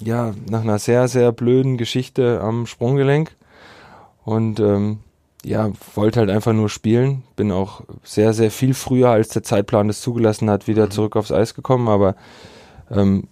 ja, 0.00 0.34
nach 0.48 0.62
einer 0.62 0.78
sehr, 0.78 1.08
sehr 1.08 1.32
blöden 1.32 1.78
Geschichte 1.78 2.40
am 2.40 2.66
Sprunggelenk 2.66 3.34
und 4.24 4.60
ähm, 4.60 4.98
ja, 5.44 5.70
wollte 5.94 6.20
halt 6.20 6.30
einfach 6.30 6.52
nur 6.52 6.68
spielen. 6.68 7.22
Bin 7.36 7.52
auch 7.52 7.82
sehr, 8.02 8.32
sehr 8.32 8.50
viel 8.50 8.74
früher, 8.74 9.10
als 9.10 9.28
der 9.28 9.42
Zeitplan 9.42 9.88
das 9.88 10.00
zugelassen 10.00 10.50
hat, 10.50 10.66
wieder 10.66 10.86
mhm. 10.86 10.90
zurück 10.90 11.16
aufs 11.16 11.32
Eis 11.32 11.54
gekommen. 11.54 11.88
Aber 11.88 12.16
ähm, 12.90 13.28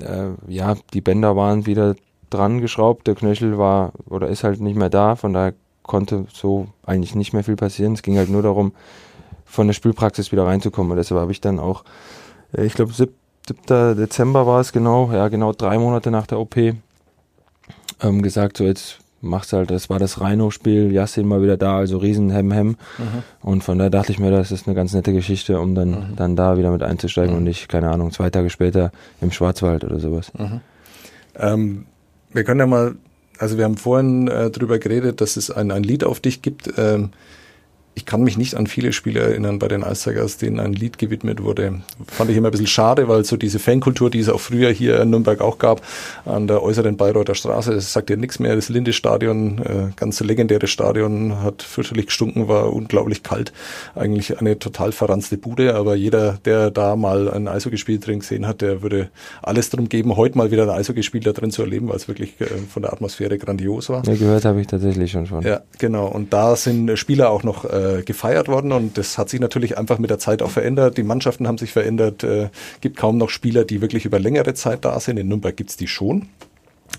äh, 0.00 0.30
ja, 0.48 0.76
die 0.92 1.00
Bänder 1.00 1.36
waren 1.36 1.66
wieder 1.66 1.96
dran 2.30 2.60
geschraubt. 2.60 3.06
Der 3.06 3.14
Knöchel 3.14 3.58
war 3.58 3.92
oder 4.08 4.28
ist 4.28 4.44
halt 4.44 4.60
nicht 4.60 4.76
mehr 4.76 4.90
da. 4.90 5.16
Von 5.16 5.32
daher 5.32 5.54
konnte 5.82 6.26
so 6.32 6.68
eigentlich 6.84 7.14
nicht 7.14 7.32
mehr 7.32 7.44
viel 7.44 7.56
passieren. 7.56 7.92
Es 7.92 8.02
ging 8.02 8.16
halt 8.16 8.30
nur 8.30 8.42
darum, 8.42 8.72
von 9.44 9.66
der 9.66 9.74
Spielpraxis 9.74 10.32
wieder 10.32 10.46
reinzukommen. 10.46 10.92
Und 10.92 10.96
deshalb 10.96 11.20
habe 11.20 11.32
ich 11.32 11.40
dann 11.40 11.58
auch, 11.58 11.84
äh, 12.56 12.64
ich 12.64 12.74
glaube, 12.74 12.92
7. 12.92 13.12
Dezember 13.68 14.46
war 14.46 14.60
es 14.60 14.70
genau, 14.70 15.10
ja, 15.12 15.26
genau 15.26 15.52
drei 15.52 15.76
Monate 15.76 16.12
nach 16.12 16.26
der 16.28 16.38
OP, 16.38 16.56
ähm, 16.56 18.22
gesagt, 18.22 18.58
so 18.58 18.64
jetzt 18.64 19.00
machst 19.20 19.52
halt, 19.52 19.70
das 19.70 19.90
war 19.90 19.98
das 19.98 20.20
Rhino-Spiel, 20.20 20.92
Yassin 20.92 21.26
mal 21.26 21.42
wieder 21.42 21.56
da, 21.56 21.76
also 21.76 21.98
riesen 21.98 22.30
Hem 22.30 22.52
Hem. 22.52 22.68
Mhm. 22.68 22.76
Und 23.42 23.64
von 23.64 23.78
da 23.78 23.90
dachte 23.90 24.12
ich 24.12 24.18
mir, 24.18 24.30
das 24.30 24.50
ist 24.50 24.66
eine 24.66 24.74
ganz 24.74 24.92
nette 24.92 25.12
Geschichte, 25.12 25.60
um 25.60 25.74
dann, 25.74 25.90
mhm. 25.90 26.16
dann 26.16 26.36
da 26.36 26.56
wieder 26.58 26.70
mit 26.70 26.82
einzusteigen 26.82 27.32
mhm. 27.32 27.38
und 27.38 27.44
nicht, 27.44 27.68
keine 27.68 27.90
Ahnung, 27.90 28.12
zwei 28.12 28.30
Tage 28.30 28.50
später 28.50 28.92
im 29.20 29.30
Schwarzwald 29.30 29.84
oder 29.84 29.98
sowas. 29.98 30.32
Mhm. 30.38 30.60
Ähm, 31.38 31.86
wir 32.32 32.44
können 32.44 32.60
ja 32.60 32.66
mal, 32.66 32.94
also 33.38 33.56
wir 33.58 33.64
haben 33.64 33.76
vorhin 33.76 34.28
äh, 34.28 34.50
drüber 34.50 34.78
geredet, 34.78 35.20
dass 35.20 35.36
es 35.36 35.50
ein, 35.50 35.70
ein 35.70 35.82
Lied 35.82 36.04
auf 36.04 36.20
dich 36.20 36.42
gibt. 36.42 36.72
Ähm, 36.76 37.10
ich 37.94 38.06
kann 38.06 38.22
mich 38.22 38.38
nicht 38.38 38.54
an 38.54 38.66
viele 38.66 38.92
Spiele 38.92 39.20
erinnern 39.20 39.58
bei 39.58 39.68
den 39.68 39.82
Ice 39.82 40.10
Tigers, 40.10 40.36
denen 40.36 40.60
ein 40.60 40.72
Lied 40.72 40.98
gewidmet 40.98 41.42
wurde. 41.42 41.80
Fand 42.06 42.30
ich 42.30 42.36
immer 42.36 42.48
ein 42.48 42.50
bisschen 42.52 42.66
schade, 42.66 43.08
weil 43.08 43.24
so 43.24 43.36
diese 43.36 43.58
Fankultur, 43.58 44.10
die 44.10 44.20
es 44.20 44.28
auch 44.28 44.40
früher 44.40 44.70
hier 44.70 45.00
in 45.00 45.10
Nürnberg 45.10 45.40
auch 45.40 45.58
gab, 45.58 45.82
an 46.24 46.46
der 46.46 46.62
äußeren 46.62 46.96
Bayreuther 46.96 47.34
Straße, 47.34 47.72
das 47.74 47.92
sagt 47.92 48.10
ja 48.10 48.16
nichts 48.16 48.38
mehr. 48.38 48.54
Das 48.54 48.68
Linde-Stadion, 48.68 49.58
äh, 49.58 49.92
ganz 49.96 50.20
legendäres 50.20 50.70
Stadion, 50.70 51.42
hat 51.42 51.62
fürchterlich 51.62 52.06
gestunken, 52.06 52.48
war 52.48 52.72
unglaublich 52.72 53.22
kalt. 53.22 53.52
Eigentlich 53.94 54.38
eine 54.38 54.58
total 54.58 54.92
verranzte 54.92 55.36
Bude, 55.36 55.74
aber 55.74 55.94
jeder, 55.94 56.38
der 56.44 56.70
da 56.70 56.96
mal 56.96 57.30
ein 57.30 57.48
Eishockeyspiel 57.48 57.98
drin 57.98 58.20
gesehen 58.20 58.46
hat, 58.46 58.60
der 58.60 58.82
würde 58.82 59.10
alles 59.42 59.70
drum 59.70 59.88
geben, 59.88 60.16
heute 60.16 60.38
mal 60.38 60.50
wieder 60.50 60.62
ein 60.62 60.70
Eishockeyspiel 60.70 61.22
da 61.22 61.32
drin 61.32 61.50
zu 61.50 61.62
erleben, 61.62 61.88
weil 61.88 61.96
es 61.96 62.08
wirklich 62.08 62.40
äh, 62.40 62.46
von 62.68 62.82
der 62.82 62.92
Atmosphäre 62.92 63.38
grandios 63.38 63.88
war. 63.88 64.06
Ja, 64.06 64.14
gehört 64.14 64.44
habe 64.44 64.60
ich 64.60 64.66
tatsächlich 64.66 65.10
schon 65.10 65.26
schon. 65.26 65.42
Ja, 65.42 65.62
genau. 65.78 66.06
Und 66.06 66.32
da 66.32 66.56
sind 66.56 66.96
Spieler 66.98 67.30
auch 67.30 67.42
noch 67.42 67.64
äh, 67.64 67.79
äh, 67.80 68.02
gefeiert 68.02 68.48
worden 68.48 68.72
und 68.72 68.98
das 68.98 69.18
hat 69.18 69.28
sich 69.28 69.40
natürlich 69.40 69.78
einfach 69.78 69.98
mit 69.98 70.10
der 70.10 70.18
Zeit 70.18 70.42
auch 70.42 70.50
verändert. 70.50 70.96
Die 70.96 71.02
Mannschaften 71.02 71.48
haben 71.48 71.58
sich 71.58 71.72
verändert. 71.72 72.24
Äh, 72.24 72.50
gibt 72.80 72.96
kaum 72.96 73.18
noch 73.18 73.30
Spieler, 73.30 73.64
die 73.64 73.80
wirklich 73.80 74.04
über 74.04 74.18
längere 74.18 74.54
Zeit 74.54 74.84
da 74.84 74.98
sind. 75.00 75.18
In 75.18 75.28
Nürnberg 75.28 75.56
gibt's 75.56 75.76
die 75.76 75.88
schon. 75.88 76.28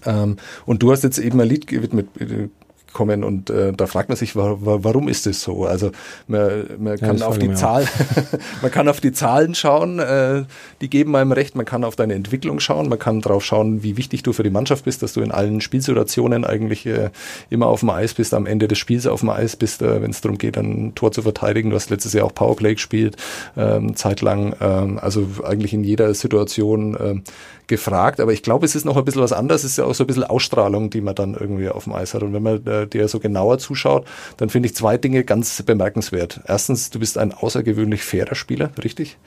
Ähm, 0.05 0.37
und 0.65 0.81
du 0.83 0.91
hast 0.91 1.03
jetzt 1.03 1.19
eben 1.19 1.39
ein 1.39 1.47
Lied 1.47 1.67
gewidmet 1.67 2.07
äh, 2.19 2.49
kommen 2.93 3.23
und 3.23 3.49
äh, 3.49 3.73
da 3.73 3.87
fragt 3.87 4.09
man 4.09 4.17
sich, 4.17 4.35
wa 4.35 4.57
warum 4.59 5.07
ist 5.07 5.25
das 5.25 5.41
so? 5.41 5.65
Also 5.65 5.91
man, 6.27 6.65
man 6.79 6.97
kann 6.97 7.17
ja, 7.17 7.25
auf 7.25 7.37
die 7.37 7.53
Zahl, 7.53 7.87
man 8.61 8.71
kann 8.71 8.87
auf 8.87 8.99
die 8.99 9.11
Zahlen 9.11 9.55
schauen, 9.55 9.99
äh, 9.99 10.43
die 10.81 10.89
geben 10.89 11.15
einem 11.15 11.31
recht, 11.31 11.55
man 11.55 11.65
kann 11.65 11.83
auf 11.83 11.95
deine 11.95 12.13
Entwicklung 12.13 12.59
schauen, 12.59 12.89
man 12.89 12.99
kann 12.99 13.21
drauf 13.21 13.43
schauen, 13.43 13.83
wie 13.83 13.97
wichtig 13.97 14.23
du 14.23 14.33
für 14.33 14.43
die 14.43 14.49
Mannschaft 14.49 14.85
bist, 14.85 15.03
dass 15.03 15.13
du 15.13 15.21
in 15.21 15.31
allen 15.31 15.61
Spielsituationen 15.61 16.45
eigentlich 16.45 16.85
äh, 16.85 17.09
immer 17.49 17.67
auf 17.67 17.81
dem 17.81 17.89
Eis 17.89 18.13
bist, 18.13 18.33
am 18.33 18.45
Ende 18.45 18.67
des 18.67 18.77
Spiels 18.77 19.07
auf 19.07 19.21
dem 19.21 19.29
Eis 19.29 19.55
bist, 19.55 19.81
äh, 19.81 20.01
wenn 20.01 20.11
es 20.11 20.21
darum 20.21 20.37
geht, 20.37 20.57
ein 20.57 20.93
Tor 20.95 21.11
zu 21.11 21.21
verteidigen. 21.21 21.69
Du 21.69 21.75
hast 21.75 21.89
letztes 21.89 22.13
Jahr 22.13 22.25
auch 22.25 22.35
Powerplay 22.35 22.73
gespielt, 22.73 23.17
ähm, 23.57 23.95
zeitlang, 23.95 24.55
ähm, 24.59 24.99
also 24.99 25.27
eigentlich 25.43 25.73
in 25.73 25.83
jeder 25.83 26.13
Situation 26.13 26.97
ähm, 26.99 27.23
gefragt, 27.71 28.19
aber 28.19 28.33
ich 28.33 28.43
glaube, 28.43 28.65
es 28.65 28.75
ist 28.75 28.83
noch 28.83 28.97
ein 28.97 29.05
bisschen 29.05 29.21
was 29.21 29.31
anderes. 29.31 29.63
Es 29.63 29.71
ist 29.71 29.77
ja 29.77 29.85
auch 29.85 29.95
so 29.95 30.03
ein 30.03 30.07
bisschen 30.07 30.25
Ausstrahlung, 30.25 30.89
die 30.89 30.99
man 30.99 31.15
dann 31.15 31.35
irgendwie 31.35 31.69
auf 31.69 31.85
dem 31.85 31.93
Eis 31.93 32.13
hat. 32.13 32.21
Und 32.21 32.33
wenn 32.33 32.43
man 32.43 32.67
äh, 32.67 32.80
dir 32.87 33.07
so 33.07 33.19
genauer 33.19 33.59
zuschaut, 33.59 34.05
dann 34.37 34.49
finde 34.49 34.67
ich 34.67 34.75
zwei 34.75 34.97
Dinge 34.97 35.23
ganz 35.23 35.61
bemerkenswert. 35.63 36.41
Erstens, 36.45 36.89
du 36.89 36.99
bist 36.99 37.17
ein 37.17 37.33
außergewöhnlich 37.33 38.03
fairer 38.03 38.35
Spieler, 38.35 38.71
richtig? 38.83 39.17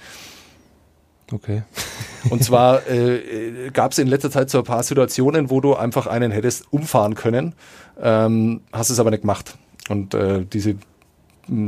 Okay. 1.33 1.63
Und 2.31 2.45
zwar 2.45 2.87
äh, 2.91 3.71
gab 3.73 3.93
es 3.93 3.99
in 3.99 4.09
letzter 4.09 4.31
Zeit 4.31 4.51
so 4.51 4.59
ein 4.59 4.65
paar 4.65 4.83
Situationen, 4.83 5.51
wo 5.51 5.61
du 5.61 5.75
einfach 5.75 6.07
einen 6.07 6.31
hättest 6.31 6.73
umfahren 6.73 7.15
können, 7.15 7.55
ähm, 8.01 8.63
hast 8.73 8.91
es 8.91 8.99
aber 8.99 9.11
nicht 9.11 9.23
gemacht. 9.23 9.57
Und 9.89 10.15
äh, 10.15 10.45
diese 10.45 10.77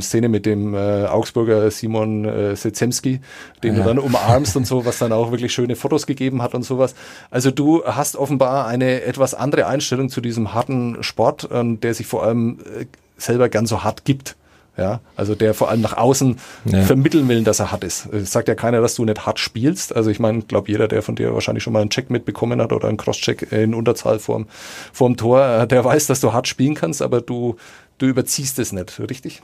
Szene 0.00 0.28
mit 0.28 0.46
dem 0.46 0.74
äh, 0.74 1.06
Augsburger 1.06 1.70
Simon 1.70 2.24
äh, 2.24 2.56
Sezemski, 2.56 3.20
den 3.62 3.74
ja. 3.74 3.82
du 3.82 3.88
dann 3.88 3.98
umarmst 3.98 4.56
und 4.56 4.66
so, 4.66 4.84
was 4.84 4.98
dann 4.98 5.12
auch 5.12 5.30
wirklich 5.30 5.52
schöne 5.52 5.76
Fotos 5.76 6.06
gegeben 6.06 6.42
hat 6.42 6.54
und 6.54 6.62
sowas. 6.62 6.94
Also 7.30 7.50
du 7.50 7.84
hast 7.84 8.16
offenbar 8.16 8.66
eine 8.66 9.02
etwas 9.02 9.34
andere 9.34 9.66
Einstellung 9.66 10.08
zu 10.08 10.20
diesem 10.20 10.54
harten 10.54 11.02
Sport, 11.02 11.50
äh, 11.50 11.76
der 11.76 11.94
sich 11.94 12.06
vor 12.06 12.24
allem 12.24 12.58
äh, 12.80 12.86
selber 13.16 13.48
gern 13.48 13.66
so 13.66 13.84
hart 13.84 14.04
gibt. 14.04 14.36
Ja, 14.78 15.00
also 15.16 15.34
der 15.34 15.54
vor 15.54 15.70
allem 15.70 15.80
nach 15.80 15.96
außen 15.96 16.36
ja. 16.66 16.82
vermitteln 16.82 17.28
will, 17.28 17.42
dass 17.44 17.60
er 17.60 17.72
hart 17.72 17.82
ist. 17.82 18.12
Es 18.12 18.30
sagt 18.30 18.46
ja 18.46 18.54
keiner, 18.54 18.82
dass 18.82 18.94
du 18.94 19.06
nicht 19.06 19.24
hart 19.24 19.38
spielst. 19.38 19.96
Also 19.96 20.10
ich 20.10 20.20
meine, 20.20 20.42
glaube 20.42 20.70
jeder, 20.70 20.86
der 20.86 21.00
von 21.00 21.14
dir 21.14 21.32
wahrscheinlich 21.32 21.64
schon 21.64 21.72
mal 21.72 21.80
einen 21.80 21.88
Check 21.88 22.10
mitbekommen 22.10 22.60
hat 22.60 22.74
oder 22.74 22.88
einen 22.88 22.98
Crosscheck 22.98 23.50
in 23.52 23.72
Unterzahl 23.72 24.18
vorm, 24.18 24.46
vorm 24.92 25.16
Tor, 25.16 25.62
äh, 25.62 25.66
der 25.66 25.82
weiß, 25.82 26.08
dass 26.08 26.20
du 26.20 26.34
hart 26.34 26.46
spielen 26.46 26.74
kannst, 26.74 27.00
aber 27.00 27.22
du 27.22 27.56
du 27.98 28.06
überziehst 28.06 28.58
es 28.58 28.72
nicht, 28.72 28.98
richtig? 29.00 29.42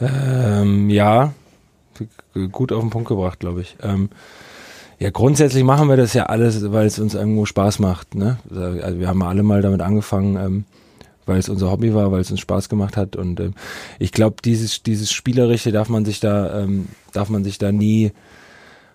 Ähm, 0.00 0.90
ja, 0.90 1.32
gut 2.50 2.72
auf 2.72 2.80
den 2.80 2.90
Punkt 2.90 3.08
gebracht, 3.08 3.40
glaube 3.40 3.62
ich. 3.62 3.76
Ähm, 3.82 4.08
ja, 4.98 5.10
grundsätzlich 5.10 5.64
machen 5.64 5.88
wir 5.88 5.96
das 5.96 6.14
ja 6.14 6.26
alles, 6.26 6.70
weil 6.72 6.86
es 6.86 6.98
uns 6.98 7.14
irgendwo 7.14 7.44
Spaß 7.44 7.80
macht. 7.80 8.14
Ne? 8.14 8.38
Also 8.50 8.98
wir 8.98 9.08
haben 9.08 9.22
alle 9.22 9.42
mal 9.42 9.60
damit 9.60 9.80
angefangen, 9.80 10.36
ähm, 10.36 10.64
weil 11.26 11.38
es 11.38 11.48
unser 11.48 11.70
Hobby 11.70 11.94
war, 11.94 12.12
weil 12.12 12.20
es 12.20 12.30
uns 12.30 12.40
Spaß 12.40 12.68
gemacht 12.68 12.96
hat. 12.96 13.16
Und 13.16 13.40
ähm, 13.40 13.54
ich 13.98 14.12
glaube, 14.12 14.36
dieses 14.44 14.82
dieses 14.82 15.12
Spielerische 15.12 15.72
darf 15.72 15.88
man 15.88 16.04
sich 16.04 16.20
da 16.20 16.60
ähm, 16.60 16.86
darf 17.12 17.30
man 17.30 17.44
sich 17.44 17.58
da 17.58 17.72
nie 17.72 18.12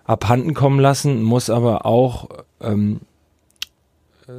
abhanden 0.04 0.54
kommen 0.54 0.80
lassen, 0.80 1.22
muss 1.22 1.50
aber 1.50 1.84
auch 1.84 2.28
ähm, 2.62 3.00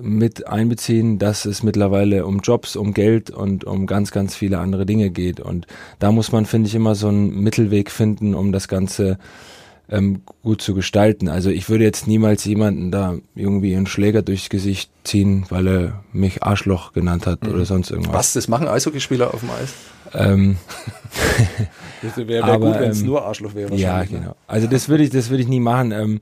mit 0.01 0.47
einbeziehen, 0.47 1.17
dass 1.17 1.45
es 1.45 1.63
mittlerweile 1.63 2.25
um 2.25 2.39
Jobs, 2.39 2.75
um 2.75 2.93
Geld 2.93 3.31
und 3.31 3.63
um 3.63 3.87
ganz, 3.87 4.11
ganz 4.11 4.35
viele 4.35 4.59
andere 4.59 4.85
Dinge 4.85 5.09
geht. 5.09 5.39
Und 5.39 5.65
da 5.97 6.11
muss 6.11 6.31
man, 6.31 6.45
finde 6.45 6.67
ich, 6.67 6.75
immer 6.75 6.95
so 6.95 7.07
einen 7.07 7.41
Mittelweg 7.41 7.89
finden, 7.89 8.35
um 8.35 8.51
das 8.51 8.67
Ganze 8.67 9.17
ähm, 9.89 10.21
gut 10.43 10.61
zu 10.61 10.75
gestalten. 10.75 11.27
Also 11.27 11.49
ich 11.49 11.69
würde 11.69 11.83
jetzt 11.83 12.07
niemals 12.07 12.45
jemanden 12.45 12.91
da 12.91 13.15
irgendwie 13.33 13.75
einen 13.75 13.87
Schläger 13.87 14.21
durchs 14.21 14.49
Gesicht 14.49 14.91
ziehen, 15.03 15.45
weil 15.49 15.67
er 15.67 16.03
mich 16.13 16.43
Arschloch 16.43 16.93
genannt 16.93 17.25
hat 17.25 17.43
mhm. 17.43 17.53
oder 17.53 17.65
sonst 17.65 17.89
irgendwas. 17.89 18.13
Was, 18.13 18.33
das 18.33 18.47
machen 18.47 18.67
Eishockeyspieler 18.67 19.33
auf 19.33 19.39
dem 19.39 19.49
Eis? 19.49 19.73
Ähm, 20.13 20.57
wäre 22.15 22.45
wär 22.45 22.59
gut, 22.59 22.79
wenn 22.79 22.91
es 22.91 23.01
ähm, 23.01 23.07
nur 23.07 23.25
Arschloch 23.25 23.55
wäre. 23.55 23.75
Ja, 23.75 23.99
ne? 23.99 24.07
genau. 24.07 24.35
Also 24.45 24.67
das 24.67 24.87
würde 24.87 25.03
ich, 25.03 25.09
das 25.09 25.31
würde 25.31 25.41
ich 25.41 25.49
nie 25.49 25.59
machen. 25.59 25.91
Ähm, 25.91 26.21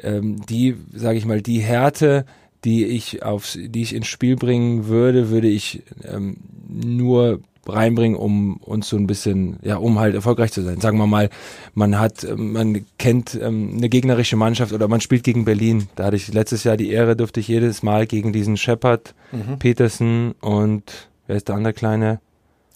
ähm, 0.00 0.44
die, 0.46 0.76
sage 0.94 1.16
ich 1.16 1.24
mal, 1.24 1.40
die 1.40 1.60
Härte, 1.60 2.26
die 2.64 2.86
ich 2.86 3.22
aufs, 3.22 3.58
die 3.60 3.82
ich 3.82 3.94
ins 3.94 4.06
Spiel 4.06 4.36
bringen 4.36 4.86
würde, 4.86 5.30
würde 5.30 5.48
ich 5.48 5.82
ähm, 6.04 6.38
nur 6.68 7.40
reinbringen, 7.68 8.16
um 8.16 8.56
uns 8.58 8.88
so 8.88 8.96
ein 8.96 9.06
bisschen, 9.06 9.58
ja, 9.62 9.76
um 9.76 9.98
halt 9.98 10.14
erfolgreich 10.14 10.52
zu 10.52 10.62
sein. 10.62 10.80
Sagen 10.80 10.98
wir 10.98 11.06
mal, 11.06 11.28
man 11.74 11.98
hat, 11.98 12.24
ähm, 12.24 12.52
man 12.52 12.86
kennt 12.98 13.38
ähm, 13.40 13.74
eine 13.76 13.88
gegnerische 13.88 14.36
Mannschaft 14.36 14.72
oder 14.72 14.88
man 14.88 15.00
spielt 15.00 15.24
gegen 15.24 15.44
Berlin. 15.44 15.88
Da 15.94 16.04
hatte 16.04 16.16
ich 16.16 16.32
letztes 16.32 16.64
Jahr 16.64 16.76
die 16.76 16.90
Ehre, 16.90 17.16
durfte 17.16 17.40
ich 17.40 17.48
jedes 17.48 17.82
Mal 17.82 18.06
gegen 18.06 18.32
diesen 18.32 18.56
Shepard, 18.56 19.14
mhm. 19.32 19.58
Peterson 19.58 20.34
und 20.40 21.08
wer 21.26 21.36
ist 21.36 21.48
der 21.48 21.56
andere 21.56 21.74
kleine? 21.74 22.20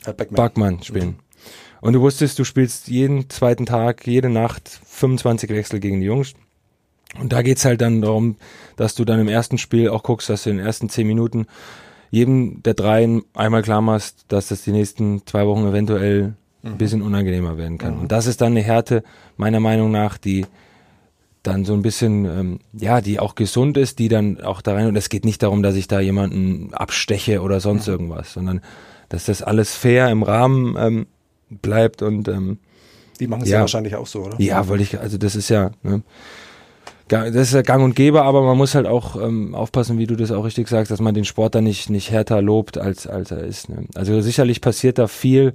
Äh, 0.05 0.13
Backman. 0.13 0.37
Backman 0.37 0.83
spielen. 0.83 1.09
Mhm. 1.09 1.17
Und 1.81 1.95
du 1.95 2.01
wusstest, 2.01 2.39
du 2.39 2.45
spielst 2.45 2.89
jeden 2.89 3.29
zweiten 3.29 3.67
Tag, 3.67 4.07
jede 4.07 4.29
Nacht 4.29 4.81
25 4.87 5.51
Wechsel 5.51 5.81
gegen 5.81 6.01
die 6.01 6.07
Jungs. 6.07 6.35
Und 7.21 7.33
da 7.33 7.43
geht's 7.43 7.65
halt 7.65 7.81
dann 7.81 8.01
darum, 8.01 8.37
dass 8.77 8.95
du 8.95 9.05
dann 9.05 9.21
im 9.21 9.29
ersten 9.29 9.59
Spiel 9.59 9.89
auch 9.89 10.03
guckst, 10.03 10.31
dass 10.31 10.45
du 10.45 10.51
in 10.51 10.57
den 10.59 10.67
ersten 10.67 10.89
zehn 10.89 11.07
Minuten 11.07 11.47
jedem 12.11 12.63
der 12.63 12.75
dreien 12.75 13.23
einmal 13.35 13.63
klar 13.63 13.81
machst, 13.81 14.25
dass 14.29 14.49
das 14.49 14.63
die 14.63 14.73
nächsten 14.73 15.27
zwei 15.27 15.47
Wochen 15.47 15.67
eventuell 15.67 16.35
ein 16.63 16.73
mhm. 16.73 16.79
bisschen 16.79 17.03
unangenehmer 17.03 17.57
werden 17.59 17.79
kann. 17.79 17.97
Mhm. 17.97 18.01
Und 18.03 18.13
das 18.13 18.27
ist 18.27 18.41
dann 18.41 18.53
eine 18.53 18.63
Härte, 18.63 19.03
meiner 19.37 19.61
Meinung 19.61 19.91
nach, 19.91 20.19
die 20.19 20.47
dann 21.43 21.65
so 21.65 21.73
ein 21.75 21.83
bisschen, 21.83 22.25
ähm, 22.25 22.61
ja, 22.73 23.01
die 23.01 23.19
auch 23.19 23.35
gesund 23.35 23.77
ist, 23.77 23.99
die 23.99 24.09
dann 24.09 24.41
auch 24.41 24.61
da 24.63 24.75
rein, 24.75 24.87
und 24.87 24.97
es 24.97 25.09
geht 25.09 25.25
nicht 25.25 25.43
darum, 25.43 25.63
dass 25.63 25.75
ich 25.75 25.89
da 25.89 26.01
jemanden 26.01 26.73
absteche 26.73 27.41
oder 27.41 27.61
sonst 27.61 27.87
mhm. 27.87 27.93
irgendwas, 27.95 28.33
sondern 28.33 28.61
dass 29.09 29.27
das 29.27 29.43
alles 29.43 29.75
fair 29.75 30.09
im 30.11 30.23
Rahmen 30.23 30.77
ähm, 30.79 31.07
bleibt 31.51 32.01
und 32.03 32.29
ähm, 32.29 32.59
die 33.21 33.27
machen 33.27 33.43
es 33.43 33.49
ja, 33.49 33.57
ja, 33.57 33.61
wahrscheinlich 33.61 33.97
auch 33.97 34.07
so, 34.07 34.25
oder? 34.25 34.41
Ja, 34.41 34.69
wollte 34.69 34.85
ich, 34.85 34.99
also 34.99 35.19
das 35.19 35.37
ist 35.37 35.49
ja, 35.49 35.73
ne, 35.83 36.03
das 37.09 37.35
ist 37.35 37.55
ja 37.55 37.63
gang 37.63 37.85
und 37.85 37.97
gäbe, 37.97 38.23
aber 38.23 38.43
man 38.43 38.57
muss 38.57 38.75
halt 38.75 38.87
auch 38.87 39.17
ähm, 39.17 39.55
aufpassen, 39.55 39.99
wie 39.99 40.07
du 40.07 40.17
das 40.17 40.31
auch 40.31 40.45
richtig 40.45 40.69
sagst, 40.69 40.91
dass 40.91 41.01
man 41.01 41.15
den 41.15 41.25
Sport 41.25 41.55
dann 41.55 41.65
nicht, 41.65 41.91
nicht 41.91 42.11
härter 42.11 42.41
lobt, 42.41 42.79
als, 42.79 43.07
als 43.07 43.31
er 43.31 43.45
ist. 43.45 43.69
Ne? 43.69 43.87
Also 43.95 44.21
sicherlich 44.21 44.61
passiert 44.61 44.99
da 44.99 45.09
viel, 45.09 45.55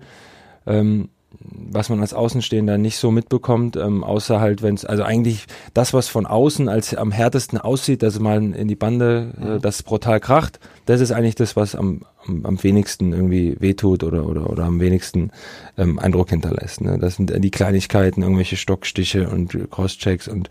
ähm, 0.65 1.09
was 1.49 1.89
man 1.89 2.01
als 2.01 2.13
Außenstehender 2.13 2.77
nicht 2.77 2.97
so 2.97 3.11
mitbekommt, 3.11 3.75
ähm, 3.75 4.03
außer 4.03 4.39
halt, 4.39 4.61
wenn 4.61 4.75
es, 4.75 4.85
also 4.85 5.03
eigentlich 5.03 5.45
das, 5.73 5.93
was 5.93 6.07
von 6.07 6.25
außen 6.25 6.69
als 6.69 6.93
am 6.95 7.11
härtesten 7.11 7.57
aussieht, 7.57 8.03
dass 8.03 8.19
man 8.19 8.53
in 8.53 8.67
die 8.67 8.75
Bande, 8.75 9.33
äh, 9.39 9.45
mhm. 9.45 9.61
das 9.61 9.83
brutal 9.83 10.19
kracht, 10.19 10.59
das 10.85 11.01
ist 11.01 11.11
eigentlich 11.11 11.35
das, 11.35 11.55
was 11.55 11.75
am, 11.75 12.01
am, 12.25 12.45
am 12.45 12.63
wenigsten 12.63 13.13
irgendwie 13.13 13.55
wehtut 13.59 14.03
oder, 14.03 14.25
oder, 14.27 14.49
oder 14.49 14.65
am 14.65 14.79
wenigsten 14.79 15.31
ähm, 15.77 15.99
Eindruck 15.99 16.29
hinterlässt. 16.29 16.81
Ne? 16.81 16.97
Das 16.99 17.15
sind 17.15 17.33
die 17.35 17.51
Kleinigkeiten, 17.51 18.21
irgendwelche 18.21 18.57
Stockstiche 18.57 19.29
und 19.29 19.57
Crosschecks 19.71 20.27
und 20.27 20.49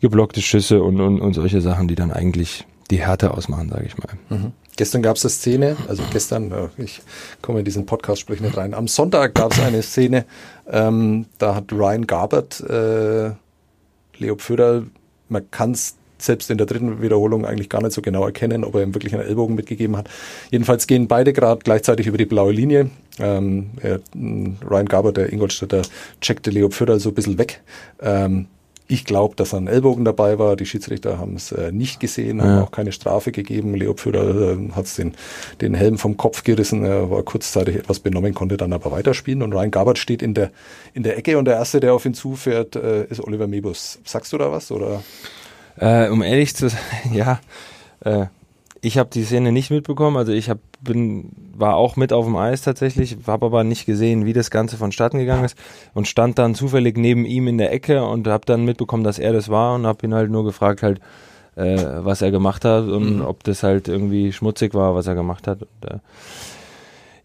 geblockte 0.00 0.42
Schüsse 0.42 0.82
und, 0.82 1.00
und, 1.00 1.20
und 1.20 1.34
solche 1.34 1.60
Sachen, 1.60 1.88
die 1.88 1.94
dann 1.94 2.12
eigentlich 2.12 2.66
die 2.90 2.98
Härte 2.98 3.32
ausmachen, 3.32 3.68
sage 3.68 3.86
ich 3.86 3.96
mal. 3.98 4.08
Mhm. 4.28 4.52
Gestern 4.76 5.02
gab 5.02 5.16
es 5.16 5.24
eine 5.24 5.30
Szene, 5.30 5.76
also 5.88 6.02
gestern, 6.12 6.52
äh, 6.52 6.68
ich 6.76 7.00
komme 7.42 7.60
in 7.60 7.64
diesen 7.64 7.86
Podcast 7.86 8.20
sprich 8.20 8.40
nicht 8.40 8.56
rein. 8.56 8.74
Am 8.74 8.88
Sonntag 8.88 9.34
gab 9.34 9.52
es 9.52 9.60
eine 9.60 9.82
Szene, 9.82 10.26
ähm, 10.70 11.26
da 11.38 11.54
hat 11.54 11.72
Ryan 11.72 12.06
Garbert, 12.06 12.60
äh, 12.60 13.30
Leo 14.18 14.36
Pföder, 14.36 14.84
man 15.28 15.50
kann 15.50 15.72
es 15.72 15.96
selbst 16.18 16.50
in 16.50 16.58
der 16.58 16.66
dritten 16.66 17.02
Wiederholung 17.02 17.44
eigentlich 17.44 17.68
gar 17.68 17.82
nicht 17.82 17.92
so 17.92 18.02
genau 18.02 18.24
erkennen, 18.24 18.64
ob 18.64 18.74
er 18.74 18.82
ihm 18.82 18.94
wirklich 18.94 19.14
einen 19.14 19.26
Ellbogen 19.26 19.54
mitgegeben 19.54 19.96
hat. 19.96 20.08
Jedenfalls 20.50 20.86
gehen 20.86 21.08
beide 21.08 21.32
gerade 21.32 21.60
gleichzeitig 21.62 22.06
über 22.06 22.18
die 22.18 22.24
blaue 22.24 22.52
Linie. 22.52 22.90
Ähm, 23.18 23.70
er, 23.82 24.00
Ryan 24.14 24.86
Garbert, 24.86 25.18
der 25.18 25.32
Ingolstädter, 25.32 25.82
checkte 26.20 26.50
Leo 26.50 26.70
Pföder 26.70 26.98
so 27.00 27.10
ein 27.10 27.14
bisschen 27.14 27.38
weg. 27.38 27.60
Ähm, 28.00 28.46
ich 28.88 29.04
glaube, 29.04 29.34
dass 29.36 29.52
ein 29.54 29.66
Ellbogen 29.66 30.04
dabei 30.04 30.38
war. 30.38 30.56
Die 30.56 30.66
Schiedsrichter 30.66 31.18
haben 31.18 31.34
es 31.34 31.52
äh, 31.52 31.72
nicht 31.72 32.00
gesehen, 32.00 32.40
haben 32.40 32.56
ja. 32.56 32.62
auch 32.62 32.70
keine 32.70 32.92
Strafe 32.92 33.32
gegeben. 33.32 33.74
Leo 33.74 33.92
äh, 33.92 34.72
hat 34.72 34.98
den, 34.98 35.14
den 35.60 35.74
Helm 35.74 35.98
vom 35.98 36.16
Kopf 36.16 36.44
gerissen, 36.44 36.84
er 36.84 37.10
war 37.10 37.22
kurzzeitig 37.22 37.76
etwas 37.76 38.00
benommen, 38.00 38.34
konnte 38.34 38.56
dann 38.56 38.72
aber 38.72 38.92
weiterspielen. 38.92 39.42
Und 39.42 39.52
Ryan 39.52 39.70
Gabert 39.70 39.98
steht 39.98 40.22
in 40.22 40.34
der, 40.34 40.50
in 40.94 41.02
der 41.02 41.16
Ecke 41.18 41.38
und 41.38 41.46
der 41.46 41.56
Erste, 41.56 41.80
der 41.80 41.94
auf 41.94 42.04
ihn 42.04 42.14
zufährt, 42.14 42.76
äh, 42.76 43.04
ist 43.06 43.20
Oliver 43.20 43.46
Mebus. 43.46 43.98
Sagst 44.04 44.32
du 44.32 44.38
da 44.38 44.52
was? 44.52 44.70
Oder? 44.70 45.02
Äh, 45.78 46.08
um 46.08 46.22
ehrlich 46.22 46.54
zu 46.54 46.68
sein, 46.68 46.80
ja. 47.12 47.40
Ich 48.82 48.98
habe 48.98 49.10
die 49.12 49.24
Szene 49.24 49.52
nicht 49.52 49.70
mitbekommen, 49.70 50.16
also 50.16 50.32
ich 50.32 50.50
hab, 50.50 50.58
bin, 50.80 51.32
war 51.56 51.76
auch 51.76 51.96
mit 51.96 52.12
auf 52.12 52.26
dem 52.26 52.36
Eis 52.36 52.62
tatsächlich, 52.62 53.16
habe 53.26 53.46
aber 53.46 53.64
nicht 53.64 53.86
gesehen, 53.86 54.26
wie 54.26 54.32
das 54.32 54.50
Ganze 54.50 54.76
vonstatten 54.76 55.18
gegangen 55.18 55.44
ist 55.44 55.56
und 55.94 56.06
stand 56.06 56.38
dann 56.38 56.54
zufällig 56.54 56.96
neben 56.96 57.24
ihm 57.24 57.48
in 57.48 57.58
der 57.58 57.72
Ecke 57.72 58.04
und 58.04 58.26
habe 58.28 58.44
dann 58.44 58.64
mitbekommen, 58.64 59.04
dass 59.04 59.18
er 59.18 59.32
das 59.32 59.48
war 59.48 59.74
und 59.74 59.86
habe 59.86 60.06
ihn 60.06 60.14
halt 60.14 60.30
nur 60.30 60.44
gefragt 60.44 60.82
halt, 60.82 61.00
äh, 61.56 61.78
was 61.98 62.22
er 62.22 62.30
gemacht 62.30 62.64
hat 62.64 62.84
und 62.84 63.16
mhm. 63.16 63.22
ob 63.22 63.42
das 63.44 63.62
halt 63.62 63.88
irgendwie 63.88 64.32
schmutzig 64.32 64.74
war, 64.74 64.94
was 64.94 65.06
er 65.06 65.14
gemacht 65.14 65.46
hat. 65.46 65.62
Und, 65.62 65.90
äh, 65.90 65.98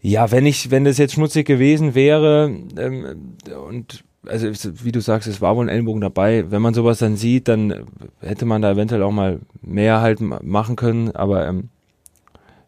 ja, 0.00 0.30
wenn 0.32 0.46
ich, 0.46 0.70
wenn 0.70 0.84
das 0.84 0.98
jetzt 0.98 1.14
schmutzig 1.14 1.46
gewesen 1.46 1.94
wäre 1.94 2.50
ähm, 2.76 3.36
und 3.68 4.04
also 4.26 4.48
wie 4.84 4.92
du 4.92 5.00
sagst, 5.00 5.28
es 5.28 5.40
war 5.40 5.56
wohl 5.56 5.66
ein 5.66 5.68
Ellenbogen 5.68 6.00
dabei. 6.00 6.50
Wenn 6.50 6.62
man 6.62 6.74
sowas 6.74 6.98
dann 6.98 7.16
sieht, 7.16 7.48
dann 7.48 7.86
hätte 8.20 8.46
man 8.46 8.62
da 8.62 8.72
eventuell 8.72 9.02
auch 9.02 9.12
mal 9.12 9.40
mehr 9.60 10.00
halt 10.00 10.20
machen 10.20 10.76
können. 10.76 11.10
Aber 11.12 11.46
ähm, 11.46 11.70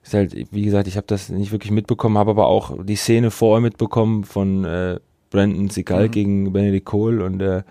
ist 0.03 0.15
halt, 0.15 0.35
wie 0.53 0.63
gesagt, 0.63 0.87
ich 0.89 0.97
habe 0.97 1.07
das 1.07 1.31
nicht 1.31 1.53
wirklich 1.53 1.71
mitbekommen, 1.71 2.19
habe 2.19 2.33
aber 2.33 2.47
auch 2.47 2.77
die 2.85 2.97
Szene 2.97 3.31
vorher 3.31 3.61
mitbekommen 3.61 4.25
von 4.25 4.65
äh, 4.65 4.99
Brandon 5.31 5.71
Segal 5.71 6.09
mhm. 6.09 6.11
gegen 6.11 6.53
Benedict 6.53 6.85
Cole 6.85 7.25
und 7.25 7.41
äh, 7.41 7.63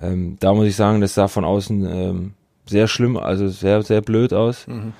ähm, 0.00 0.36
da 0.40 0.54
muss 0.54 0.66
ich 0.66 0.76
sagen, 0.76 1.00
das 1.00 1.14
sah 1.14 1.26
von 1.26 1.44
außen 1.44 1.86
ähm, 1.90 2.32
sehr 2.66 2.86
schlimm, 2.86 3.16
also 3.16 3.48
sehr, 3.48 3.82
sehr 3.82 4.00
blöd 4.00 4.32
aus. 4.32 4.66
Mhm. 4.66 4.92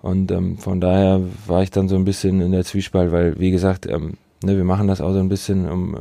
Und 0.00 0.30
ähm, 0.30 0.58
von 0.58 0.80
daher 0.80 1.20
war 1.46 1.62
ich 1.62 1.70
dann 1.70 1.88
so 1.88 1.96
ein 1.96 2.04
bisschen 2.04 2.40
in 2.40 2.52
der 2.52 2.64
Zwiespalt, 2.64 3.10
weil, 3.12 3.38
wie 3.40 3.50
gesagt, 3.50 3.86
ähm, 3.86 4.14
Ne, 4.44 4.56
wir 4.56 4.64
machen 4.64 4.86
das 4.86 5.00
auch 5.00 5.12
so 5.12 5.18
ein 5.18 5.28
bisschen, 5.28 5.68
um, 5.68 5.96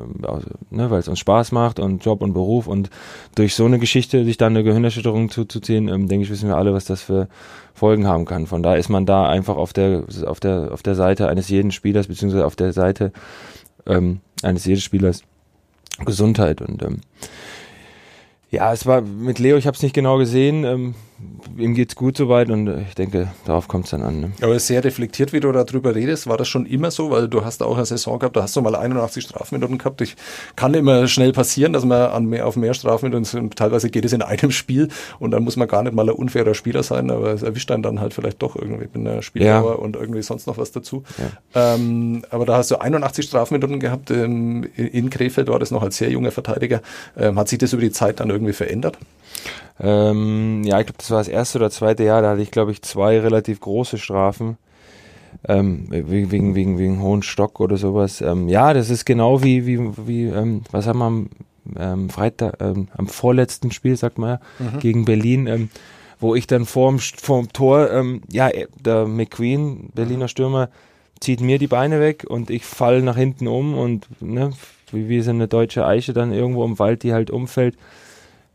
ne, 0.69 0.91
weil 0.91 0.99
es 0.99 1.07
uns 1.07 1.17
Spaß 1.17 1.51
macht 1.53 1.79
und 1.79 2.05
Job 2.05 2.21
und 2.21 2.33
Beruf 2.33 2.67
und 2.67 2.91
durch 3.33 3.55
so 3.55 3.65
eine 3.65 3.79
Geschichte 3.79 4.23
sich 4.25 4.37
dann 4.37 4.53
eine 4.53 4.63
Gehirnerschütterung 4.63 5.31
zuzuziehen, 5.31 5.87
ähm, 5.87 6.07
denke 6.07 6.25
ich, 6.25 6.29
wissen 6.29 6.47
wir 6.47 6.55
alle, 6.55 6.71
was 6.71 6.85
das 6.85 7.01
für 7.01 7.29
Folgen 7.73 8.05
haben 8.05 8.25
kann. 8.25 8.45
Von 8.45 8.61
da 8.61 8.75
ist 8.75 8.89
man 8.89 9.07
da 9.07 9.27
einfach 9.27 9.57
auf 9.57 9.73
der 9.73 10.03
auf 10.27 10.39
der 10.39 10.71
auf 10.71 10.83
der 10.83 10.93
Seite 10.93 11.29
eines 11.29 11.49
jeden 11.49 11.71
Spielers 11.71 12.07
beziehungsweise 12.07 12.45
auf 12.45 12.55
der 12.55 12.73
Seite 12.73 13.11
ähm, 13.87 14.19
eines 14.43 14.65
jeden 14.65 14.81
Spielers 14.81 15.23
Gesundheit 16.05 16.61
und 16.61 16.83
ähm, 16.83 17.01
ja, 18.51 18.71
es 18.71 18.85
war 18.85 19.01
mit 19.01 19.39
Leo, 19.39 19.57
ich 19.57 19.67
habe 19.67 19.75
es 19.75 19.83
nicht 19.83 19.95
genau 19.95 20.17
gesehen. 20.17 20.63
Ähm, 20.63 20.95
ihm 21.57 21.73
geht's 21.73 21.95
gut 21.95 22.17
soweit 22.17 22.49
und 22.49 22.67
ich 22.67 22.93
denke, 22.93 23.29
darauf 23.45 23.67
kommt 23.67 23.85
es 23.85 23.91
dann 23.91 24.03
an. 24.03 24.19
Ne? 24.19 24.31
Aber 24.41 24.59
sehr 24.59 24.83
reflektiert, 24.83 25.33
wie 25.33 25.39
du 25.39 25.51
darüber 25.51 25.95
redest. 25.95 26.27
War 26.27 26.37
das 26.37 26.47
schon 26.47 26.65
immer 26.65 26.91
so? 26.91 27.09
Weil 27.09 27.27
du 27.27 27.43
hast 27.43 27.63
auch 27.63 27.75
eine 27.75 27.85
Saison 27.85 28.19
gehabt, 28.19 28.35
da 28.35 28.43
hast 28.43 28.55
du 28.55 28.61
mal 28.61 28.75
81 28.75 29.23
Strafminuten 29.23 29.79
gehabt. 29.79 30.01
Ich 30.01 30.15
kann 30.55 30.73
immer 30.75 31.07
schnell 31.07 31.31
passieren, 31.31 31.73
dass 31.73 31.85
man 31.85 32.11
an 32.11 32.25
mehr, 32.25 32.45
auf 32.45 32.55
mehr 32.55 32.73
Strafminuten, 32.73 33.49
teilweise 33.51 33.89
geht 33.89 34.05
es 34.05 34.13
in 34.13 34.21
einem 34.21 34.51
Spiel 34.51 34.89
und 35.19 35.31
dann 35.31 35.43
muss 35.43 35.55
man 35.55 35.67
gar 35.67 35.81
nicht 35.81 35.95
mal 35.95 36.07
ein 36.07 36.15
unfairer 36.15 36.53
Spieler 36.53 36.83
sein, 36.83 37.09
aber 37.09 37.33
es 37.33 37.41
erwischt 37.41 37.71
einen 37.71 37.83
dann 37.83 37.99
halt 37.99 38.13
vielleicht 38.13 38.41
doch 38.41 38.55
irgendwie 38.55 38.87
mit 38.93 38.95
einer 38.95 39.21
Spieldauer 39.23 39.71
ja. 39.71 39.77
und 39.77 39.95
irgendwie 39.95 40.21
sonst 40.21 40.45
noch 40.45 40.57
was 40.57 40.71
dazu. 40.71 41.03
Ja. 41.17 41.73
Ähm, 41.75 42.23
aber 42.29 42.45
da 42.45 42.57
hast 42.57 42.69
du 42.69 42.79
81 42.79 43.25
Strafminuten 43.25 43.79
gehabt. 43.79 44.11
Ähm, 44.11 44.67
in 44.75 45.09
Krefeld 45.09 45.47
war 45.47 45.57
das 45.57 45.71
noch 45.71 45.81
als 45.81 45.97
sehr 45.97 46.11
junger 46.11 46.31
Verteidiger. 46.31 46.81
Ähm, 47.17 47.39
hat 47.39 47.47
sich 47.47 47.57
das 47.57 47.73
über 47.73 47.81
die 47.81 47.91
Zeit 47.91 48.19
dann 48.19 48.29
irgendwie 48.29 48.53
verändert? 48.53 48.97
Ähm, 49.79 50.63
ja, 50.63 50.79
ich 50.79 50.87
glaube, 50.87 51.03
das 51.07 51.11
war 51.11 51.19
das 51.19 51.27
erste 51.29 51.59
oder 51.59 51.69
zweite 51.69 52.03
Jahr, 52.03 52.21
da 52.21 52.31
hatte 52.31 52.41
ich, 52.41 52.51
glaube 52.51 52.71
ich, 52.71 52.81
zwei 52.81 53.19
relativ 53.19 53.61
große 53.61 53.97
Strafen. 53.97 54.57
Ähm, 55.47 55.85
wegen, 55.89 56.55
wegen, 56.55 56.77
wegen, 56.77 57.01
hohen 57.01 57.21
Stock 57.21 57.59
oder 57.59 57.77
sowas. 57.77 58.21
Ähm, 58.21 58.49
ja, 58.49 58.73
das 58.73 58.89
ist 58.89 59.05
genau 59.05 59.43
wie, 59.43 59.65
wie, 59.65 59.79
wie 60.07 60.25
ähm, 60.25 60.63
was 60.71 60.87
haben 60.87 60.99
wir 60.99 61.05
am 61.05 61.29
ähm, 61.77 62.09
Freitag, 62.09 62.55
ähm, 62.59 62.87
am 62.95 63.07
vorletzten 63.07 63.71
Spiel, 63.71 63.95
sagt 63.95 64.17
man 64.17 64.29
ja, 64.29 64.39
mhm. 64.59 64.79
gegen 64.79 65.05
Berlin, 65.05 65.47
ähm, 65.47 65.69
wo 66.19 66.33
ich 66.33 66.47
dann 66.47 66.65
vorm, 66.65 66.99
vorm 66.99 67.51
Tor, 67.53 67.91
ähm, 67.91 68.21
ja, 68.31 68.49
äh, 68.49 68.67
der 68.79 69.05
McQueen, 69.05 69.91
Berliner 69.93 70.27
Stürmer, 70.27 70.69
zieht 71.19 71.41
mir 71.41 71.59
die 71.59 71.67
Beine 71.67 71.99
weg 71.99 72.25
und 72.27 72.49
ich 72.49 72.65
falle 72.65 73.01
nach 73.01 73.17
hinten 73.17 73.47
um 73.47 73.77
und 73.77 74.07
ne, 74.21 74.51
wie, 74.91 75.07
wie 75.07 75.21
so 75.21 75.31
eine 75.31 75.47
deutsche 75.47 75.85
Eiche 75.85 76.13
dann 76.13 76.31
irgendwo 76.31 76.65
im 76.65 76.79
Wald, 76.79 77.03
die 77.03 77.13
halt 77.13 77.31
umfällt 77.31 77.75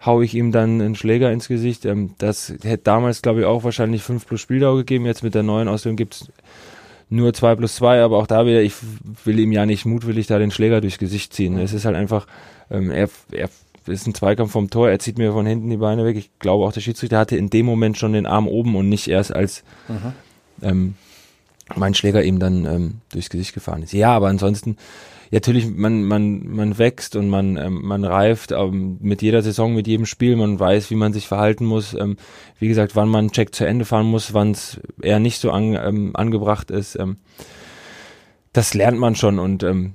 haue 0.05 0.25
ich 0.25 0.35
ihm 0.35 0.53
dann 0.53 0.81
einen 0.81 0.95
Schläger 0.95 1.33
ins 1.33 1.49
Gesicht. 1.49 1.85
Ähm, 1.85 2.15
das 2.19 2.53
hätte 2.63 2.85
damals, 2.85 3.23
glaube 3.23 3.41
ich, 3.41 3.47
auch 3.47 3.65
wahrscheinlich 3.65 4.03
5 4.03 4.27
plus 4.27 4.41
Spieldauer 4.41 4.79
gegeben. 4.79 5.07
Jetzt 5.07 5.23
mit 5.23 5.35
der 5.35 5.43
neuen 5.43 5.69
Ausführung 5.69 5.97
gibt 5.97 6.15
es 6.15 6.33
nur 7.09 7.33
2 7.35 7.57
plus 7.57 7.77
2, 7.77 8.03
aber 8.03 8.19
auch 8.19 8.27
da 8.27 8.47
wieder, 8.47 8.63
ich 8.63 8.75
will 9.25 9.39
ihm 9.39 9.53
ja 9.53 9.67
nicht 9.67 9.85
mutwillig 9.85 10.27
da 10.27 10.39
den 10.39 10.51
Schläger 10.51 10.81
durchs 10.81 10.99
Gesicht 10.99 11.35
ziehen. 11.35 11.59
Es 11.59 11.73
ist 11.73 11.85
halt 11.85 11.97
einfach, 11.97 12.27
ähm, 12.71 12.91
er, 12.91 13.09
er 13.31 13.49
ist 13.87 14.07
ein 14.07 14.15
Zweikampf 14.15 14.53
vom 14.53 14.71
Tor, 14.71 14.89
er 14.89 14.99
zieht 14.99 15.19
mir 15.19 15.33
von 15.33 15.47
hinten 15.47 15.69
die 15.69 15.77
Beine 15.77 16.05
weg. 16.05 16.17
Ich 16.17 16.31
glaube 16.39 16.65
auch 16.65 16.73
der 16.73 16.81
Schiedsrichter 16.81 17.19
hatte 17.19 17.37
in 17.37 17.51
dem 17.51 17.67
Moment 17.67 17.99
schon 17.99 18.13
den 18.13 18.27
Arm 18.27 18.49
oben 18.49 18.77
und 18.77 18.89
nicht 18.89 19.09
erst 19.09 19.35
als 19.35 19.63
mhm. 19.89 20.13
ähm, 20.63 20.95
mein 21.77 21.95
Schläger 21.95 22.23
ihm 22.23 22.39
dann 22.39 22.65
ähm, 22.65 23.01
durchs 23.13 23.31
Gesicht 23.31 23.55
gefahren 23.55 23.83
ist. 23.83 23.93
Ja, 23.93 24.15
aber 24.15 24.29
ansonsten, 24.29 24.77
natürlich, 25.33 25.67
man, 25.69 26.05
man, 26.05 26.47
man 26.49 26.79
wächst 26.79 27.17
und 27.17 27.29
man, 27.29 27.57
ähm, 27.57 27.81
man 27.83 28.05
reift 28.05 28.53
ähm, 28.53 28.99
mit 29.01 29.23
jeder 29.23 29.43
Saison, 29.43 29.75
mit 29.75 29.87
jedem 29.87 30.07
Spiel, 30.07 30.37
man 30.37 30.61
weiß, 30.61 30.91
wie 30.91 30.95
man 30.95 31.13
sich 31.13 31.27
verhalten 31.27 31.65
muss. 31.65 31.95
Ähm, 31.95 32.17
wie 32.59 32.69
gesagt, 32.69 32.95
wann 32.95 33.09
man 33.09 33.21
einen 33.21 33.33
Check 33.33 33.55
zu 33.55 33.67
Ende 33.67 33.85
fahren 33.85 34.07
muss, 34.07 34.35
wann 34.35 34.53
es 34.53 34.81
eher 35.01 35.19
nicht 35.19 35.41
so 35.41 35.51
an, 35.51 35.75
ähm, 35.75 36.11
angebracht 36.15 36.71
ist. 36.71 36.97
Ähm, 36.97 37.17
das 38.53 38.75
lernt 38.75 38.99
man 38.99 39.15
schon 39.15 39.39
und 39.39 39.63
ähm, 39.63 39.95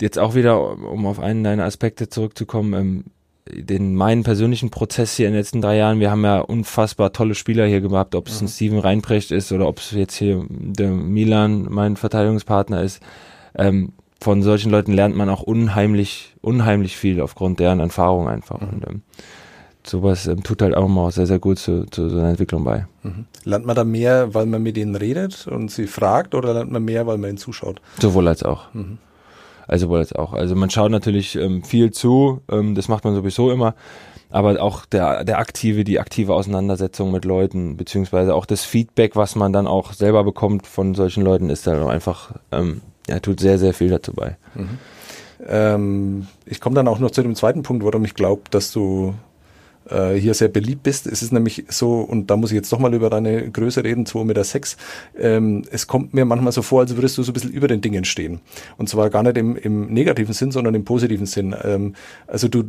jetzt 0.00 0.18
auch 0.18 0.34
wieder, 0.34 0.60
um 0.70 1.06
auf 1.06 1.20
einen 1.20 1.44
deiner 1.44 1.64
Aspekte 1.64 2.08
zurückzukommen, 2.08 2.74
ähm, 2.74 3.04
den 3.46 3.94
meinen 3.94 4.24
persönlichen 4.24 4.70
Prozess 4.70 5.16
hier 5.16 5.28
in 5.28 5.34
den 5.34 5.40
letzten 5.40 5.60
drei 5.60 5.76
Jahren. 5.76 6.00
Wir 6.00 6.10
haben 6.10 6.24
ja 6.24 6.40
unfassbar 6.40 7.12
tolle 7.12 7.34
Spieler 7.34 7.66
hier 7.66 7.80
gehabt, 7.80 8.14
ob 8.14 8.26
es 8.26 8.40
mhm. 8.40 8.46
ein 8.46 8.50
Steven 8.50 8.78
Reinprecht 8.78 9.30
ist 9.30 9.52
oder 9.52 9.68
ob 9.68 9.78
es 9.78 9.92
jetzt 9.92 10.16
hier 10.16 10.44
der 10.48 10.90
Milan, 10.90 11.66
mein 11.70 11.96
Verteidigungspartner 11.96 12.82
ist. 12.82 13.00
Ähm, 13.56 13.92
von 14.20 14.42
solchen 14.42 14.70
Leuten 14.70 14.92
lernt 14.92 15.16
man 15.16 15.28
auch 15.28 15.42
unheimlich, 15.42 16.34
unheimlich 16.40 16.96
viel 16.96 17.20
aufgrund 17.20 17.60
deren 17.60 17.80
Erfahrung 17.80 18.28
einfach. 18.28 18.60
Mhm. 18.60 18.68
Und 18.68 18.86
ähm, 18.88 19.02
sowas 19.86 20.26
ähm, 20.26 20.42
tut 20.42 20.62
halt 20.62 20.76
auch 20.76 20.88
mal 20.88 21.10
sehr, 21.10 21.26
sehr 21.26 21.38
gut 21.38 21.58
zu, 21.58 21.86
zu 21.86 22.08
so 22.08 22.18
einer 22.18 22.30
Entwicklung 22.30 22.64
bei. 22.64 22.86
Mhm. 23.02 23.26
Lernt 23.44 23.66
man 23.66 23.76
da 23.76 23.84
mehr, 23.84 24.34
weil 24.34 24.46
man 24.46 24.62
mit 24.62 24.76
ihnen 24.78 24.96
redet 24.96 25.46
und 25.46 25.70
sie 25.70 25.86
fragt 25.86 26.34
oder 26.34 26.54
lernt 26.54 26.72
man 26.72 26.84
mehr, 26.84 27.06
weil 27.06 27.18
man 27.18 27.30
ihnen 27.30 27.38
zuschaut? 27.38 27.80
Sowohl 28.00 28.28
als 28.28 28.42
auch. 28.42 28.72
Mhm. 28.72 28.98
Also 29.66 29.88
wohl 29.88 30.00
jetzt 30.00 30.16
auch. 30.16 30.32
Also 30.34 30.54
man 30.54 30.70
schaut 30.70 30.90
natürlich 30.90 31.36
ähm, 31.36 31.62
viel 31.62 31.90
zu, 31.90 32.42
ähm, 32.50 32.74
das 32.74 32.88
macht 32.88 33.04
man 33.04 33.14
sowieso 33.14 33.50
immer, 33.50 33.74
aber 34.30 34.60
auch 34.60 34.84
der, 34.84 35.24
der 35.24 35.38
aktive, 35.38 35.84
die 35.84 36.00
aktive 36.00 36.34
Auseinandersetzung 36.34 37.10
mit 37.12 37.24
Leuten, 37.24 37.76
beziehungsweise 37.76 38.34
auch 38.34 38.46
das 38.46 38.64
Feedback, 38.64 39.16
was 39.16 39.36
man 39.36 39.52
dann 39.52 39.66
auch 39.66 39.92
selber 39.92 40.24
bekommt 40.24 40.66
von 40.66 40.94
solchen 40.94 41.22
Leuten, 41.22 41.50
ist 41.50 41.66
dann 41.66 41.86
einfach, 41.88 42.32
ähm, 42.52 42.82
ja, 43.08 43.20
tut 43.20 43.40
sehr, 43.40 43.58
sehr 43.58 43.74
viel 43.74 43.90
dazu 43.90 44.12
bei. 44.12 44.36
Mhm. 44.54 44.78
Ähm, 45.46 46.26
ich 46.46 46.60
komme 46.60 46.74
dann 46.74 46.88
auch 46.88 46.98
noch 46.98 47.10
zu 47.10 47.22
dem 47.22 47.34
zweiten 47.34 47.62
Punkt, 47.62 47.84
warum 47.84 48.04
ich 48.04 48.14
glaube, 48.14 48.42
dass 48.50 48.72
du 48.72 49.14
äh, 49.90 50.14
hier 50.14 50.34
sehr 50.34 50.48
beliebt 50.48 50.82
bist. 50.82 51.06
Es 51.06 51.22
ist 51.22 51.32
nämlich 51.32 51.64
so, 51.68 52.00
und 52.00 52.30
da 52.30 52.36
muss 52.36 52.50
ich 52.50 52.56
jetzt 52.56 52.72
doch 52.72 52.78
mal 52.78 52.94
über 52.94 53.10
deine 53.10 53.50
Größe 53.50 53.84
reden, 53.84 54.06
2,6 54.06 54.24
Meter. 54.24 54.44
Sechs. 54.44 54.76
Ähm, 55.18 55.62
es 55.70 55.86
kommt 55.86 56.14
mir 56.14 56.24
manchmal 56.24 56.52
so 56.52 56.62
vor, 56.62 56.80
als 56.80 56.94
würdest 56.94 57.18
du 57.18 57.22
so 57.22 57.30
ein 57.30 57.34
bisschen 57.34 57.52
über 57.52 57.68
den 57.68 57.80
Dingen 57.80 58.04
stehen. 58.04 58.40
Und 58.76 58.88
zwar 58.88 59.10
gar 59.10 59.22
nicht 59.22 59.36
im, 59.36 59.56
im 59.56 59.92
negativen 59.92 60.34
Sinn, 60.34 60.52
sondern 60.52 60.74
im 60.74 60.84
positiven 60.84 61.26
Sinn. 61.26 61.54
Ähm, 61.62 61.94
also 62.26 62.48
du, 62.48 62.64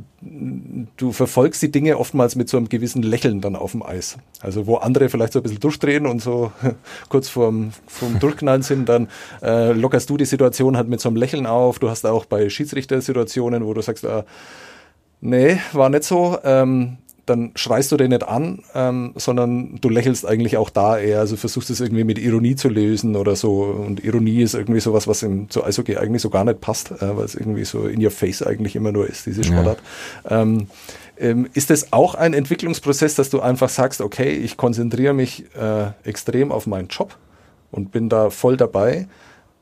du 0.97 1.11
verfolgst 1.11 1.61
die 1.61 1.72
Dinge 1.72 1.97
oftmals 1.97 2.36
mit 2.36 2.49
so 2.49 2.57
einem 2.57 2.70
gewissen 2.70 3.03
Lächeln 3.03 3.41
dann 3.41 3.55
auf 3.55 3.72
dem 3.72 3.84
Eis. 3.84 4.18
Also 4.41 4.68
wo 4.68 4.78
andere 4.78 5.09
vielleicht 5.09 5.34
so 5.34 5.39
ein 5.39 5.43
bisschen 5.43 5.59
durchdrehen 5.59 6.05
und 6.05 6.22
so 6.22 6.51
kurz 7.09 7.30
vorm, 7.30 7.72
vorm 7.88 8.20
Durchknallen 8.20 8.61
sind, 8.61 8.89
dann 8.89 9.07
äh, 9.41 9.74
lockerst 9.74 10.09
du 10.09 10.18
die 10.18 10.26
Situation 10.26 10.78
halt 10.78 10.88
mit 10.88 11.01
so 11.01 11.09
einem 11.09 11.18
Lächeln 11.18 11.45
auf. 11.45 11.80
Du 11.80 11.89
hast 11.89 12.05
auch 12.05 12.26
bei 12.26 12.49
Schiedsrichter-Situationen, 12.49 13.66
wo 13.66 13.74
du 13.74 13.82
sagst, 13.82 14.03
äh, 14.05 14.24
nee, 15.22 15.59
war 15.74 15.89
nicht 15.89 16.03
so. 16.03 16.38
Ähm, 16.43 16.97
dann 17.26 17.51
schreist 17.55 17.91
du 17.91 17.97
den 17.97 18.09
nicht 18.09 18.28
an, 18.28 18.59
ähm, 18.76 19.13
sondern 19.15 19.78
du 19.82 19.89
lächelst 19.89 20.26
eigentlich 20.28 20.57
auch 20.57 20.69
da 20.69 20.97
eher, 20.97 21.19
also 21.19 21.36
versuchst 21.36 21.69
es 21.69 21.80
irgendwie 21.80 22.03
mit 22.03 22.19
Ironie 22.19 22.55
zu 22.55 22.69
lösen 22.69 23.15
oder 23.15 23.36
so. 23.36 23.63
Und 23.63 24.03
Ironie 24.03 24.43
ist 24.43 24.53
irgendwie 24.53 24.80
sowas, 24.80 25.07
was 25.07 25.23
im 25.23 25.49
zu 25.49 25.63
Eishockey 25.63 25.97
eigentlich 25.97 26.21
so 26.21 26.30
gar 26.30 26.43
nicht 26.43 26.61
passt, 26.61 26.91
äh, 26.91 27.17
weil 27.17 27.26
es 27.26 27.36
irgendwie 27.36 27.65
so 27.65 27.88
in 27.88 28.03
your 28.03 28.11
face 28.11 28.43
eigentlich 28.43 28.76
immer 28.76 28.91
nur 28.91 29.07
ist, 29.07 29.26
diese 29.26 29.43
Sportart. 29.43 29.80
Ja. 30.30 30.41
Ähm, 30.41 30.67
ähm, 31.17 31.49
ist 31.53 31.71
es 31.71 31.93
auch 31.93 32.15
ein 32.15 32.34
Entwicklungsprozess, 32.34 33.15
dass 33.15 33.30
du 33.30 33.39
einfach 33.39 33.69
sagst, 33.69 34.01
okay, 34.01 34.32
ich 34.32 34.57
konzentriere 34.57 35.13
mich 35.13 35.45
äh, 35.55 35.91
extrem 36.03 36.51
auf 36.51 36.67
meinen 36.67 36.89
Job 36.89 37.17
und 37.71 37.91
bin 37.91 38.09
da 38.09 38.30
voll 38.30 38.57
dabei, 38.57 39.07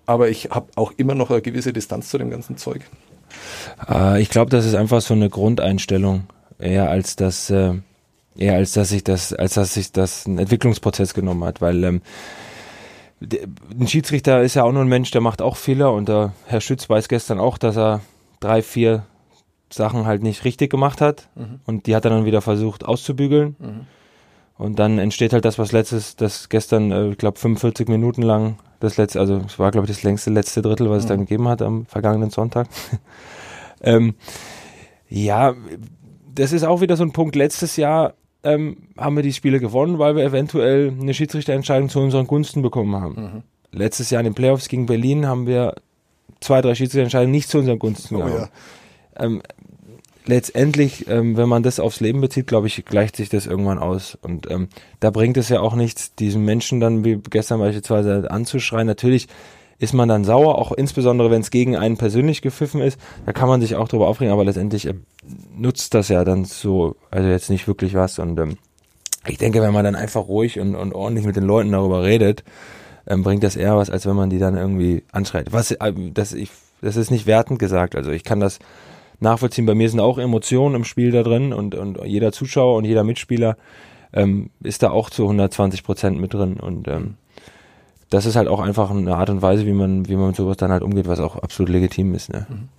aber 0.05 0.29
ich 0.29 0.49
habe 0.49 0.67
auch 0.75 0.91
immer 0.97 1.15
noch 1.15 1.29
eine 1.29 1.41
gewisse 1.41 1.71
Distanz 1.71 2.09
zu 2.09 2.17
dem 2.17 2.29
ganzen 2.29 2.57
Zeug? 2.57 2.81
Äh, 3.87 4.21
ich 4.21 4.29
glaube, 4.29 4.49
das 4.49 4.65
ist 4.65 4.75
einfach 4.75 5.01
so 5.01 5.13
eine 5.13 5.29
Grundeinstellung 5.29 6.23
eher 6.63 6.89
als 6.89 7.15
dass 7.15 7.49
äh, 7.49 7.73
eher 8.35 8.55
als 8.55 8.73
dass 8.73 8.89
sich 8.89 9.03
das 9.03 9.33
als 9.33 9.53
dass 9.55 9.73
sich 9.73 9.91
das 9.91 10.25
ein 10.25 10.37
Entwicklungsprozess 10.37 11.13
genommen 11.13 11.43
hat, 11.43 11.61
weil 11.61 11.83
ähm, 11.83 12.01
ein 13.79 13.87
Schiedsrichter 13.87 14.41
ist 14.41 14.55
ja 14.55 14.63
auch 14.63 14.71
nur 14.71 14.81
ein 14.81 14.89
Mensch, 14.89 15.11
der 15.11 15.21
macht 15.21 15.41
auch 15.41 15.55
Fehler 15.55 15.93
und 15.93 16.09
der 16.09 16.33
Herr 16.45 16.61
Schütz 16.61 16.89
weiß 16.89 17.07
gestern 17.07 17.39
auch, 17.39 17.57
dass 17.57 17.77
er 17.77 18.01
drei, 18.39 18.61
vier 18.61 19.05
Sachen 19.69 20.05
halt 20.05 20.23
nicht 20.23 20.43
richtig 20.45 20.69
gemacht 20.69 21.01
hat 21.01 21.29
mhm. 21.35 21.59
und 21.65 21.87
die 21.87 21.95
hat 21.95 22.05
er 22.05 22.11
dann 22.11 22.25
wieder 22.25 22.41
versucht 22.41 22.85
auszubügeln. 22.85 23.55
Mhm. 23.59 23.87
Und 24.55 24.77
dann 24.77 24.99
entsteht 24.99 25.33
halt 25.33 25.45
das, 25.45 25.57
was 25.57 25.71
letztes, 25.71 26.15
das 26.15 26.47
gestern, 26.47 26.91
äh, 26.91 27.09
ich 27.09 27.17
glaube, 27.17 27.39
45 27.39 27.87
Minuten 27.87 28.21
lang, 28.21 28.57
das 28.79 28.97
letzte, 28.97 29.19
also 29.19 29.41
es 29.45 29.57
war, 29.57 29.71
glaube 29.71 29.85
ich, 29.85 29.95
das 29.95 30.03
längste 30.03 30.29
letzte 30.29 30.61
Drittel, 30.61 30.89
was 30.89 30.97
mhm. 30.97 30.99
es 30.99 31.05
dann 31.07 31.19
gegeben 31.21 31.47
hat 31.47 31.61
am 31.61 31.85
vergangenen 31.85 32.29
Sonntag. 32.29 32.67
ähm, 33.81 34.13
ja, 35.09 35.55
das 36.33 36.51
ist 36.51 36.63
auch 36.63 36.81
wieder 36.81 36.97
so 36.97 37.03
ein 37.03 37.11
Punkt. 37.11 37.35
Letztes 37.35 37.77
Jahr 37.77 38.13
ähm, 38.43 38.77
haben 38.97 39.15
wir 39.15 39.23
die 39.23 39.33
Spiele 39.33 39.59
gewonnen, 39.59 39.99
weil 39.99 40.15
wir 40.15 40.23
eventuell 40.23 40.93
eine 40.99 41.13
Schiedsrichterentscheidung 41.13 41.89
zu 41.89 41.99
unseren 41.99 42.27
Gunsten 42.27 42.61
bekommen 42.61 42.95
haben. 42.95 43.15
Mhm. 43.15 43.43
Letztes 43.71 44.09
Jahr 44.09 44.21
in 44.21 44.25
den 44.25 44.35
Playoffs 44.35 44.67
gegen 44.67 44.85
Berlin 44.85 45.25
haben 45.25 45.47
wir 45.47 45.75
zwei, 46.41 46.61
drei 46.61 46.75
Schiedsrichterentscheidungen 46.75 47.31
nicht 47.31 47.49
zu 47.49 47.59
unseren 47.59 47.79
Gunsten 47.79 48.15
oh, 48.15 48.19
gehabt. 48.19 48.51
Ja. 49.15 49.25
Ähm, 49.25 49.41
letztendlich, 50.25 51.07
ähm, 51.07 51.37
wenn 51.37 51.49
man 51.49 51.63
das 51.63 51.79
aufs 51.79 51.99
Leben 51.99 52.21
bezieht, 52.21 52.47
glaube 52.47 52.67
ich, 52.67 52.83
gleicht 52.85 53.15
sich 53.15 53.29
das 53.29 53.45
irgendwann 53.45 53.79
aus. 53.79 54.17
Und 54.21 54.49
ähm, 54.49 54.67
da 54.99 55.09
bringt 55.09 55.37
es 55.37 55.49
ja 55.49 55.61
auch 55.61 55.75
nichts, 55.75 56.15
diesen 56.15 56.43
Menschen 56.45 56.79
dann 56.79 57.03
wie 57.03 57.19
gestern 57.29 57.59
beispielsweise 57.59 58.29
anzuschreien. 58.29 58.87
Natürlich 58.87 59.27
ist 59.83 59.93
man 59.93 60.07
dann 60.07 60.23
sauer, 60.23 60.57
auch 60.57 60.71
insbesondere 60.71 61.29
wenn 61.29 61.41
es 61.41 61.51
gegen 61.51 61.75
einen 61.75 61.97
persönlich 61.97 62.41
gepfiffen 62.41 62.81
ist. 62.81 62.97
Da 63.25 63.33
kann 63.33 63.49
man 63.49 63.59
sich 63.59 63.75
auch 63.75 63.89
drüber 63.89 64.07
aufregen, 64.07 64.31
aber 64.31 64.45
letztendlich 64.45 64.87
äh, 64.87 64.93
nutzt 65.57 65.93
das 65.93 66.07
ja 66.07 66.23
dann 66.23 66.45
so, 66.45 66.95
also 67.11 67.27
jetzt 67.27 67.49
nicht 67.49 67.67
wirklich 67.67 67.93
was. 67.93 68.17
Und 68.17 68.39
ähm, 68.39 68.57
ich 69.27 69.37
denke, 69.37 69.61
wenn 69.61 69.73
man 69.73 69.83
dann 69.83 69.95
einfach 69.95 70.27
ruhig 70.27 70.57
und, 70.57 70.75
und 70.75 70.93
ordentlich 70.93 71.25
mit 71.25 71.35
den 71.35 71.43
Leuten 71.43 71.71
darüber 71.73 72.01
redet, 72.03 72.45
ähm, 73.07 73.23
bringt 73.23 73.43
das 73.43 73.57
eher 73.57 73.75
was, 73.75 73.89
als 73.89 74.05
wenn 74.05 74.15
man 74.15 74.29
die 74.29 74.39
dann 74.39 74.55
irgendwie 74.55 75.03
anschreit. 75.11 75.51
Was, 75.51 75.71
äh, 75.71 75.93
das, 76.13 76.31
ich, 76.31 76.49
das 76.81 76.95
ist 76.95 77.11
nicht 77.11 77.27
wertend 77.27 77.59
gesagt. 77.59 77.97
Also 77.97 78.11
ich 78.11 78.23
kann 78.23 78.39
das 78.39 78.59
nachvollziehen. 79.19 79.65
Bei 79.65 79.75
mir 79.75 79.89
sind 79.89 79.99
auch 79.99 80.17
Emotionen 80.17 80.75
im 80.75 80.85
Spiel 80.85 81.11
da 81.11 81.23
drin 81.23 81.51
und, 81.51 81.75
und 81.75 81.99
jeder 82.05 82.31
Zuschauer 82.31 82.77
und 82.77 82.85
jeder 82.85 83.03
Mitspieler 83.03 83.57
ähm, 84.13 84.49
ist 84.61 84.81
da 84.81 84.91
auch 84.91 85.09
zu 85.09 85.23
120 85.23 85.83
Prozent 85.83 86.21
mit 86.21 86.33
drin. 86.33 86.57
Und 86.57 86.87
ähm, 86.87 87.15
das 88.13 88.27
ist 88.27 88.35
halt 88.35 88.47
auch 88.47 88.59
einfach 88.59 88.91
eine 88.91 89.15
Art 89.15 89.29
und 89.29 89.41
Weise, 89.41 89.65
wie 89.65 89.73
man, 89.73 90.07
wie 90.07 90.15
man 90.15 90.27
mit 90.27 90.35
sowas 90.35 90.57
dann 90.57 90.71
halt 90.71 90.83
umgeht, 90.83 91.07
was 91.07 91.19
auch 91.19 91.37
absolut 91.37 91.69
legitim 91.71 92.13
ist. 92.13 92.31
Ne? 92.31 92.45
Mhm. 92.47 92.69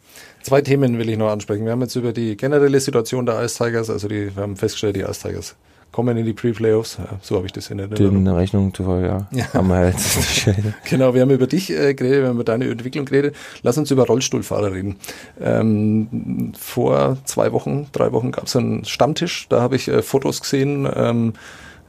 Zwei 0.43 0.61
Themen 0.61 0.99
will 0.99 1.09
ich 1.09 1.19
noch 1.19 1.31
ansprechen. 1.31 1.65
Wir 1.65 1.73
haben 1.73 1.81
jetzt 1.81 1.97
über 1.97 2.13
die 2.13 2.37
generelle 2.37 2.79
Situation 2.79 3.27
der 3.27 3.43
Ice 3.43 3.63
Tigers, 3.63 3.91
also 3.91 4.07
die, 4.09 4.35
wir 4.37 4.43
haben 4.43 4.57
festgestellt, 4.57 4.97
die 4.97 5.01
Ice 5.01 5.27
Tigers 5.27 5.57
kommen 5.91 6.17
in 6.17 6.27
die 6.27 6.33
Pre-Playoffs. 6.33 6.99
So 7.23 7.37
habe 7.37 7.47
ich 7.47 7.53
das 7.53 7.71
in 7.71 7.79
der 7.79 7.89
Rechnung 7.89 8.75
zu 8.75 8.83
ja. 8.83 9.29
ja. 9.31 9.55
Haben 9.55 9.69
wir 9.69 9.87
jetzt. 9.87 10.49
genau, 10.91 11.15
wir 11.15 11.23
haben 11.23 11.31
über 11.31 11.47
dich 11.47 11.71
äh, 11.71 11.95
geredet, 11.95 12.23
wir 12.23 12.29
haben 12.29 12.35
über 12.35 12.45
deine 12.45 12.69
Entwicklung 12.69 13.05
geredet. 13.05 13.37
Lass 13.63 13.79
uns 13.79 13.93
über 13.93 14.05
Rollstuhlfahrer 14.05 14.73
reden. 14.73 14.97
Ähm, 15.41 16.53
vor 16.59 17.19
zwei 17.27 17.53
Wochen, 17.53 17.87
drei 17.93 18.11
Wochen 18.11 18.33
gab 18.33 18.47
es 18.47 18.57
einen 18.57 18.85
Stammtisch, 18.85 19.47
da 19.49 19.61
habe 19.61 19.77
ich 19.77 19.87
äh, 19.87 20.03
Fotos 20.03 20.41
gesehen. 20.41 20.89
Ähm, 20.93 21.35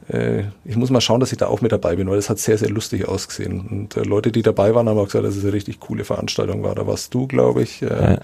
äh, 0.08 0.44
ich 0.64 0.76
muss 0.76 0.90
mal 0.90 1.00
schauen, 1.00 1.20
dass 1.20 1.32
ich 1.32 1.38
da 1.38 1.46
auch 1.46 1.60
mit 1.60 1.72
dabei 1.72 1.96
bin, 1.96 2.08
weil 2.08 2.16
das 2.16 2.30
hat 2.30 2.38
sehr, 2.38 2.58
sehr 2.58 2.70
lustig 2.70 3.08
ausgesehen. 3.08 3.60
Und 3.60 3.96
äh, 3.96 4.02
Leute, 4.02 4.32
die 4.32 4.42
dabei 4.42 4.74
waren, 4.74 4.88
haben 4.88 4.98
auch 4.98 5.06
gesagt, 5.06 5.24
dass 5.24 5.36
es 5.36 5.44
eine 5.44 5.52
richtig 5.52 5.80
coole 5.80 6.04
Veranstaltung 6.04 6.62
war. 6.62 6.74
Da 6.74 6.86
warst 6.86 7.12
du, 7.14 7.26
glaube 7.26 7.62
ich, 7.62 7.82
äh, 7.82 7.86
ja. 7.86 8.18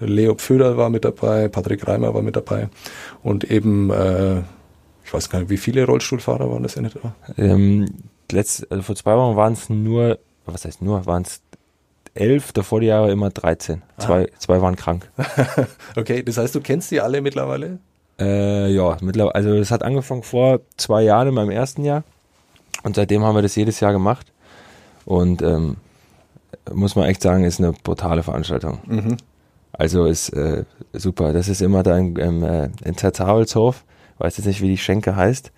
Leo 0.00 0.34
Pföder 0.34 0.76
war 0.76 0.90
mit 0.90 1.04
dabei, 1.04 1.48
Patrick 1.48 1.86
Reimer 1.86 2.14
war 2.14 2.22
mit 2.22 2.36
dabei 2.36 2.68
und 3.22 3.44
eben, 3.44 3.90
äh, 3.90 4.40
ich 5.04 5.12
weiß 5.12 5.30
gar 5.30 5.40
nicht, 5.40 5.50
wie 5.50 5.56
viele 5.56 5.84
Rollstuhlfahrer 5.86 6.50
waren 6.50 6.62
das 6.62 6.76
in 6.76 6.84
etwa? 6.84 7.14
Ähm, 7.36 7.86
letzt, 8.30 8.70
also 8.70 8.82
vor 8.82 8.96
zwei 8.96 9.16
Wochen 9.16 9.36
waren 9.36 9.52
es 9.52 9.68
nur, 9.70 10.18
was 10.44 10.64
heißt 10.64 10.82
nur, 10.82 11.06
waren 11.06 11.22
es 11.22 11.40
elf, 12.14 12.52
davor 12.52 12.80
die 12.80 12.86
Jahre 12.86 13.10
immer 13.10 13.30
13. 13.30 13.82
Zwei, 13.98 14.24
ah. 14.24 14.38
zwei 14.38 14.60
waren 14.60 14.76
krank. 14.76 15.10
okay, 15.96 16.22
das 16.22 16.36
heißt, 16.36 16.54
du 16.54 16.60
kennst 16.60 16.90
die 16.90 17.00
alle 17.00 17.20
mittlerweile? 17.20 17.78
Äh, 18.20 18.72
ja, 18.72 18.96
mittlerweile, 19.00 19.34
also 19.34 19.54
es 19.54 19.70
hat 19.70 19.82
angefangen 19.82 20.22
vor 20.22 20.60
zwei 20.76 21.02
Jahren 21.02 21.28
in 21.28 21.34
meinem 21.34 21.50
ersten 21.50 21.84
Jahr 21.84 22.02
und 22.82 22.96
seitdem 22.96 23.22
haben 23.22 23.36
wir 23.36 23.42
das 23.42 23.54
jedes 23.54 23.80
Jahr 23.80 23.92
gemacht 23.92 24.32
und 25.04 25.40
ähm, 25.42 25.76
muss 26.72 26.96
man 26.96 27.08
echt 27.08 27.22
sagen, 27.22 27.44
ist 27.44 27.60
eine 27.60 27.72
brutale 27.72 28.22
Veranstaltung. 28.22 28.78
Mhm. 28.86 29.16
Also 29.72 30.06
ist 30.06 30.30
äh, 30.30 30.64
super. 30.92 31.32
Das 31.32 31.48
ist 31.48 31.62
immer 31.62 31.82
da 31.82 31.96
in, 31.96 32.42
äh, 32.42 32.68
in 32.84 32.96
Zerzaholzhof, 32.96 33.84
weiß 34.18 34.36
jetzt 34.38 34.46
nicht, 34.46 34.60
wie 34.60 34.68
die 34.68 34.78
Schenke 34.78 35.14
heißt. 35.14 35.52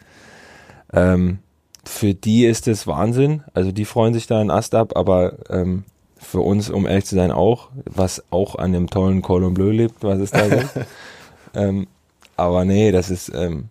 Ähm, 0.92 1.38
für 1.84 2.14
die 2.14 2.44
ist 2.44 2.68
es 2.68 2.86
Wahnsinn. 2.86 3.42
Also 3.54 3.72
die 3.72 3.86
freuen 3.86 4.12
sich 4.12 4.26
da 4.26 4.38
einen 4.40 4.50
Ast 4.50 4.74
ab, 4.74 4.92
aber 4.96 5.34
ähm, 5.48 5.84
für 6.18 6.40
uns, 6.40 6.68
um 6.68 6.86
ehrlich 6.86 7.06
zu 7.06 7.14
sein, 7.14 7.30
auch, 7.30 7.70
was 7.86 8.22
auch 8.30 8.56
an 8.56 8.72
dem 8.72 8.90
tollen 8.90 9.22
Cordon 9.22 9.54
Bleu 9.54 9.70
lebt, 9.70 10.02
was 10.02 10.18
es 10.18 10.30
da 10.30 10.46
gibt. 10.48 10.70
Ähm, 11.54 11.86
aber 12.41 12.64
nee, 12.64 12.93
das 12.93 13.11
ist, 13.11 13.30
ähm, 13.34 13.68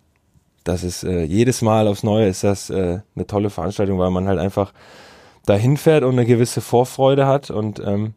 das 0.64 0.84
ist 0.84 1.04
äh, 1.04 1.22
jedes 1.24 1.62
Mal 1.62 1.88
aufs 1.88 2.02
Neue 2.02 2.28
ist 2.28 2.44
das 2.44 2.70
äh, 2.70 3.00
eine 3.14 3.26
tolle 3.26 3.50
Veranstaltung, 3.50 3.98
weil 3.98 4.10
man 4.10 4.26
halt 4.26 4.38
einfach 4.38 4.72
dahin 5.46 5.76
fährt 5.76 6.04
und 6.04 6.12
eine 6.12 6.26
gewisse 6.26 6.60
Vorfreude 6.60 7.26
hat 7.26 7.50
und 7.50 7.80
ähm, 7.80 8.14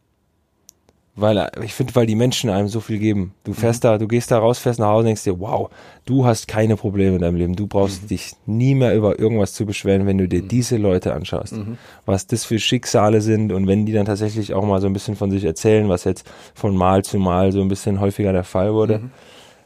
weil 1.15 1.47
ich 1.63 1.75
finde, 1.75 1.93
weil 1.93 2.07
die 2.07 2.15
Menschen 2.15 2.49
einem 2.49 2.67
so 2.67 2.79
viel 2.79 2.97
geben. 2.97 3.35
Du 3.43 3.53
fährst 3.53 3.83
mhm. 3.83 3.87
da, 3.87 3.97
du 3.99 4.07
gehst 4.07 4.31
da 4.31 4.39
raus, 4.39 4.57
fährst 4.57 4.79
nach 4.79 4.87
Hause 4.87 4.99
und 4.99 5.05
denkst 5.05 5.23
dir, 5.23 5.39
wow, 5.39 5.69
du 6.05 6.25
hast 6.25 6.47
keine 6.47 6.75
Probleme 6.75 7.15
in 7.15 7.21
deinem 7.21 7.35
Leben. 7.35 7.55
Du 7.55 7.67
brauchst 7.67 8.03
mhm. 8.03 8.07
dich 8.07 8.31
nie 8.47 8.73
mehr 8.73 8.95
über 8.95 9.19
irgendwas 9.19 9.53
zu 9.53 9.67
beschweren, 9.67 10.07
wenn 10.07 10.17
du 10.17 10.27
dir 10.27 10.41
mhm. 10.41 10.47
diese 10.47 10.77
Leute 10.77 11.13
anschaust. 11.13 11.53
Mhm. 11.53 11.77
Was 12.07 12.25
das 12.25 12.45
für 12.45 12.57
Schicksale 12.57 13.21
sind 13.21 13.51
und 13.51 13.67
wenn 13.67 13.85
die 13.85 13.93
dann 13.93 14.07
tatsächlich 14.07 14.55
auch 14.55 14.65
mal 14.65 14.81
so 14.81 14.87
ein 14.87 14.93
bisschen 14.93 15.15
von 15.15 15.29
sich 15.29 15.43
erzählen, 15.43 15.87
was 15.87 16.03
jetzt 16.03 16.27
von 16.55 16.75
Mal 16.75 17.03
zu 17.03 17.19
Mal 17.19 17.51
so 17.51 17.61
ein 17.61 17.67
bisschen 17.67 17.99
häufiger 17.99 18.33
der 18.33 18.43
Fall 18.43 18.73
wurde. 18.73 18.99
Mhm. 18.99 19.11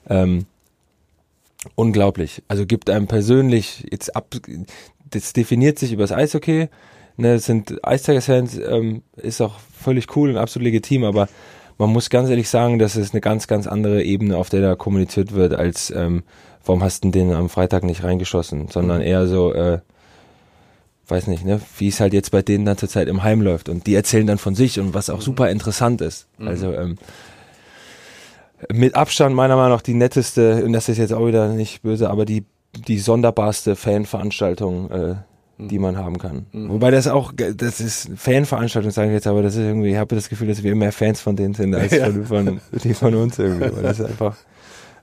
Ähm, 0.10 0.46
unglaublich. 1.76 2.44
Also 2.48 2.66
gibt 2.66 2.90
einem 2.90 3.08
persönlich 3.08 3.86
jetzt 3.92 4.16
ab, 4.16 4.36
das 5.10 5.34
definiert 5.34 5.80
sich 5.80 5.94
über 5.94 6.04
das 6.04 6.12
Eishockey. 6.12 6.70
Ne, 7.20 7.40
sind 7.40 7.84
Eistagers-Fans, 7.84 8.60
ähm, 8.60 9.02
ist 9.16 9.42
auch 9.42 9.56
völlig 9.60 10.16
cool 10.16 10.30
und 10.30 10.38
absolut 10.38 10.66
legitim, 10.66 11.04
aber 11.04 11.28
man 11.80 11.90
muss 11.90 12.12
ganz 12.12 12.30
ehrlich 12.30 12.48
sagen, 12.48 12.78
dass 12.78 12.96
es 12.96 13.12
eine 13.12 13.22
ganz, 13.22 13.48
ganz 13.48 13.66
andere 13.66 14.04
Ebene, 14.04 14.38
auf 14.38 14.50
der 14.50 14.62
da 14.62 14.76
kommuniziert 14.76 15.34
wird, 15.34 15.56
als 15.56 15.90
ähm, 15.90 16.24
warum 16.64 16.84
hast 16.84 17.04
du 17.04 17.10
den 17.10 17.34
am 17.34 17.50
Freitag 17.50 17.84
nicht 17.84 18.04
reingeschossen, 18.04 18.68
sondern 18.68 19.02
eher 19.02 19.26
so, 19.28 19.54
äh, 19.54 19.80
weiß 21.08 21.28
nicht, 21.28 21.46
ne, 21.46 21.62
wie 21.78 21.88
es 21.88 22.00
halt 22.00 22.14
jetzt 22.14 22.32
bei 22.32 22.42
denen 22.42 22.66
dann 22.66 22.78
zurzeit 22.78 23.08
im 23.08 23.24
Heim 23.24 23.42
läuft. 23.42 23.70
Und 23.70 23.88
die 23.88 23.96
erzählen 23.96 24.28
dann 24.28 24.38
von 24.38 24.56
sich 24.56 24.80
und 24.80 24.94
was 24.94 25.10
auch 25.10 25.22
super 25.22 25.50
interessant 25.50 26.02
ist. 26.02 26.28
Mhm. 26.38 26.48
Also 26.48 26.74
ähm, 26.74 26.98
mit 28.72 28.96
Abstand 28.96 29.36
meiner 29.36 29.56
Meinung 29.56 29.72
nach 29.72 29.82
die 29.82 29.94
netteste, 29.94 30.64
und 30.64 30.74
das 30.74 30.90
ist 30.90 30.98
jetzt 30.98 31.14
auch 31.14 31.28
wieder 31.28 31.50
nicht 31.50 31.82
böse, 31.84 32.10
aber 32.10 32.26
die, 32.26 32.46
die 32.88 33.00
sonderbarste 33.00 33.76
Fanveranstaltung, 33.76 34.92
äh, 34.92 35.16
die 35.58 35.80
man 35.80 35.98
haben 35.98 36.18
kann. 36.20 36.46
Mhm. 36.52 36.70
Wobei 36.70 36.92
das 36.92 37.08
auch, 37.08 37.32
das 37.36 37.80
ist 37.80 38.10
Fanveranstaltung, 38.16 38.92
sage 38.92 39.10
ich 39.10 39.14
jetzt, 39.14 39.28
aber 39.28 39.42
das 39.42 39.56
ist 39.56 39.62
irgendwie, 39.62 39.92
ich 39.92 39.98
habe 39.98 40.16
das 40.16 40.30
Gefühl, 40.30 40.48
dass 40.48 40.64
wir 40.64 40.76
mehr 40.76 40.92
Fans 40.92 41.22
von 41.22 41.36
denen 41.36 41.54
sind, 41.54 41.74
als 41.74 41.92
ja. 41.92 42.12
von, 42.12 42.26
von, 42.26 42.62
die 42.84 42.94
von 42.94 43.16
uns 43.16 43.40
irgendwie. 43.40 43.76
Weil 43.76 43.84
das 43.84 44.00
ist 44.00 44.06
einfach 44.10 44.36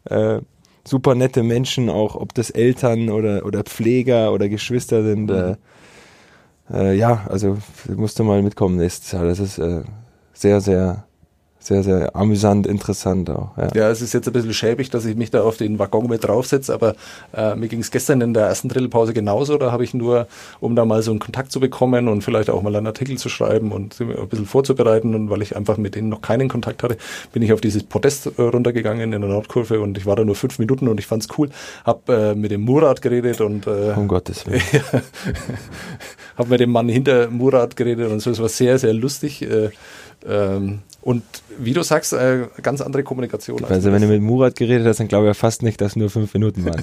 äh, 0.04 0.40
super 0.84 1.14
nette 1.14 1.42
Menschen, 1.42 1.88
auch 1.90 2.14
ob 2.14 2.34
das 2.34 2.50
Eltern 2.50 3.10
oder, 3.10 3.44
oder 3.44 3.62
Pfleger 3.64 4.32
oder 4.32 4.48
Geschwister 4.48 5.02
sind. 5.02 5.30
Mhm. 5.30 5.30
Äh, 5.30 5.56
äh, 6.72 6.96
ja, 6.96 7.26
also 7.28 7.58
musst 7.94 8.18
du 8.18 8.24
mal 8.24 8.42
mitkommen 8.42 8.76
nächstes 8.76 9.12
Jahr. 9.12 9.24
Das 9.24 9.38
ist 9.38 9.58
äh, 9.58 9.82
sehr, 10.32 10.60
sehr 10.60 11.04
sehr, 11.64 11.82
sehr 11.82 12.14
amüsant, 12.14 12.66
interessant 12.66 13.30
auch. 13.30 13.56
Ja. 13.56 13.68
ja, 13.74 13.90
es 13.90 14.02
ist 14.02 14.12
jetzt 14.12 14.26
ein 14.26 14.34
bisschen 14.34 14.52
schäbig, 14.52 14.90
dass 14.90 15.06
ich 15.06 15.16
mich 15.16 15.30
da 15.30 15.42
auf 15.42 15.56
den 15.56 15.78
Waggon 15.78 16.08
mit 16.08 16.22
draufsetze, 16.22 16.74
aber 16.74 16.94
äh, 17.34 17.54
mir 17.54 17.68
ging 17.68 17.80
es 17.80 17.90
gestern 17.90 18.20
in 18.20 18.34
der 18.34 18.44
ersten 18.48 18.68
Drillpause 18.68 19.14
genauso. 19.14 19.56
Da 19.56 19.72
habe 19.72 19.82
ich 19.82 19.94
nur, 19.94 20.26
um 20.60 20.76
da 20.76 20.84
mal 20.84 21.02
so 21.02 21.10
einen 21.10 21.20
Kontakt 21.20 21.50
zu 21.50 21.60
bekommen 21.60 22.08
und 22.08 22.22
vielleicht 22.22 22.50
auch 22.50 22.60
mal 22.60 22.76
einen 22.76 22.86
Artikel 22.86 23.16
zu 23.16 23.30
schreiben 23.30 23.72
und 23.72 23.98
ein 23.98 24.28
bisschen 24.28 24.44
vorzubereiten 24.44 25.14
und 25.14 25.30
weil 25.30 25.40
ich 25.40 25.56
einfach 25.56 25.78
mit 25.78 25.94
denen 25.94 26.10
noch 26.10 26.20
keinen 26.20 26.50
Kontakt 26.50 26.82
hatte, 26.82 26.98
bin 27.32 27.42
ich 27.42 27.54
auf 27.54 27.62
dieses 27.62 27.82
Podest 27.82 28.26
äh, 28.38 28.42
runtergegangen 28.42 29.14
in 29.14 29.22
der 29.22 29.30
Nordkurve 29.30 29.80
und 29.80 29.96
ich 29.96 30.04
war 30.04 30.16
da 30.16 30.24
nur 30.24 30.34
fünf 30.34 30.58
Minuten 30.58 30.86
und 30.86 31.00
ich 31.00 31.06
fand's 31.06 31.28
cool. 31.38 31.48
Hab 31.86 32.06
äh, 32.10 32.34
mit 32.34 32.50
dem 32.50 32.60
Murat 32.60 33.00
geredet 33.00 33.40
und 33.40 33.66
äh, 33.66 33.94
um 33.96 34.06
Gottes 34.06 34.46
Willen. 34.46 34.60
hab 36.36 36.48
mit 36.48 36.60
dem 36.60 36.72
Mann 36.72 36.90
hinter 36.90 37.30
Murat 37.30 37.74
geredet 37.74 38.12
und 38.12 38.20
so. 38.20 38.30
Es 38.30 38.38
war 38.38 38.50
sehr, 38.50 38.78
sehr 38.78 38.92
lustig. 38.92 39.40
Äh, 39.40 39.70
ähm, 40.26 40.80
und 41.02 41.22
wie 41.58 41.72
du 41.72 41.82
sagst, 41.82 42.12
äh, 42.12 42.46
ganz 42.62 42.80
andere 42.80 43.02
Kommunikation. 43.02 43.64
Also 43.64 43.92
wenn 43.92 44.02
du 44.02 44.08
mit 44.08 44.22
Murat 44.22 44.56
geredet 44.56 44.86
hast, 44.86 45.00
dann 45.00 45.08
glaube 45.08 45.30
ich 45.30 45.36
fast 45.36 45.62
nicht, 45.62 45.80
dass 45.80 45.96
nur 45.96 46.10
fünf 46.10 46.32
Minuten 46.34 46.64
waren. 46.64 46.82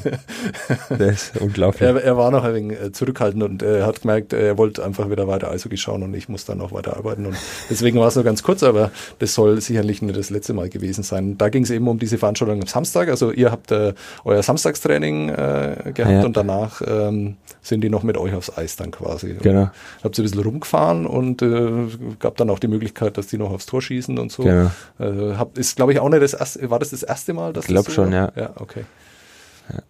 das 0.89 0.99
ist 0.99 1.37
unglaublich. 1.37 1.81
Er, 1.81 1.95
er, 2.01 2.17
war 2.17 2.31
noch 2.31 2.43
ein 2.43 2.53
wenig 2.53 2.81
äh, 2.81 2.91
zurückhaltend 2.91 3.43
und 3.43 3.61
er 3.61 3.85
hat 3.85 4.01
gemerkt, 4.01 4.33
er 4.33 4.57
wollte 4.57 4.83
einfach 4.83 5.09
wieder 5.09 5.27
weiter 5.27 5.51
Eishockey 5.51 5.77
schauen 5.77 6.03
und 6.03 6.13
ich 6.13 6.29
muss 6.29 6.45
dann 6.45 6.59
noch 6.59 6.71
weiter 6.71 6.97
arbeiten. 6.97 7.25
Und 7.25 7.35
deswegen 7.69 7.99
war 7.99 8.07
es 8.07 8.15
nur 8.15 8.23
ganz 8.23 8.43
kurz, 8.43 8.63
aber 8.63 8.91
das 9.19 9.33
soll 9.33 9.59
sicherlich 9.61 10.01
nicht 10.01 10.17
das 10.17 10.29
letzte 10.29 10.53
Mal 10.53 10.69
gewesen 10.69 11.03
sein. 11.03 11.37
Da 11.37 11.49
ging 11.49 11.63
es 11.63 11.69
eben 11.69 11.87
um 11.87 11.99
diese 11.99 12.17
Veranstaltung 12.17 12.61
am 12.61 12.67
Samstag. 12.67 13.09
Also 13.09 13.31
ihr 13.31 13.51
habt 13.51 13.71
äh, 13.71 13.93
euer 14.23 14.43
Samstagstraining 14.43 15.29
äh, 15.29 15.91
gehabt 15.93 16.11
ja. 16.11 16.25
und 16.25 16.37
danach 16.37 16.81
ähm, 16.85 17.37
sind 17.61 17.81
die 17.81 17.89
noch 17.89 18.03
mit 18.03 18.17
euch 18.17 18.33
aufs 18.33 18.55
Eis 18.57 18.75
dann 18.75 18.91
quasi. 18.91 19.35
Genau. 19.41 19.61
Und 19.61 19.71
habt 20.03 20.17
ihr 20.17 20.23
ein 20.23 20.29
bisschen 20.29 20.43
rumgefahren 20.43 21.05
und 21.05 21.41
äh, 21.41 21.87
gab 22.19 22.37
dann 22.37 22.49
auch 22.49 22.59
die 22.59 22.67
Möglichkeit, 22.67 23.17
dass 23.17 23.27
die 23.27 23.37
noch 23.37 23.51
aufs 23.51 23.65
Tor 23.65 23.81
schießen 23.81 24.17
und 24.17 24.31
so. 24.31 24.43
Genau. 24.43 24.60
Äh, 24.99 25.35
hab, 25.37 25.57
ist, 25.57 25.75
glaube 25.75 25.93
ich, 25.93 25.99
auch 25.99 26.09
nicht 26.09 26.21
das 26.21 26.33
erste, 26.33 26.69
war 26.69 26.79
das 26.79 26.91
das 26.91 27.03
erste 27.03 27.33
Mal? 27.33 27.53
Dass 27.53 27.65
ich 27.65 27.69
glaube 27.69 27.89
so 27.89 27.95
schon, 27.95 28.13
ja. 28.13 28.31
Ja, 28.35 28.51
okay. 28.55 28.83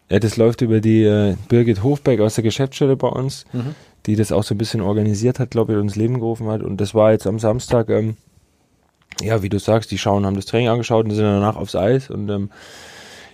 Ja, 0.09 0.19
das 0.19 0.37
läuft 0.37 0.61
über 0.61 0.79
die 0.79 1.03
äh, 1.03 1.35
Birgit 1.47 1.83
Hofberg 1.83 2.19
aus 2.19 2.35
der 2.35 2.43
Geschäftsstelle 2.43 2.95
bei 2.95 3.07
uns, 3.07 3.45
mhm. 3.53 3.75
die 4.05 4.15
das 4.15 4.31
auch 4.31 4.43
so 4.43 4.53
ein 4.53 4.57
bisschen 4.57 4.81
organisiert 4.81 5.39
hat, 5.39 5.51
glaube 5.51 5.73
ich, 5.73 5.77
und 5.77 5.85
ins 5.85 5.95
Leben 5.95 6.15
gerufen 6.15 6.47
hat. 6.47 6.61
Und 6.61 6.77
das 6.81 6.93
war 6.93 7.11
jetzt 7.11 7.25
am 7.25 7.39
Samstag, 7.39 7.89
ähm, 7.89 8.17
ja, 9.21 9.41
wie 9.43 9.49
du 9.49 9.59
sagst, 9.59 9.91
die 9.91 9.97
schauen, 9.97 10.25
haben 10.25 10.35
das 10.35 10.45
Training 10.45 10.69
angeschaut 10.69 11.05
und 11.05 11.11
sind 11.11 11.23
danach 11.23 11.55
aufs 11.55 11.75
Eis 11.75 12.09
und 12.09 12.29
ähm, 12.29 12.49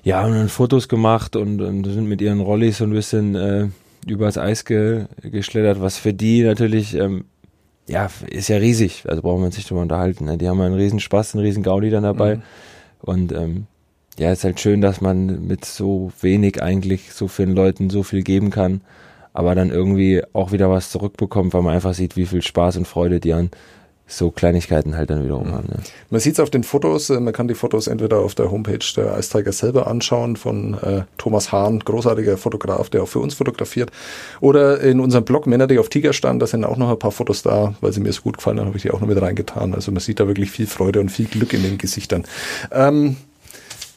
ja, 0.04 0.22
haben 0.22 0.34
dann 0.34 0.50
Fotos 0.50 0.88
gemacht 0.88 1.36
und, 1.36 1.62
und 1.62 1.84
sind 1.86 2.08
mit 2.08 2.22
ihren 2.22 2.40
Rollis 2.40 2.78
so 2.78 2.86
ein 2.86 2.92
bisschen 2.92 3.36
äh, 3.36 3.68
übers 4.06 4.38
Eis 4.38 4.66
ge, 4.66 5.06
geschlittert, 5.22 5.82
was 5.82 5.98
für 5.98 6.14
die 6.14 6.44
natürlich 6.44 6.96
ähm, 6.96 7.26
ja, 7.88 8.10
ist 8.30 8.50
ja 8.50 8.58
riesig, 8.58 9.06
also 9.08 9.22
brauchen 9.22 9.42
wir 9.42 9.46
uns 9.48 9.58
nicht 9.58 9.70
drüber 9.70 9.82
unterhalten. 9.82 10.26
Ne? 10.26 10.38
Die 10.38 10.48
haben 10.48 10.60
einen 10.62 10.76
riesen 10.76 11.00
Spaß, 11.00 11.36
einen 11.36 11.46
riesen 11.46 11.64
Gaudi 11.64 11.90
dann 11.90 12.04
dabei. 12.04 12.36
Mhm. 12.36 12.42
Und 13.02 13.32
ähm, 13.32 13.68
ja, 14.18 14.32
ist 14.32 14.44
halt 14.44 14.60
schön, 14.60 14.82
dass 14.82 15.02
man 15.02 15.48
mit 15.48 15.64
so 15.64 16.12
wenig 16.22 16.62
eigentlich 16.62 17.14
so 17.14 17.28
vielen 17.28 17.54
Leuten 17.54 17.90
so 17.90 18.04
viel 18.04 18.24
geben 18.24 18.50
kann, 18.50 18.82
aber 19.34 19.54
dann 19.56 19.70
irgendwie 19.70 20.24
auch 20.34 20.52
wieder 20.52 20.70
was 20.70 20.92
zurückbekommt, 20.92 21.54
weil 21.54 21.62
man 21.62 21.76
einfach 21.76 21.94
sieht, 21.94 22.18
wie 22.18 22.26
viel 22.26 22.42
Spaß 22.42 22.78
und 22.78 22.88
Freude 22.88 23.20
die 23.20 23.34
an 23.34 23.52
so 24.08 24.32
Kleinigkeiten 24.32 24.96
halt 24.96 25.10
dann 25.10 25.24
wiederum 25.24 25.48
mhm. 25.48 25.54
haben. 25.54 25.68
Ne? 25.68 25.80
Man 26.10 26.22
sieht 26.22 26.34
es 26.34 26.40
auf 26.40 26.50
den 26.50 26.64
Fotos, 26.64 27.10
äh, 27.10 27.20
man 27.20 27.34
kann 27.34 27.48
die 27.48 27.54
Fotos 27.54 27.88
entweder 27.88 28.20
auf 28.20 28.36
der 28.36 28.50
Homepage 28.50 28.80
der 28.96 29.18
Ice 29.18 29.30
Tiger 29.30 29.52
selber 29.52 29.88
anschauen 29.88 30.38
von 30.38 30.76
äh, 30.76 31.04
Thomas 31.18 31.52
Hahn, 31.52 31.80
großartiger 31.80 32.38
Fotograf, 32.38 32.90
der 32.90 33.04
auch 33.04 33.08
für 33.08 33.20
uns 33.20 33.34
fotografiert, 33.34 33.92
oder 34.40 34.80
in 34.80 35.00
unserem 35.00 35.26
Blog 35.26 35.46
Männer, 35.46 35.68
die 35.68 35.78
auf 35.78 35.90
Tiger 35.90 36.14
stand, 36.14 36.42
da 36.42 36.48
sind 36.48 36.64
auch 36.64 36.78
noch 36.78 36.90
ein 36.90 37.00
paar 37.00 37.12
Fotos 37.12 37.44
da, 37.44 37.76
weil 37.82 37.92
sie 37.92 38.00
mir 38.00 38.14
so 38.14 38.22
gut 38.22 38.38
gefallen 38.38 38.60
haben, 38.60 38.68
habe 38.68 38.78
ich 38.78 38.84
die 38.84 38.92
auch 38.92 39.02
noch 39.02 39.08
mit 39.08 39.22
reingetan. 39.22 39.74
Also 39.74 39.92
man 39.92 40.00
sieht 40.00 40.20
da 40.20 40.28
wirklich 40.28 40.52
viel 40.52 40.68
Freude 40.68 41.00
und 41.02 41.10
viel 41.10 41.26
Glück 41.26 41.54
in 41.54 41.64
den 41.64 41.78
Gesichtern. 41.78 42.24
Ähm, 42.72 43.18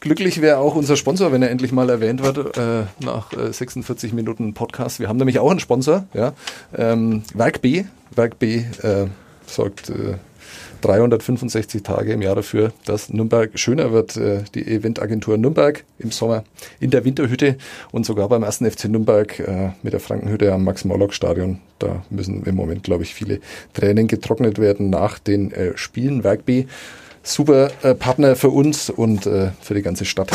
Glücklich 0.01 0.41
wäre 0.41 0.57
auch 0.57 0.73
unser 0.73 0.97
Sponsor, 0.97 1.31
wenn 1.31 1.43
er 1.43 1.51
endlich 1.51 1.71
mal 1.71 1.87
erwähnt 1.87 2.23
wird, 2.23 2.57
äh, 2.57 2.85
nach 3.05 3.31
äh, 3.33 3.53
46 3.53 4.13
Minuten 4.13 4.55
Podcast. 4.55 4.99
Wir 4.99 5.07
haben 5.07 5.17
nämlich 5.17 5.37
auch 5.37 5.51
einen 5.51 5.59
Sponsor, 5.59 6.05
ja, 6.15 6.33
ähm, 6.75 7.21
Werk 7.35 7.61
B. 7.61 7.83
Werk 8.15 8.39
B 8.39 8.63
äh, 8.81 9.05
sorgt 9.51 9.89
äh, 9.89 10.15
365 10.81 11.83
Tage 11.83 12.13
im 12.13 12.21
Jahr 12.21 12.35
dafür, 12.35 12.73
dass 12.85 13.09
Nürnberg 13.09 13.57
schöner 13.57 13.91
wird. 13.91 14.17
Äh, 14.17 14.43
die 14.55 14.65
Eventagentur 14.65 15.37
Nürnberg 15.37 15.83
im 15.99 16.11
Sommer 16.11 16.43
in 16.79 16.89
der 16.89 17.05
Winterhütte 17.05 17.57
und 17.91 18.05
sogar 18.05 18.29
beim 18.29 18.43
ersten 18.43 18.69
FC 18.69 18.85
Nürnberg 18.85 19.39
äh, 19.39 19.69
mit 19.83 19.93
der 19.93 19.99
Frankenhütte 19.99 20.51
am 20.51 20.63
Max-Morlock-Stadion. 20.63 21.59
Da 21.79 22.03
müssen 22.09 22.43
im 22.43 22.55
Moment, 22.55 22.83
glaube 22.83 23.03
ich, 23.03 23.13
viele 23.13 23.39
Tränen 23.73 24.07
getrocknet 24.07 24.59
werden 24.59 24.89
nach 24.89 25.19
den 25.19 25.51
äh, 25.51 25.77
Spielen. 25.77 26.23
Werk 26.23 26.45
B, 26.45 26.65
super 27.23 27.71
äh, 27.83 27.95
Partner 27.95 28.35
für 28.35 28.49
uns 28.49 28.89
und 28.89 29.25
äh, 29.25 29.51
für 29.61 29.73
die 29.73 29.81
ganze 29.81 30.05
Stadt. 30.05 30.31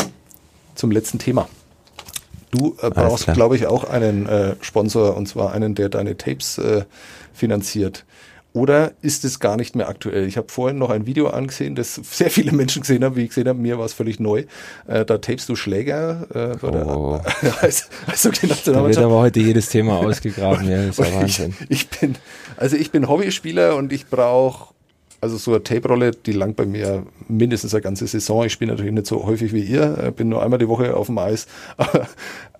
Zum 0.75 0.91
letzten 0.91 1.19
Thema. 1.19 1.49
Du 2.51 2.77
äh, 2.81 2.89
brauchst, 2.89 3.31
glaube 3.33 3.55
ich, 3.55 3.67
auch 3.67 3.83
einen 3.83 4.25
äh, 4.27 4.55
Sponsor 4.61 5.17
und 5.17 5.27
zwar 5.27 5.51
einen, 5.53 5.75
der 5.75 5.89
deine 5.89 6.15
Tapes 6.15 6.57
äh, 6.57 6.85
finanziert. 7.33 8.05
Oder 8.53 8.93
ist 9.01 9.23
es 9.23 9.39
gar 9.39 9.55
nicht 9.55 9.75
mehr 9.75 9.87
aktuell? 9.87 10.25
Ich 10.27 10.37
habe 10.37 10.47
vorhin 10.49 10.77
noch 10.79 10.89
ein 10.89 11.05
Video 11.05 11.27
angesehen, 11.27 11.75
das 11.75 11.95
sehr 12.03 12.29
viele 12.29 12.51
Menschen 12.51 12.81
gesehen 12.81 13.03
haben, 13.03 13.15
wie 13.15 13.23
ich 13.23 13.29
gesehen 13.29 13.47
habe. 13.47 13.59
Mir 13.59 13.77
war 13.77 13.85
es 13.85 13.93
völlig 13.93 14.19
neu. 14.19 14.45
Äh, 14.87 15.05
da 15.05 15.17
tapest 15.17 15.49
du 15.49 15.55
Schläger. 15.55 16.27
Äh, 16.61 16.65
oh. 16.65 17.19
als, 17.61 17.89
als 18.07 18.23
da 18.23 18.85
wird 18.85 18.97
aber 18.97 19.19
heute 19.19 19.39
jedes 19.39 19.69
Thema 19.69 19.97
ausgegraben. 19.97 20.69
ja, 20.69 20.83
ist 20.83 20.99
ja 20.99 21.13
Wahnsinn. 21.13 21.55
Ich, 21.69 21.81
ich, 21.81 21.99
bin, 21.99 22.15
also 22.55 22.75
ich 22.75 22.91
bin 22.91 23.07
Hobbyspieler 23.07 23.75
und 23.75 23.93
ich 23.93 24.07
brauche 24.07 24.73
also 25.19 25.37
so 25.37 25.51
eine 25.51 25.63
Tape-Rolle, 25.63 26.11
die 26.11 26.31
langt 26.31 26.55
bei 26.55 26.65
mir 26.65 27.05
mindestens 27.27 27.73
eine 27.73 27.81
ganze 27.81 28.07
Saison. 28.07 28.45
Ich 28.45 28.53
spiele 28.53 28.71
natürlich 28.71 28.93
nicht 28.93 29.07
so 29.07 29.25
häufig 29.25 29.53
wie 29.53 29.61
ihr, 29.61 29.97
äh, 29.97 30.11
bin 30.11 30.29
nur 30.29 30.43
einmal 30.43 30.59
die 30.59 30.67
Woche 30.67 30.95
auf 30.95 31.07
dem 31.07 31.17
Eis. 31.17 31.47
Aber, 31.77 32.07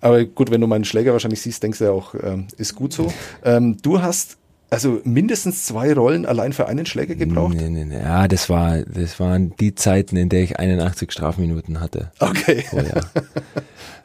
aber 0.00 0.24
gut, 0.24 0.50
wenn 0.50 0.60
du 0.60 0.66
meinen 0.66 0.84
Schläger 0.84 1.12
wahrscheinlich 1.12 1.40
siehst, 1.40 1.62
denkst 1.62 1.78
du 1.78 1.84
ja 1.84 1.90
auch, 1.92 2.14
ähm, 2.14 2.48
ist 2.56 2.74
gut 2.74 2.92
so. 2.92 3.12
Ähm, 3.44 3.76
du 3.82 4.02
hast 4.02 4.38
also 4.70 5.00
mindestens 5.04 5.66
zwei 5.66 5.92
Rollen 5.94 6.26
allein 6.26 6.52
für 6.52 6.66
einen 6.66 6.86
Schläger 6.86 7.14
gebraucht? 7.14 7.54
Nee, 7.54 7.70
nee, 7.70 7.84
nee. 7.84 7.98
Ja, 7.98 8.28
das 8.28 8.48
war, 8.50 8.82
das 8.82 9.18
waren 9.18 9.54
die 9.58 9.74
Zeiten, 9.74 10.16
in 10.16 10.28
der 10.28 10.42
ich 10.42 10.58
81 10.58 11.10
Strafminuten 11.10 11.80
hatte. 11.80 12.10
Okay. 12.20 12.64
Oh, 12.72 12.76
ja. 12.78 13.00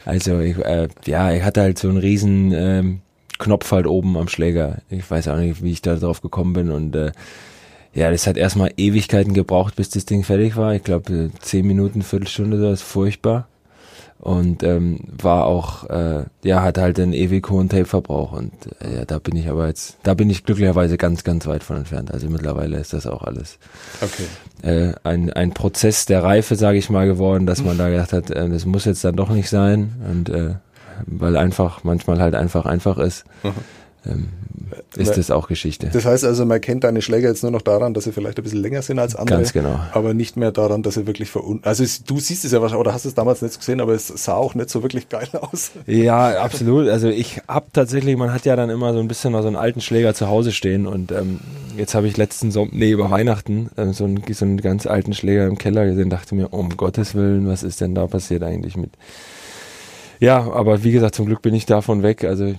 Also 0.06 0.40
ich, 0.40 0.58
äh, 0.58 0.88
ja, 1.06 1.32
ich 1.34 1.44
hatte 1.44 1.62
halt 1.62 1.80
so 1.80 1.90
einen 1.90 1.98
riesen 1.98 2.52
ähm, 2.54 3.02
Knopf 3.40 3.72
halt 3.72 3.88
oben 3.88 4.18
am 4.18 4.28
Schläger. 4.28 4.80
Ich 4.90 5.10
weiß 5.10 5.28
auch 5.30 5.38
nicht, 5.38 5.64
wie 5.64 5.72
ich 5.72 5.82
da 5.82 5.96
drauf 5.96 6.22
gekommen 6.22 6.54
bin 6.54 6.72
und 6.72 6.96
äh, 6.96 7.12
ja, 7.94 8.10
das 8.10 8.26
hat 8.26 8.38
erstmal 8.38 8.72
Ewigkeiten 8.76 9.34
gebraucht, 9.34 9.76
bis 9.76 9.90
das 9.90 10.06
Ding 10.06 10.24
fertig 10.24 10.56
war. 10.56 10.74
Ich 10.74 10.84
glaube, 10.84 11.30
zehn 11.40 11.68
Minuten, 11.68 12.02
Viertelstunde, 12.02 12.60
das 12.60 12.82
ist 12.82 12.88
furchtbar. 12.88 13.48
Und 14.24 14.64
ähm, 14.64 15.00
war 15.22 15.46
auch, 15.48 15.90
äh, 15.90 16.24
ja, 16.46 16.62
hat 16.64 16.78
halt 16.78 16.98
einen 16.98 17.12
ewig 17.12 17.50
hohen 17.50 17.68
Tape-Verbrauch 17.68 18.32
und 18.32 18.54
äh, 18.80 19.00
ja, 19.00 19.06
da 19.06 19.20
bin 19.20 19.36
ich 19.36 19.50
aber 19.50 19.68
jetzt, 19.68 19.98
da 20.04 20.14
bin 20.14 20.30
ich 20.30 20.46
glücklicherweise 20.46 20.96
ganz, 20.96 21.26
ganz 21.26 21.46
weit 21.46 21.62
von 21.62 21.76
entfernt. 21.76 22.10
Also 22.14 22.30
mittlerweile 22.30 22.78
ist 22.78 22.94
das 22.94 23.06
auch 23.06 23.24
alles 23.24 23.60
Okay. 24.02 24.24
äh, 24.62 24.94
ein, 25.04 25.34
ein 25.34 25.54
Prozess 25.54 26.06
der 26.06 26.24
Reife, 26.24 26.56
sage 26.56 26.78
ich 26.78 26.90
mal, 26.90 27.06
geworden, 27.06 27.46
dass 27.46 27.62
man 27.66 27.78
da 27.78 27.90
gedacht 27.90 28.14
hat, 28.14 28.30
äh, 28.32 28.48
das 28.48 28.66
muss 28.66 28.86
jetzt 28.86 29.04
dann 29.04 29.18
doch 29.18 29.30
nicht 29.30 29.50
sein 29.50 29.92
und 30.10 30.30
äh, 30.30 30.56
weil 31.06 31.36
einfach 31.36 31.84
manchmal 31.84 32.22
halt 32.22 32.34
einfach 32.36 32.66
einfach 32.66 33.00
ist, 33.00 33.26
ähm, 34.06 34.30
ist 34.96 35.18
das 35.18 35.32
auch 35.32 35.48
Geschichte. 35.48 35.90
Das 35.92 36.06
heißt 36.06 36.24
also, 36.26 36.46
man 36.46 36.60
kennt 36.62 36.84
deine 36.84 37.02
Schläger 37.02 37.30
jetzt 37.30 37.44
nur 37.44 37.52
noch 37.52 37.62
daran, 37.62 37.94
dass 37.94 38.06
sie 38.06 38.12
vielleicht 38.12 38.38
ein 38.38 38.44
bisschen 38.44 38.62
länger 38.62 38.82
sind 38.82 39.00
als 39.00 39.16
andere. 39.16 39.38
Ganz 39.38 39.54
genau. 39.54 39.80
Aber 39.92 40.14
nicht 40.14 40.38
mehr 40.38 40.52
daran, 40.52 40.84
dass 40.84 40.96
sie 40.96 41.08
wirklich 41.08 41.30
verun... 41.30 41.60
Also 41.64 41.84
es, 41.84 42.04
du 42.04 42.20
siehst 42.20 42.46
es 42.46 42.52
ja 42.52 42.62
wahrscheinlich, 42.62 42.82
oder 42.82 42.94
hast 42.94 43.06
es 43.06 43.14
damals 43.14 43.42
nicht 43.42 43.58
gesehen, 43.58 43.82
aber 43.82 43.94
es 43.94 44.08
sah 44.08 44.34
auch 44.34 44.56
nicht 44.56 44.70
so 44.70 44.84
wirklich 44.84 45.10
geil 45.10 45.28
aus. 45.42 45.72
Ja, 45.86 46.42
absolut. 46.42 46.88
Also 46.88 47.10
ich 47.10 47.42
hab 47.48 47.74
tatsächlich, 47.74 48.18
man 48.18 48.34
hat 48.34 48.46
ja 48.46 48.56
dann 48.56 48.70
immer 48.70 48.94
so 48.94 49.00
ein 49.00 49.08
bisschen 49.08 49.32
noch 49.32 49.42
so 49.42 49.48
einen 49.48 49.56
alten 49.56 49.82
Schläger 49.82 50.14
zu 50.14 50.28
Hause 50.28 50.52
stehen 50.52 50.88
und 50.88 51.12
ähm, 51.12 51.40
jetzt 51.78 51.96
habe 51.96 52.08
ich 52.08 52.18
letzten 52.18 52.52
Sommer, 52.52 52.72
nee, 52.74 52.92
über 52.92 53.10
Weihnachten 53.12 53.70
ähm, 53.78 53.94
so, 53.94 54.06
einen, 54.06 54.24
so 54.32 54.46
einen 54.46 54.62
ganz 54.62 54.86
alten 54.86 55.14
Schläger 55.14 55.48
im 55.48 55.58
Keller 55.58 55.86
gesehen, 55.86 56.10
dachte 56.10 56.36
mir, 56.36 56.54
um 56.54 56.78
Gottes 56.78 57.16
Willen, 57.16 57.48
was 57.48 57.64
ist 57.64 57.82
denn 57.82 57.96
da 57.96 58.08
passiert 58.08 58.44
eigentlich 58.44 58.78
mit? 58.78 58.92
Ja, 60.20 60.52
aber 60.52 60.84
wie 60.84 60.92
gesagt, 60.92 61.16
zum 61.16 61.26
Glück 61.26 61.42
bin 61.42 61.54
ich 61.54 61.66
davon 61.66 62.02
weg. 62.02 62.24
Also 62.24 62.54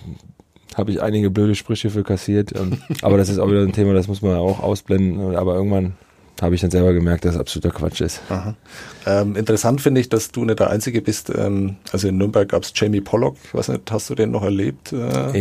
habe 0.75 0.91
ich 0.91 1.01
einige 1.01 1.31
blöde 1.31 1.55
Sprüche 1.55 1.89
für 1.89 2.03
kassiert. 2.03 2.53
Ähm, 2.55 2.77
aber 3.01 3.17
das 3.17 3.29
ist 3.29 3.39
auch 3.39 3.47
wieder 3.49 3.61
ein 3.61 3.73
Thema, 3.73 3.93
das 3.93 4.07
muss 4.07 4.21
man 4.21 4.35
auch 4.35 4.59
ausblenden. 4.61 5.35
Aber 5.35 5.55
irgendwann 5.55 5.93
habe 6.41 6.53
ich 6.53 6.61
dann 6.61 6.69
selber 6.71 6.91
gemerkt, 6.93 7.23
dass 7.23 7.35
es 7.35 7.39
absoluter 7.39 7.71
Quatsch 7.71 8.01
ist. 8.01 8.21
Ähm, 9.07 9.35
interessant 9.37 9.79
finde 9.79 10.01
ich, 10.01 10.09
dass 10.09 10.31
du 10.31 10.43
nicht 10.43 10.59
der 10.59 10.69
Einzige 10.69 11.01
bist. 11.01 11.31
Ähm, 11.33 11.77
also 11.93 12.07
in 12.09 12.17
Nürnberg 12.17 12.49
gab 12.49 12.63
es 12.63 12.73
Jamie 12.75 12.99
Pollock. 13.01 13.37
Ich 13.45 13.53
weiß 13.53 13.69
nicht, 13.69 13.89
hast 13.89 14.09
du 14.09 14.15
den 14.15 14.31
noch 14.31 14.43
erlebt? 14.43 14.91
Äh, 14.91 15.31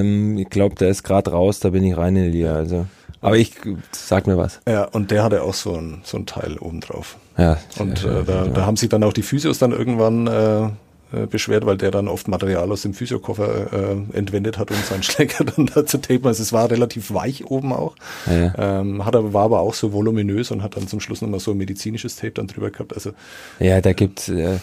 Ähm, 0.00 0.36
ich 0.38 0.50
glaube, 0.50 0.74
der 0.74 0.88
ist 0.88 1.04
gerade 1.04 1.30
raus, 1.30 1.60
da 1.60 1.70
bin 1.70 1.84
ich 1.84 1.96
rein 1.96 2.16
in 2.16 2.24
die 2.24 2.38
Liga. 2.38 2.54
Also. 2.54 2.86
Aber 3.20 3.36
ich 3.36 3.54
sag 3.92 4.26
mir 4.26 4.36
was. 4.36 4.60
ja, 4.68 4.84
und 4.84 5.10
der 5.10 5.22
hatte 5.22 5.42
auch 5.42 5.54
so 5.54 5.74
ein, 5.74 6.00
so 6.04 6.16
ein 6.16 6.26
Teil 6.26 6.56
obendrauf. 6.58 7.16
Ja, 7.36 7.58
Und 7.78 8.04
äh, 8.04 8.24
da, 8.24 8.46
da 8.46 8.66
haben 8.66 8.76
sich 8.76 8.88
dann 8.88 9.04
auch 9.04 9.12
die 9.12 9.22
Physios 9.22 9.58
dann 9.58 9.70
irgendwann 9.72 10.26
äh, 10.26 10.68
äh, 11.12 11.26
beschwert, 11.26 11.64
weil 11.64 11.78
der 11.78 11.90
dann 11.90 12.06
oft 12.06 12.28
Material 12.28 12.70
aus 12.70 12.82
dem 12.82 12.92
Physiokoffer 12.92 13.72
äh, 13.72 14.16
entwendet 14.16 14.58
hat, 14.58 14.70
um 14.70 14.76
seinen 14.76 15.02
Schläger 15.04 15.44
dann 15.44 15.66
da 15.66 15.86
zu 15.86 15.98
tapen. 15.98 16.26
Also 16.26 16.42
es 16.42 16.52
war 16.52 16.70
relativ 16.70 17.12
weich 17.12 17.46
oben 17.46 17.72
auch. 17.72 17.96
Ja. 18.26 18.80
Ähm, 18.80 19.04
hat 19.04 19.16
aber, 19.16 19.32
war 19.32 19.44
aber 19.44 19.60
auch 19.60 19.74
so 19.74 19.92
voluminös 19.92 20.50
und 20.50 20.62
hat 20.62 20.76
dann 20.76 20.86
zum 20.86 21.00
Schluss 21.00 21.22
nochmal 21.22 21.40
so 21.40 21.52
ein 21.52 21.56
medizinisches 21.56 22.16
Tape 22.16 22.32
dann 22.32 22.46
drüber 22.46 22.70
gehabt. 22.70 22.92
Also 22.94 23.12
Ja, 23.58 23.80
da 23.80 23.92
gibt's, 23.94 24.28
äh, 24.28 24.58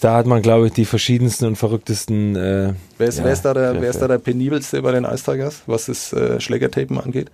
da 0.00 0.14
hat 0.14 0.26
man, 0.26 0.42
glaube 0.42 0.66
ich, 0.66 0.72
die 0.72 0.84
verschiedensten 0.84 1.46
und 1.46 1.56
verrücktesten. 1.56 2.36
Äh, 2.36 2.74
wer 2.98 3.08
ist, 3.08 3.18
ja, 3.18 3.24
wer 3.24 3.32
ist 3.32 3.42
da 3.42 3.54
der, 3.54 3.80
wer 3.80 3.90
ist 3.90 3.98
da 3.98 4.08
der 4.08 4.18
penibelste 4.18 4.82
bei 4.82 4.92
den 4.92 5.04
Ice 5.04 5.24
Tigers, 5.24 5.62
was 5.66 5.86
das 5.86 6.12
äh, 6.12 6.40
Schlägertapen 6.40 7.00
angeht? 7.00 7.30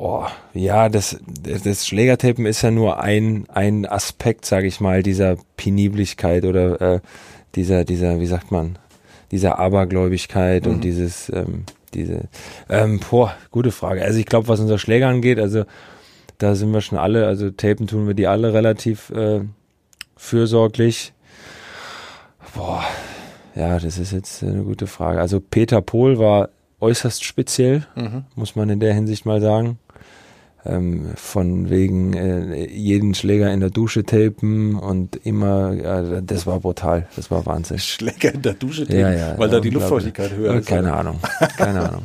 Oh, 0.00 0.24
ja, 0.54 0.88
das, 0.88 1.18
das 1.64 1.86
Schlägertapen 1.86 2.46
ist 2.46 2.62
ja 2.62 2.70
nur 2.70 3.00
ein, 3.00 3.46
ein 3.52 3.84
Aspekt, 3.84 4.44
sage 4.44 4.68
ich 4.68 4.80
mal, 4.80 5.02
dieser 5.02 5.36
Peniblichkeit 5.56 6.44
oder 6.44 6.80
äh, 6.80 7.00
dieser, 7.56 7.84
dieser, 7.84 8.20
wie 8.20 8.26
sagt 8.26 8.52
man, 8.52 8.78
dieser 9.32 9.58
Abergläubigkeit 9.58 10.66
Mhm. 10.66 10.70
und 10.72 10.84
dieses, 10.84 11.28
ähm, 11.30 11.64
diese, 11.94 12.28
ähm, 12.68 13.00
boah, 13.10 13.34
gute 13.50 13.72
Frage. 13.72 14.02
Also 14.02 14.20
ich 14.20 14.26
glaube, 14.26 14.46
was 14.46 14.60
unser 14.60 14.78
Schläger 14.78 15.08
angeht, 15.08 15.40
also 15.40 15.64
da 16.38 16.54
sind 16.54 16.70
wir 16.72 16.80
schon 16.80 16.98
alle, 16.98 17.26
also 17.26 17.50
tapen 17.50 17.88
tun 17.88 18.06
wir 18.06 18.14
die 18.14 18.28
alle 18.28 18.52
relativ 18.54 19.10
äh, 19.10 19.40
fürsorglich. 20.16 21.12
Boah, 22.54 22.84
ja, 23.56 23.78
das 23.80 23.98
ist 23.98 24.12
jetzt 24.12 24.44
eine 24.44 24.62
gute 24.62 24.86
Frage. 24.86 25.20
Also 25.20 25.40
Peter 25.40 25.80
Pohl 25.82 26.18
war 26.20 26.50
äußerst 26.80 27.24
speziell, 27.24 27.84
muss 28.36 28.54
man 28.54 28.70
in 28.70 28.78
der 28.78 28.94
Hinsicht 28.94 29.26
mal 29.26 29.40
sagen. 29.40 29.80
Ähm, 30.68 31.12
von 31.16 31.70
wegen 31.70 32.12
äh, 32.12 32.66
jeden 32.70 33.14
Schläger 33.14 33.50
in 33.52 33.60
der 33.60 33.70
Dusche 33.70 34.04
tapen 34.04 34.74
und 34.74 35.16
immer, 35.24 35.72
ja, 35.72 36.20
das 36.20 36.46
war 36.46 36.60
brutal, 36.60 37.06
das 37.16 37.30
war 37.30 37.46
Wahnsinn. 37.46 37.78
Schläger 37.80 38.34
in 38.34 38.42
der 38.42 38.52
Dusche 38.52 38.84
tapen, 38.84 39.00
Ja, 39.00 39.10
ja, 39.12 39.38
weil 39.38 39.48
ja, 39.48 39.54
da 39.54 39.60
die. 39.60 39.70
Luftfeuchtigkeit 39.70 40.32
höher 40.36 40.54
Äh, 40.54 40.58
ist. 40.58 40.66
Keine 40.66 40.92
Ahnung, 40.92 41.18
keine 41.56 41.88
Ahnung. 41.88 42.02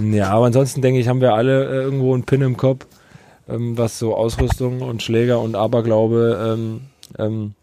Ja, 0.00 0.30
aber 0.30 0.46
ansonsten 0.46 0.82
denke 0.82 0.98
ich, 0.98 1.06
haben 1.08 1.20
wir 1.20 1.34
alle 1.34 1.64
äh, 1.66 1.82
irgendwo 1.82 2.12
einen 2.14 2.24
Pin 2.24 2.42
im 2.42 2.56
Kopf, 2.56 2.86
ähm, 3.48 3.78
was 3.78 3.98
so 4.00 4.16
Ausrüstung 4.16 4.80
und 4.82 5.02
Schläger 5.02 5.40
und 5.40 5.54
Aberglaube 5.54 6.56
ähm, 6.58 6.80
ähm, 7.18 7.54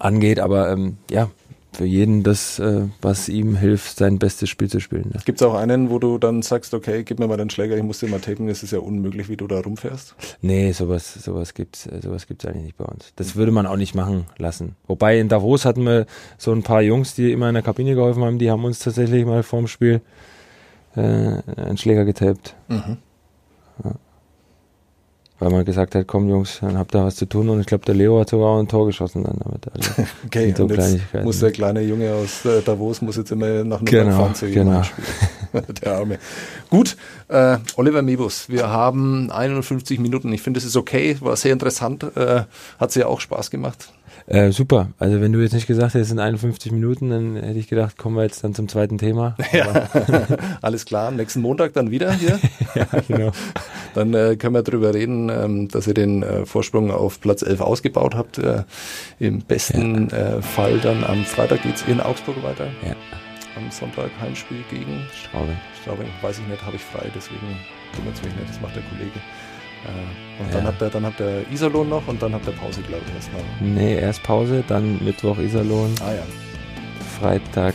angeht. 0.00 0.40
Aber 0.40 0.70
ähm, 0.72 0.96
ja, 1.10 1.28
für 1.76 1.84
jeden 1.84 2.22
das, 2.22 2.58
äh, 2.58 2.82
was 3.00 3.28
ihm 3.28 3.56
hilft, 3.56 3.98
sein 3.98 4.18
bestes 4.18 4.48
Spiel 4.48 4.68
zu 4.68 4.80
spielen. 4.80 5.10
Ne? 5.12 5.20
Gibt 5.24 5.40
es 5.40 5.46
auch 5.46 5.54
einen, 5.54 5.90
wo 5.90 5.98
du 5.98 6.18
dann 6.18 6.42
sagst, 6.42 6.74
okay, 6.74 7.04
gib 7.04 7.18
mir 7.18 7.28
mal 7.28 7.36
den 7.36 7.50
Schläger, 7.50 7.76
ich 7.76 7.82
muss 7.82 8.00
den 8.00 8.10
mal 8.10 8.20
tapen, 8.20 8.48
es 8.48 8.62
ist 8.62 8.72
ja 8.72 8.78
unmöglich, 8.78 9.28
wie 9.28 9.36
du 9.36 9.46
da 9.46 9.60
rumfährst. 9.60 10.14
Nee, 10.40 10.72
sowas, 10.72 11.14
sowas 11.14 11.54
gibt's, 11.54 11.86
äh, 11.86 12.00
sowas 12.00 12.26
gibt's 12.26 12.46
eigentlich 12.46 12.64
nicht 12.64 12.76
bei 12.76 12.84
uns. 12.84 13.12
Das 13.16 13.36
würde 13.36 13.52
man 13.52 13.66
auch 13.66 13.76
nicht 13.76 13.94
machen 13.94 14.26
lassen. 14.38 14.76
Wobei 14.86 15.18
in 15.18 15.28
Davos 15.28 15.64
hatten 15.64 15.84
wir 15.84 16.06
so 16.38 16.52
ein 16.52 16.62
paar 16.62 16.82
Jungs, 16.82 17.14
die 17.14 17.32
immer 17.32 17.48
in 17.48 17.54
der 17.54 17.62
Kabine 17.62 17.94
geholfen 17.94 18.24
haben, 18.24 18.38
die 18.38 18.50
haben 18.50 18.64
uns 18.64 18.78
tatsächlich 18.78 19.24
mal 19.24 19.42
vorm 19.42 19.68
Spiel 19.68 20.00
äh, 20.96 21.00
einen 21.00 21.76
Schläger 21.76 22.04
getaped. 22.04 22.54
Ja. 22.68 22.96
Weil 25.38 25.50
man 25.50 25.64
gesagt 25.66 25.94
hat, 25.94 26.06
komm 26.06 26.28
Jungs, 26.30 26.60
dann 26.62 26.78
habt 26.78 26.94
ihr 26.94 27.04
was 27.04 27.16
zu 27.16 27.26
tun 27.26 27.50
und 27.50 27.60
ich 27.60 27.66
glaube, 27.66 27.84
der 27.84 27.94
Leo 27.94 28.18
hat 28.18 28.30
sogar 28.30 28.48
auch 28.48 28.58
ein 28.58 28.68
Tor 28.68 28.86
geschossen 28.86 29.22
dann 29.22 29.36
damit. 29.44 29.66
Also, 29.70 30.08
Okay, 30.26 30.54
so 30.56 30.62
und 30.64 30.70
jetzt 30.70 30.98
muss 31.24 31.40
der 31.40 31.50
kleine 31.50 31.82
Junge 31.82 32.14
aus 32.14 32.44
äh, 32.46 32.62
Davos 32.62 33.02
muss 33.02 33.16
jetzt 33.16 33.32
immer 33.32 33.62
nach 33.62 33.82
Nürnberg 33.82 33.90
Genau, 33.90 34.16
fahren 34.16 34.34
zu 34.34 34.50
genau. 34.50 34.82
der 35.82 35.96
Arme. 35.96 36.18
Gut, 36.70 36.96
äh, 37.28 37.58
Oliver 37.76 38.02
Mebus, 38.02 38.48
wir 38.48 38.68
haben 38.68 39.30
51 39.30 39.98
Minuten. 40.00 40.32
Ich 40.32 40.42
finde, 40.42 40.58
es 40.58 40.64
ist 40.64 40.76
okay, 40.76 41.16
war 41.20 41.36
sehr 41.36 41.52
interessant, 41.52 42.04
äh, 42.16 42.44
hat 42.78 42.92
sehr 42.92 43.08
auch 43.08 43.20
Spaß 43.20 43.50
gemacht. 43.50 43.90
Äh, 44.26 44.50
super. 44.50 44.88
Also 44.98 45.20
wenn 45.20 45.32
du 45.32 45.40
jetzt 45.40 45.52
nicht 45.52 45.66
gesagt 45.66 45.94
hättest, 45.94 46.02
es 46.02 46.08
sind 46.08 46.18
51 46.18 46.72
Minuten, 46.72 47.10
dann 47.10 47.36
hätte 47.36 47.58
ich 47.58 47.68
gedacht, 47.68 47.96
kommen 47.96 48.16
wir 48.16 48.24
jetzt 48.24 48.42
dann 48.42 48.54
zum 48.54 48.68
zweiten 48.68 48.98
Thema. 48.98 49.36
Ja, 49.52 49.88
alles 50.60 50.84
klar. 50.84 51.10
Nächsten 51.12 51.40
Montag 51.40 51.72
dann 51.72 51.90
wieder 51.90 52.12
hier. 52.12 52.38
ja, 52.74 52.86
genau. 53.06 53.30
Dann 53.94 54.12
äh, 54.12 54.36
können 54.36 54.54
wir 54.54 54.62
darüber 54.62 54.92
reden, 54.92 55.30
ähm, 55.30 55.68
dass 55.68 55.86
ihr 55.86 55.94
den 55.94 56.22
äh, 56.22 56.44
Vorsprung 56.44 56.90
auf 56.90 57.20
Platz 57.20 57.42
11 57.42 57.60
ausgebaut 57.60 58.14
habt. 58.14 58.38
Äh, 58.38 58.64
Im 59.18 59.40
besten 59.40 60.10
äh, 60.10 60.42
Fall 60.42 60.78
dann 60.80 61.04
am 61.04 61.24
Freitag 61.24 61.62
geht's 61.62 61.84
in 61.86 62.00
Augsburg 62.00 62.42
weiter. 62.42 62.66
Ja, 62.84 62.96
Am 63.56 63.70
Sonntag 63.70 64.10
Heimspiel 64.20 64.62
gegen 64.70 65.06
Straubing. 65.14 65.56
Straubing. 65.82 66.08
Weiß 66.20 66.38
ich 66.38 66.46
nicht, 66.46 66.62
habe 66.64 66.76
ich 66.76 66.82
frei, 66.82 67.06
deswegen 67.14 67.56
kümmert 67.94 68.14
es 68.14 68.22
mich 68.22 68.34
nicht. 68.36 68.48
Das 68.50 68.60
macht 68.60 68.76
der 68.76 68.82
Kollege. 68.84 69.18
Äh, 69.86 70.42
und 70.42 70.52
dann 70.52 70.62
Ja. 70.64 70.68
habt 70.68 70.82
ihr, 70.82 70.90
dann 70.90 71.06
habt 71.06 71.20
ihr 71.20 71.44
Iserlohn 71.50 71.88
noch 71.88 72.06
und 72.06 72.20
dann 72.20 72.34
habt 72.34 72.46
ihr 72.46 72.52
Pause, 72.52 72.82
glaube 72.82 73.02
ich, 73.08 73.14
erstmal. 73.14 73.40
Nee, 73.60 73.94
erst 73.98 74.22
Pause, 74.22 74.62
dann 74.68 75.02
Mittwoch 75.04 75.38
Iserlohn, 75.38 75.94
Ah 76.00 76.12
ja. 76.12 76.22
Freitag, 77.18 77.74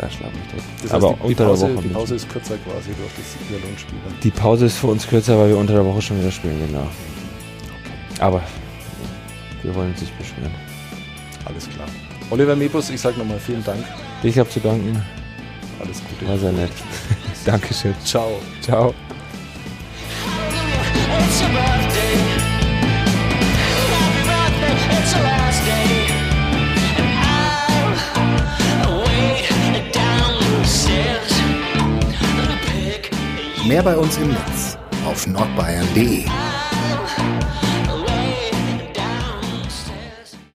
ja, 0.00 0.08
schlag 0.08 0.32
mich 0.32 0.46
tot. 0.50 0.60
Das 0.82 0.92
heißt, 0.92 0.94
Aber 0.94 1.08
die, 1.14 1.18
die, 1.20 1.26
unter 1.28 1.44
Pause, 1.46 1.66
der 1.66 1.74
Woche. 1.76 1.82
die. 1.82 1.88
Pause 1.94 2.14
ist 2.14 2.28
kürzer 2.30 2.56
quasi 2.58 2.90
durch 2.94 3.12
das 3.16 3.36
Iserlohn-Spiel. 3.48 3.98
dann. 4.04 4.14
die 4.22 4.30
Pause 4.30 4.66
ist 4.66 4.78
für 4.78 4.86
uns 4.86 5.06
kürzer, 5.06 5.38
weil 5.38 5.48
wir 5.50 5.58
unter 5.58 5.74
der 5.74 5.84
Woche 5.84 6.00
schon 6.00 6.18
wieder 6.20 6.30
spielen, 6.30 6.58
genau. 6.66 6.86
Aber 8.20 8.40
wir 9.62 9.74
wollen 9.74 9.90
uns 9.90 10.00
nicht 10.00 10.16
beschweren. 10.18 10.52
Alles 11.44 11.68
klar. 11.68 11.88
Oliver 12.30 12.56
Mebus, 12.56 12.90
ich 12.90 13.00
sage 13.00 13.18
nochmal 13.18 13.38
vielen 13.38 13.64
Dank. 13.64 13.84
Ich 14.22 14.38
habe 14.38 14.48
zu 14.48 14.60
danken, 14.60 15.02
Alles 15.80 16.02
Gute. 16.08 16.28
war 16.28 16.38
sehr 16.38 16.52
nett. 16.52 16.70
Dankeschön. 17.44 17.94
Ciao. 18.04 18.40
Ciao. 18.62 18.94
It's 21.20 21.40
your 21.40 21.50
birthday. 21.50 22.14
Happy 23.90 24.22
birthday, 24.28 24.74
it's 24.98 25.12
your 25.14 25.22
last 25.24 25.62
day. 25.64 25.90
And 28.16 28.86
I'll 28.86 29.04
wait 29.06 29.92
downstairs. 29.92 31.32
Pick 32.66 33.10
Mehr 33.66 33.82
bei 33.82 33.96
uns 33.96 34.16
im 34.18 34.28
Netz 34.28 34.78
auf 35.06 35.26
nordbayern.de. 35.26 36.24